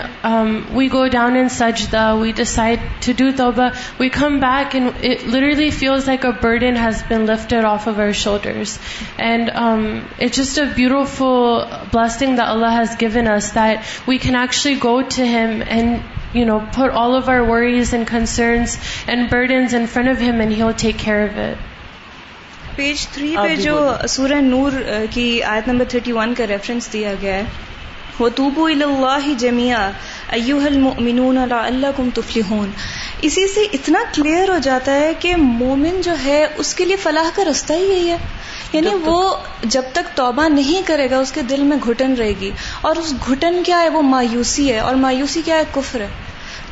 we 0.74 0.88
go 0.93 1.06
down 1.12 1.38
in 1.38 1.50
such 1.58 1.86
the 1.93 2.06
we 2.19 2.32
decide 2.41 2.80
to 3.06 3.12
do 3.24 3.30
تور 3.38 3.63
we 4.00 4.10
come 4.19 4.38
back 4.43 4.76
and 4.76 4.88
literally 5.06 5.69
feels 5.80 6.08
like 6.08 6.26
a 6.26 6.32
burden 6.41 6.78
has 6.84 7.04
been 7.10 7.26
lifted 7.32 7.65
off 7.72 7.88
our 7.88 8.12
shoulders 8.24 8.78
and 9.17 9.50
it 9.54 10.38
just 10.38 10.60
a 10.60 10.65
bureau 10.76 11.04
for 11.17 11.65
blasting 11.93 12.36
the 12.38 12.50
Allah 12.52 12.80
has 12.80 12.95
given 13.02 13.28
us 13.36 13.54
that 13.56 14.08
we 14.10 14.17
can 14.28 14.36
actually 14.36 14.76
go 14.84 14.98
page 15.02 15.66
three 23.12 23.36
پہ 23.42 23.56
جو 23.62 23.78
سورہ 24.10 24.42
نور 24.42 24.72
کی 25.14 25.32
آیت 25.44 25.68
number 25.68 25.86
thirty 25.90 26.12
one 26.14 26.34
کا 26.38 26.48
reference 26.50 26.92
دیا 26.94 27.14
گیا 27.22 27.36
ہے 27.38 27.46
وہ 28.20 28.28
توبو 28.36 28.66
الا 28.68 29.18
جمیا 29.40 29.80
ائل 30.38 30.52
من 30.78 31.38
اللہ 31.52 31.88
کم 31.98 32.66
اسی 33.28 33.48
سے 33.54 33.64
اتنا 33.78 34.00
کلیئر 34.16 34.50
ہو 34.50 34.58
جاتا 34.64 34.94
ہے 35.00 35.12
کہ 35.20 35.36
مومن 35.44 36.02
جو 36.02 36.12
ہے 36.26 36.44
اس 36.64 36.74
کے 36.80 36.86
لیے 36.90 36.96
فلاح 37.04 37.30
کا 37.36 37.44
رستہ 37.50 37.74
ہی 37.80 37.86
یہی 37.92 38.10
ہے 38.10 38.18
یعنی 38.74 38.94
وہ 39.06 39.16
جب 39.76 39.84
تک 39.94 40.16
توبہ 40.18 40.48
نہیں 40.56 40.88
کرے 40.88 41.10
گا 41.10 41.20
اس 41.26 41.32
کے 41.38 41.42
دل 41.52 41.64
میں 41.72 41.78
گھٹن 41.86 42.14
رہے 42.20 42.34
گی 42.42 42.52
اور 42.90 42.96
اس 43.04 43.14
گھٹن 43.28 43.62
کیا 43.66 43.82
ہے 43.82 43.90
وہ 43.98 44.02
مایوسی 44.14 44.72
ہے 44.72 44.80
اور 44.90 44.96
مایوسی 45.06 45.42
کیا 45.46 45.58
ہے 45.58 45.64
کفر 45.76 46.02
ہے 46.02 46.08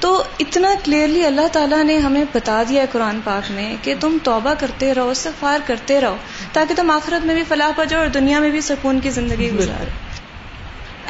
تو 0.02 0.10
اتنا 0.44 0.74
کلیئرلی 0.86 1.26
اللہ 1.26 1.48
تعالیٰ 1.52 1.84
نے 1.84 1.98
ہمیں 2.08 2.24
بتا 2.34 2.62
دیا 2.70 2.82
ہے 2.82 2.88
قرآن 2.92 3.20
پاک 3.24 3.52
میں 3.52 3.76
کہ 3.84 3.94
تم 4.00 4.18
توبہ 4.24 4.54
کرتے 4.60 4.94
رہو 5.00 5.10
استغفار 5.16 5.66
کرتے 5.68 6.00
رہو 6.02 6.18
تاکہ 6.58 6.76
تم 6.82 6.92
آخرت 6.98 7.26
میں 7.30 7.36
بھی 7.36 7.44
فلاح 7.54 7.72
پا 7.78 7.84
جاؤ 7.94 8.02
اور 8.02 8.14
دنیا 8.20 8.40
میں 8.46 8.50
بھی 8.58 8.62
سکون 8.74 9.00
کی 9.06 9.10
زندگی 9.20 9.50
گزارو 9.60 9.96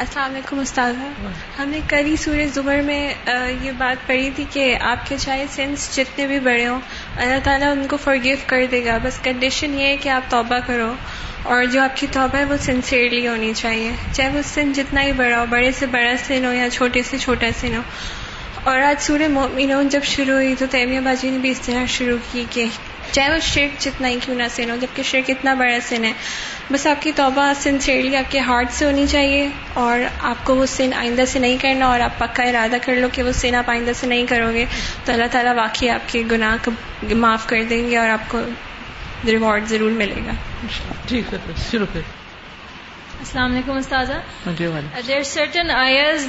السلام 0.02 0.30
علیکم 0.34 0.58
استاد 0.60 0.92
ہم 1.58 1.68
نے 1.68 1.78
کل 1.88 2.04
ہی 2.06 2.14
سورہ 2.24 2.46
زبر 2.54 2.80
میں 2.86 2.98
یہ 3.62 3.70
بات 3.78 4.06
پڑھی 4.06 4.28
تھی 4.34 4.44
کہ 4.52 4.66
آپ 4.90 5.08
کے 5.08 5.16
چاہے 5.20 5.46
سنس 5.54 5.86
جتنے 5.94 6.26
بھی 6.26 6.38
بڑے 6.40 6.66
ہوں 6.66 6.80
اللہ 7.22 7.38
تعالیٰ 7.44 7.70
ان 7.76 7.86
کو 7.90 7.96
فرگیو 8.04 8.36
کر 8.46 8.64
دے 8.70 8.84
گا 8.84 8.96
بس 9.02 9.18
کنڈیشن 9.22 9.74
یہ 9.78 9.86
ہے 9.88 9.96
کہ 10.04 10.08
آپ 10.18 10.30
توبہ 10.30 10.58
کرو 10.66 10.92
اور 11.54 11.64
جو 11.72 11.80
آپ 11.82 11.96
کی 12.00 12.06
توبہ 12.12 12.36
ہے 12.38 12.44
وہ 12.52 12.56
سنسیئرلی 12.66 13.26
ہونی 13.26 13.52
چاہیے 13.62 13.90
چاہے 14.12 14.28
وہ 14.36 14.42
سن 14.54 14.72
جتنا 14.76 15.02
ہی 15.04 15.12
بڑا 15.22 15.40
ہو 15.40 15.44
بڑے 15.50 15.72
سے 15.78 15.86
بڑا 15.96 16.12
سن 16.26 16.44
ہو 16.44 16.52
یا 16.52 16.68
چھوٹے 16.72 17.02
سے 17.10 17.18
چھوٹا 17.24 17.48
سن 17.60 17.74
ہو 17.76 17.80
اور 18.70 18.80
آج 18.90 19.02
سورہ 19.06 19.28
مومنون 19.38 19.88
جب 19.96 20.04
شروع 20.14 20.34
ہوئی 20.34 20.54
تو 20.58 20.66
تیمیہ 20.70 21.00
باجی 21.10 21.30
نے 21.30 21.38
بھی 21.46 21.50
اس 21.50 21.60
طرح 21.66 21.84
شروع 21.98 22.16
کی 22.32 22.44
کہ 22.50 22.68
چاہے 23.12 23.30
وہ 23.32 23.38
شرک 23.42 23.80
جتنا 23.82 24.08
ہی 24.08 24.16
کیوں 24.24 24.34
نہ 24.36 24.42
سین 24.54 24.70
ہو 24.70 24.76
جبکہ 24.80 25.02
شرک 25.10 25.30
اتنا 25.30 25.52
بڑا 25.60 25.76
سین 25.88 26.04
ہے 26.04 26.12
بس 26.72 26.86
آپ 26.86 27.00
کی 27.02 27.12
توبہ 27.16 27.50
سنسیئرلی 27.60 28.16
آپ 28.16 28.30
کے 28.32 28.40
ہارٹ 28.48 28.72
سے 28.78 28.84
ہونی 28.84 29.04
چاہیے 29.10 29.48
اور 29.84 30.00
آپ 30.30 30.44
کو 30.44 30.56
وہ 30.56 30.66
سین 30.76 30.92
آئندہ 31.02 31.24
سے 31.32 31.38
نہیں 31.44 31.56
کرنا 31.62 31.86
اور 31.92 32.00
آپ 32.08 32.18
پکا 32.18 32.42
ارادہ 32.50 32.76
کر 32.86 32.96
لو 33.04 33.08
کہ 33.12 33.22
وہ 33.28 33.32
سین 33.40 33.54
آپ 33.62 33.70
آئندہ 33.70 33.90
سے 34.00 34.06
نہیں 34.06 34.26
کرو 34.32 34.50
گے 34.54 34.64
تو 35.04 35.12
اللہ 35.12 35.32
تعالیٰ 35.32 35.54
واقعی 35.56 35.88
آپ 35.90 36.12
کے 36.12 36.22
گناہ 36.30 36.56
کو 36.64 36.70
معاف 37.24 37.46
کر 37.52 37.62
دیں 37.70 37.82
گے 37.90 37.96
اور 37.98 38.08
آپ 38.18 38.28
کو 38.30 38.40
ریوارڈ 39.26 39.66
ضرور 39.68 39.90
ملے 40.02 40.20
گا 40.26 40.32
السلام 43.22 43.54
علیکم 43.54 43.78
there 45.06 45.22
certain 45.30 45.68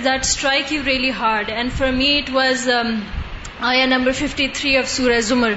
that 0.05 0.19
strike 0.19 0.71
you 0.73 0.82
really 0.86 1.11
hard 1.19 1.49
and 1.55 1.71
for 1.77 1.91
me 1.97 2.17
it 2.17 2.30
was 2.34 2.67
number 3.89 4.11
fifty 4.25 4.47
three 4.59 4.75
of 4.77 4.89
سورہ 4.91 5.19
زمر 5.32 5.53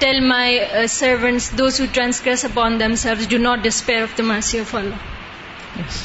Tell 0.00 0.20
my 0.28 0.58
uh, 0.58 0.86
servants, 0.88 1.50
those 1.50 1.76
who 1.76 1.86
transgress 1.86 2.44
upon 2.44 2.78
themselves, 2.78 3.26
do 3.26 3.38
not 3.38 3.62
despair 3.62 4.04
of 4.04 4.16
the 4.16 4.22
mercy 4.22 4.58
of 4.58 4.74
Allah. 4.74 5.00
Yes. 5.80 5.98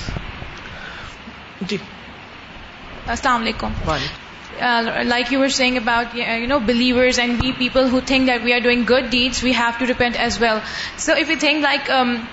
Assalamu 3.13 3.47
uh, 3.67 3.69
alaikum. 3.69 5.09
Like 5.11 5.31
you 5.31 5.39
were 5.39 5.51
saying 5.61 5.77
about 5.77 6.17
uh, 6.23 6.59
believers, 6.71 7.21
and 7.25 7.41
we 7.41 7.53
people 7.61 7.87
who 7.95 8.01
think 8.01 8.27
that 8.33 8.43
we 8.43 8.53
are 8.57 8.59
doing 8.67 8.83
good 8.83 9.09
deeds, 9.15 9.41
we 9.43 9.53
have 9.61 9.79
to 9.79 9.87
repent 9.93 10.19
as 10.27 10.41
well. 10.41 10.61
So 10.97 11.15
if 11.23 11.35
we 11.35 11.37
think 11.47 11.69
like 11.73 11.95
um, 11.99 12.25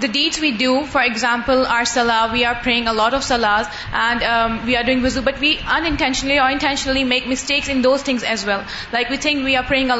the 0.00 0.06
deeds 0.12 0.38
we 0.40 0.50
do 0.58 0.66
for 0.92 1.02
example 1.02 1.62
are 1.74 1.84
سلح 1.86 2.24
we 2.32 2.44
are 2.50 2.54
پریگ 2.62 2.86
a 2.88 2.92
lot 2.92 3.14
of 3.14 3.24
sins 3.24 3.66
and 4.04 4.22
we 4.64 4.76
are 4.76 4.82
doing 4.82 5.02
ویژ 5.04 5.18
but 5.24 5.40
we 5.40 5.54
intentionally 5.78 7.04
make 7.04 7.26
mistakes 7.28 7.68
in 7.70 7.82
those 7.84 8.02
things 8.04 8.24
as 8.28 8.46
well 8.48 8.60
like 8.92 9.10
we 9.10 9.16
think 9.26 9.44
we 9.44 9.56
are 9.56 9.62
praying 9.68 9.90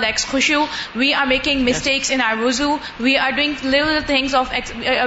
leaks 0.00 0.26
خوشیو 0.30 0.64
we 0.96 1.12
are 1.14 1.26
making 1.26 1.62
mistakes 1.68 2.10
and 2.10 2.20
are 2.22 2.36
wuzu 2.44 2.76
we 3.00 3.16
are 3.18 3.30
doing 3.36 3.64
Lal 3.74 3.98
things 4.06 4.34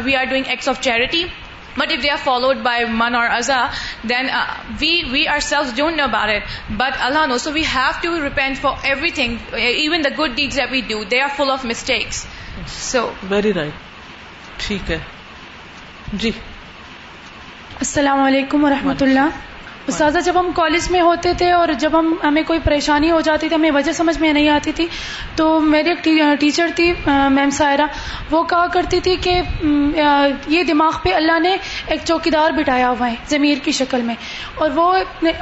we 0.05 0.15
are 0.15 0.23
doing 0.29 0.43
as 0.55 0.69
of 0.69 0.79
charity 0.81 1.23
but 1.77 1.91
if 1.91 2.01
they 2.01 2.09
are 2.11 2.15
followed 2.23 2.57
by 2.63 2.83
من 2.97 3.15
or 3.15 3.27
ازا 3.37 3.65
then 4.09 4.27
we 4.79 4.91
we 5.11 5.27
are 5.33 5.39
self 5.45 5.75
done 5.75 5.99
about 5.99 6.29
it 6.33 6.71
but 6.77 6.97
Allah 7.05 7.25
knows 7.27 7.37
so 7.45 7.51
we 7.51 7.63
have 7.75 7.89
to 8.01 8.21
repent 8.23 8.57
for 8.61 8.85
everything 9.21 9.53
even 9.59 10.03
the 10.05 10.17
good 10.19 10.35
deeds 10.35 10.59
we 10.71 10.81
do 10.87 11.03
they 11.11 11.21
are 11.21 11.29
full 11.37 11.51
of 11.51 11.65
mistakes 11.65 12.25
very 13.29 13.53
right 13.53 14.65
ٹھیک 14.67 14.91
ہے 14.91 14.97
جی 16.23 16.31
السلام 17.85 18.21
علیکم 18.23 18.63
و 18.65 18.69
رحمت 18.69 19.01
اللہ 19.03 19.39
استاذہ 19.91 20.17
جب 20.25 20.39
ہم 20.39 20.49
college 20.55 20.89
میں 20.91 20.99
ہوتے 21.01 21.31
تھے 21.37 21.51
اور 21.51 21.67
جب 21.79 21.97
ہم 21.99 22.13
ہمیں 22.23 22.41
کوئی 22.47 22.59
پریشانی 22.63 23.09
ہو 23.11 23.19
جاتی 23.27 23.47
تھی 23.49 23.55
ہمیں 23.55 23.71
وجہ 23.75 23.91
سمجھ 23.97 24.17
میں 24.19 24.31
نہیں 24.33 24.49
آتی 24.49 24.71
تھی 24.75 24.85
تو 25.35 25.47
میری 25.73 25.89
ایک 25.89 26.07
ٹیچر 26.39 26.69
تھی 26.75 26.91
میم 27.07 27.49
سائرہ 27.57 27.85
وہ 28.31 28.43
کہا 28.53 28.67
کرتی 28.73 28.99
تھی 29.07 29.15
کہ 29.23 29.33
یہ 29.57 30.63
دماغ 30.67 30.97
پہ 31.03 31.13
اللہ 31.13 31.39
نے 31.47 31.55
ایک 31.85 32.05
چوکیدار 32.05 32.51
بٹھایا 32.59 32.89
ہوا 32.89 33.09
ہے 33.11 33.15
ضمیر 33.29 33.57
کی 33.65 33.71
شکل 33.81 34.01
میں 34.11 34.15
اور 34.65 34.69
وہ 34.75 34.91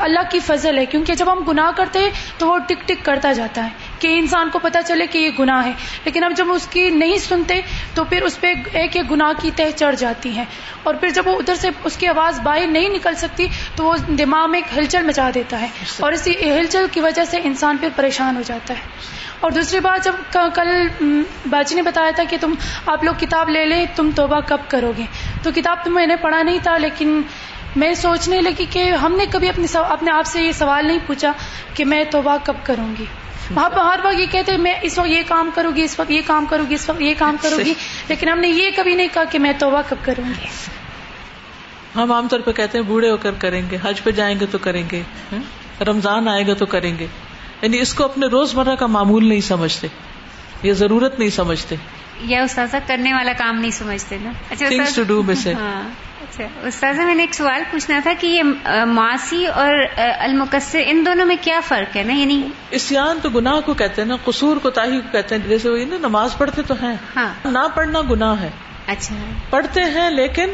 اللہ 0.07 0.29
کی 0.31 0.39
فضل 0.47 0.77
ہے 0.77 0.85
کیونکہ 0.95 1.15
جب 1.21 1.31
ہم 1.31 1.43
گناہ 1.47 1.71
کرتے 1.77 2.09
تو 2.37 2.47
وہ 2.47 2.57
ٹک 2.67 2.87
ٹک 2.87 3.05
کرتا 3.05 3.33
جاتا 3.41 3.65
ہے 3.65 3.90
کہ 4.01 4.07
انسان 4.17 4.49
کو 4.53 4.59
پتا 4.59 4.81
چلے 4.89 5.05
کہ 5.13 5.17
یہ 5.17 5.29
گناہ 5.39 5.65
ہے 5.65 5.71
لیکن 6.05 6.23
ہم 6.23 6.33
جب 6.37 6.51
اس 6.51 6.67
کی 6.75 6.89
نہیں 7.01 7.17
سنتے 7.25 7.59
تو 7.95 8.03
پھر 8.13 8.21
اس 8.29 8.39
پہ 8.41 8.53
ایک 8.81 8.95
ایک 8.97 9.11
گناہ 9.11 9.31
کی 9.41 9.51
تہ 9.55 9.69
چڑھ 9.75 9.95
جاتی 10.03 10.35
ہے 10.37 10.43
اور 10.89 10.93
پھر 11.03 11.09
جب 11.17 11.27
وہ 11.27 11.35
ادھر 11.39 11.55
سے 11.65 11.69
اس 11.89 11.97
کی 12.03 12.07
آواز 12.13 12.39
باہر 12.47 12.67
نہیں 12.77 12.89
نکل 12.97 13.15
سکتی 13.23 13.47
تو 13.75 13.83
وہ 13.85 13.95
دماغ 14.23 14.49
میں 14.51 14.59
ایک 14.59 14.77
ہلچل 14.77 15.05
مچا 15.09 15.29
دیتا 15.35 15.59
ہے 15.61 15.67
اور 16.07 16.17
اسی 16.19 16.33
ہلچل 16.41 16.85
کی 16.91 17.01
وجہ 17.07 17.25
سے 17.33 17.41
انسان 17.51 17.77
پھر 17.83 17.89
پریشان 17.95 18.35
ہو 18.37 18.41
جاتا 18.45 18.73
ہے 18.79 19.19
اور 19.45 19.51
دوسری 19.51 19.79
بات 19.85 20.03
جب 20.07 20.39
کل 20.55 20.71
باچی 21.49 21.75
نے 21.75 21.81
بتایا 21.91 22.11
تھا 22.15 22.23
کہ 22.29 22.37
تم 22.41 22.53
آپ 22.95 23.03
لوگ 23.03 23.13
کتاب 23.19 23.49
لے 23.55 23.65
لیں 23.69 23.85
تم 23.95 24.09
توبہ 24.15 24.39
کب 24.47 24.67
کرو 24.73 24.91
گے 24.97 25.05
تو 25.43 25.51
کتاب 25.55 25.85
تو 25.85 25.91
میں 25.91 26.05
نے 26.07 26.15
پڑھا 26.25 26.41
نہیں 26.41 26.59
تھا 26.63 26.77
لیکن 26.87 27.21
میں 27.81 27.93
سوچنے 28.03 28.41
لگی 28.49 28.65
کہ 28.71 28.89
ہم 29.07 29.15
نے 29.17 29.25
کبھی 29.31 29.49
اپنے 29.49 29.67
اپنے 29.87 30.11
آپ 30.17 30.25
سے 30.35 30.41
یہ 30.43 30.51
سوال 30.65 30.87
نہیں 30.87 30.99
پوچھا 31.07 31.31
کہ 31.73 31.85
میں 31.93 32.03
توبہ 32.11 32.37
کب 32.49 32.55
کروں 32.69 32.87
گی 32.99 33.05
ہر 33.55 33.73
وقت 34.03 34.19
یہ 34.19 34.25
کہتے 34.31 34.57
میں 34.65 34.73
اس 34.89 34.97
وقت 34.97 35.07
یہ 35.09 35.21
کام 35.27 35.49
کروں 35.55 35.71
گی 35.75 35.83
اس 35.83 35.99
وقت 35.99 36.11
یہ 36.11 36.21
کام 36.27 36.45
کروں 36.49 36.65
گی 36.69 36.75
اس 36.75 36.89
وقت 36.89 37.01
یہ 37.01 37.13
کام 37.17 37.35
کروں 37.41 37.57
گی 37.65 37.73
لیکن 38.09 38.29
ہم 38.29 38.39
نے 38.39 38.47
یہ 38.47 38.69
کبھی 38.75 38.93
نہیں 38.99 39.07
کہا 39.13 39.23
کہ 39.31 39.39
میں 39.45 39.51
توبہ 39.59 39.81
کب 39.89 40.05
کروں 40.05 40.23
گی 40.29 40.47
ہم 41.95 42.11
عام 42.11 42.27
طور 42.31 42.39
پہ 42.39 42.51
کہتے 42.59 42.77
ہیں 42.77 42.85
بوڑھے 42.85 43.09
ہو 43.11 43.17
کر 43.23 43.33
کریں 43.39 43.61
گے 43.71 43.77
حج 43.83 44.01
پہ 44.03 44.11
جائیں 44.19 44.35
گے 44.39 44.45
تو 44.51 44.57
کریں 44.67 44.83
گے 44.91 45.01
رمضان 45.87 46.27
آئے 46.35 46.45
گا 46.47 46.53
تو 46.59 46.65
کریں 46.75 46.93
گے 46.99 47.07
یعنی 47.61 47.79
اس 47.85 47.93
کو 47.93 48.03
اپنے 48.03 48.27
روز 48.35 48.53
مرہ 48.55 48.75
کا 48.83 48.85
معمول 48.99 49.27
نہیں 49.27 49.41
سمجھتے 49.47 49.87
یہ 50.67 50.73
ضرورت 50.83 51.19
نہیں 51.19 51.29
سمجھتے 51.39 51.75
یہ 52.29 52.37
استاذہ 52.39 52.77
کرنے 52.87 53.13
والا 53.13 53.33
کام 53.37 53.59
نہیں 53.61 53.71
سمجھتے 53.71 54.17
نا 54.23 54.31
اچھا 54.49 55.65
اچھا 56.21 56.47
استاد 56.67 56.97
میں 57.05 57.13
نے 57.15 57.23
ایک 57.23 57.33
سوال 57.33 57.61
پوچھنا 57.71 57.99
تھا 58.03 58.11
کہ 58.19 58.27
یہ 58.27 58.83
ماسی 58.87 59.45
اور 59.61 59.73
المقصر 59.97 60.83
ان 60.85 61.01
دونوں 61.05 61.25
میں 61.25 61.35
کیا 61.41 61.59
فرق 61.67 61.95
ہے 61.97 62.03
نا 62.09 62.13
یعنی 62.19 62.41
اسیان 62.79 63.17
تو 63.21 63.29
گناہ 63.37 63.59
کو 63.65 63.73
کہتے 63.81 64.01
ہیں 64.01 64.07
نا 64.09 64.15
قصور 64.25 64.57
کو 64.63 64.69
تاہی 64.77 64.99
کو 65.01 65.07
کہتے 65.11 65.35
ہیں 65.35 65.47
جیسے 65.49 65.69
وہی 65.69 65.85
نا 65.93 65.97
نماز 66.07 66.37
پڑھتے 66.37 66.61
تو 66.67 66.73
ہیں 66.81 66.95
ہاں 67.15 67.29
نہ 67.57 67.63
پڑھنا 67.75 68.01
گناہ 68.11 68.41
ہے 68.41 68.49
اچھا 68.95 69.15
پڑھتے 69.49 69.83
ہیں 69.97 70.09
لیکن 70.19 70.53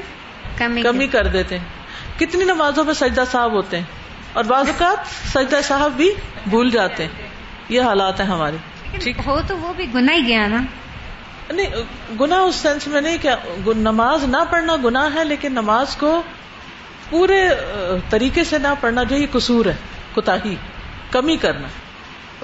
کمی 0.58 0.82
کمی 0.88 1.08
کر 1.18 1.28
دیتے 1.38 1.60
ہیں 1.60 1.76
کتنی 2.20 2.46
نمازوں 2.54 2.84
میں 2.86 2.94
سجدہ 3.04 3.24
صاحب 3.32 3.52
ہوتے 3.62 3.78
ہیں 3.78 4.40
اور 4.40 4.44
بعض 4.54 4.70
اوقات 4.74 5.14
سجدہ 5.34 5.62
صاحب 5.68 5.92
بھی 6.02 6.10
بھول 6.48 6.70
جاتے 6.80 7.06
ہیں 7.06 7.28
یہ 7.76 7.92
حالات 7.92 8.20
ہیں 8.22 8.28
ہمارے 8.28 9.16
ہو 9.28 9.40
تو 9.48 9.58
وہ 9.62 9.74
بھی 9.78 9.86
گناہ 9.94 10.16
ہی 10.16 10.28
گیا 10.28 10.48
نا 10.52 10.64
نہیں 11.56 11.76
گناہ 12.20 12.40
اس 12.48 12.56
سینس 12.66 12.88
میں 12.94 13.02
نہیں 13.02 13.18
کیا 13.22 13.36
نماز 13.78 14.24
نہ 14.30 14.38
پڑھنا 14.52 14.76
گنا 14.86 15.08
ہے 15.14 15.24
لیکن 15.26 15.54
نماز 15.54 15.96
کو 16.02 16.22
پورے 17.10 17.40
طریقے 18.10 18.44
سے 18.44 18.58
نہ 18.64 18.74
پڑھنا 18.82 19.04
جو 19.12 19.16
یہ 19.18 19.26
قصور 19.32 19.66
ہے 19.66 19.76
کتا 20.16 20.36
کمی 21.12 21.36
کرنا 21.42 21.68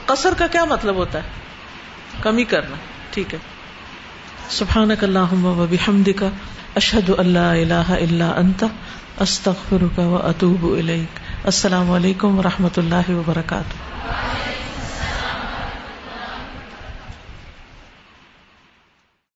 قصر 0.05 0.33
کا 0.37 0.47
کیا 0.55 0.63
مطلب 0.75 0.95
ہوتا 0.95 1.23
ہے 1.23 2.21
کمی 2.21 2.43
کرنا 2.55 2.75
ٹھیک 3.11 3.33
ہے 3.33 3.39
سبحانک 4.59 5.03
اللہم 5.03 5.45
و 5.45 5.65
بحمدک 5.71 6.17
کا 6.19 6.29
اشد 6.81 7.09
اللہ 7.17 7.51
اللہ 7.61 7.91
اللہ 7.99 8.33
انت 8.37 8.63
استخر 9.25 9.83
و 10.01 10.15
اطوب 10.23 10.65
السلام 10.73 11.91
علیکم 11.99 12.39
و 12.39 12.43
رحمۃ 12.43 12.77
اللہ 12.83 13.11
وبرکاتہ 13.19 14.61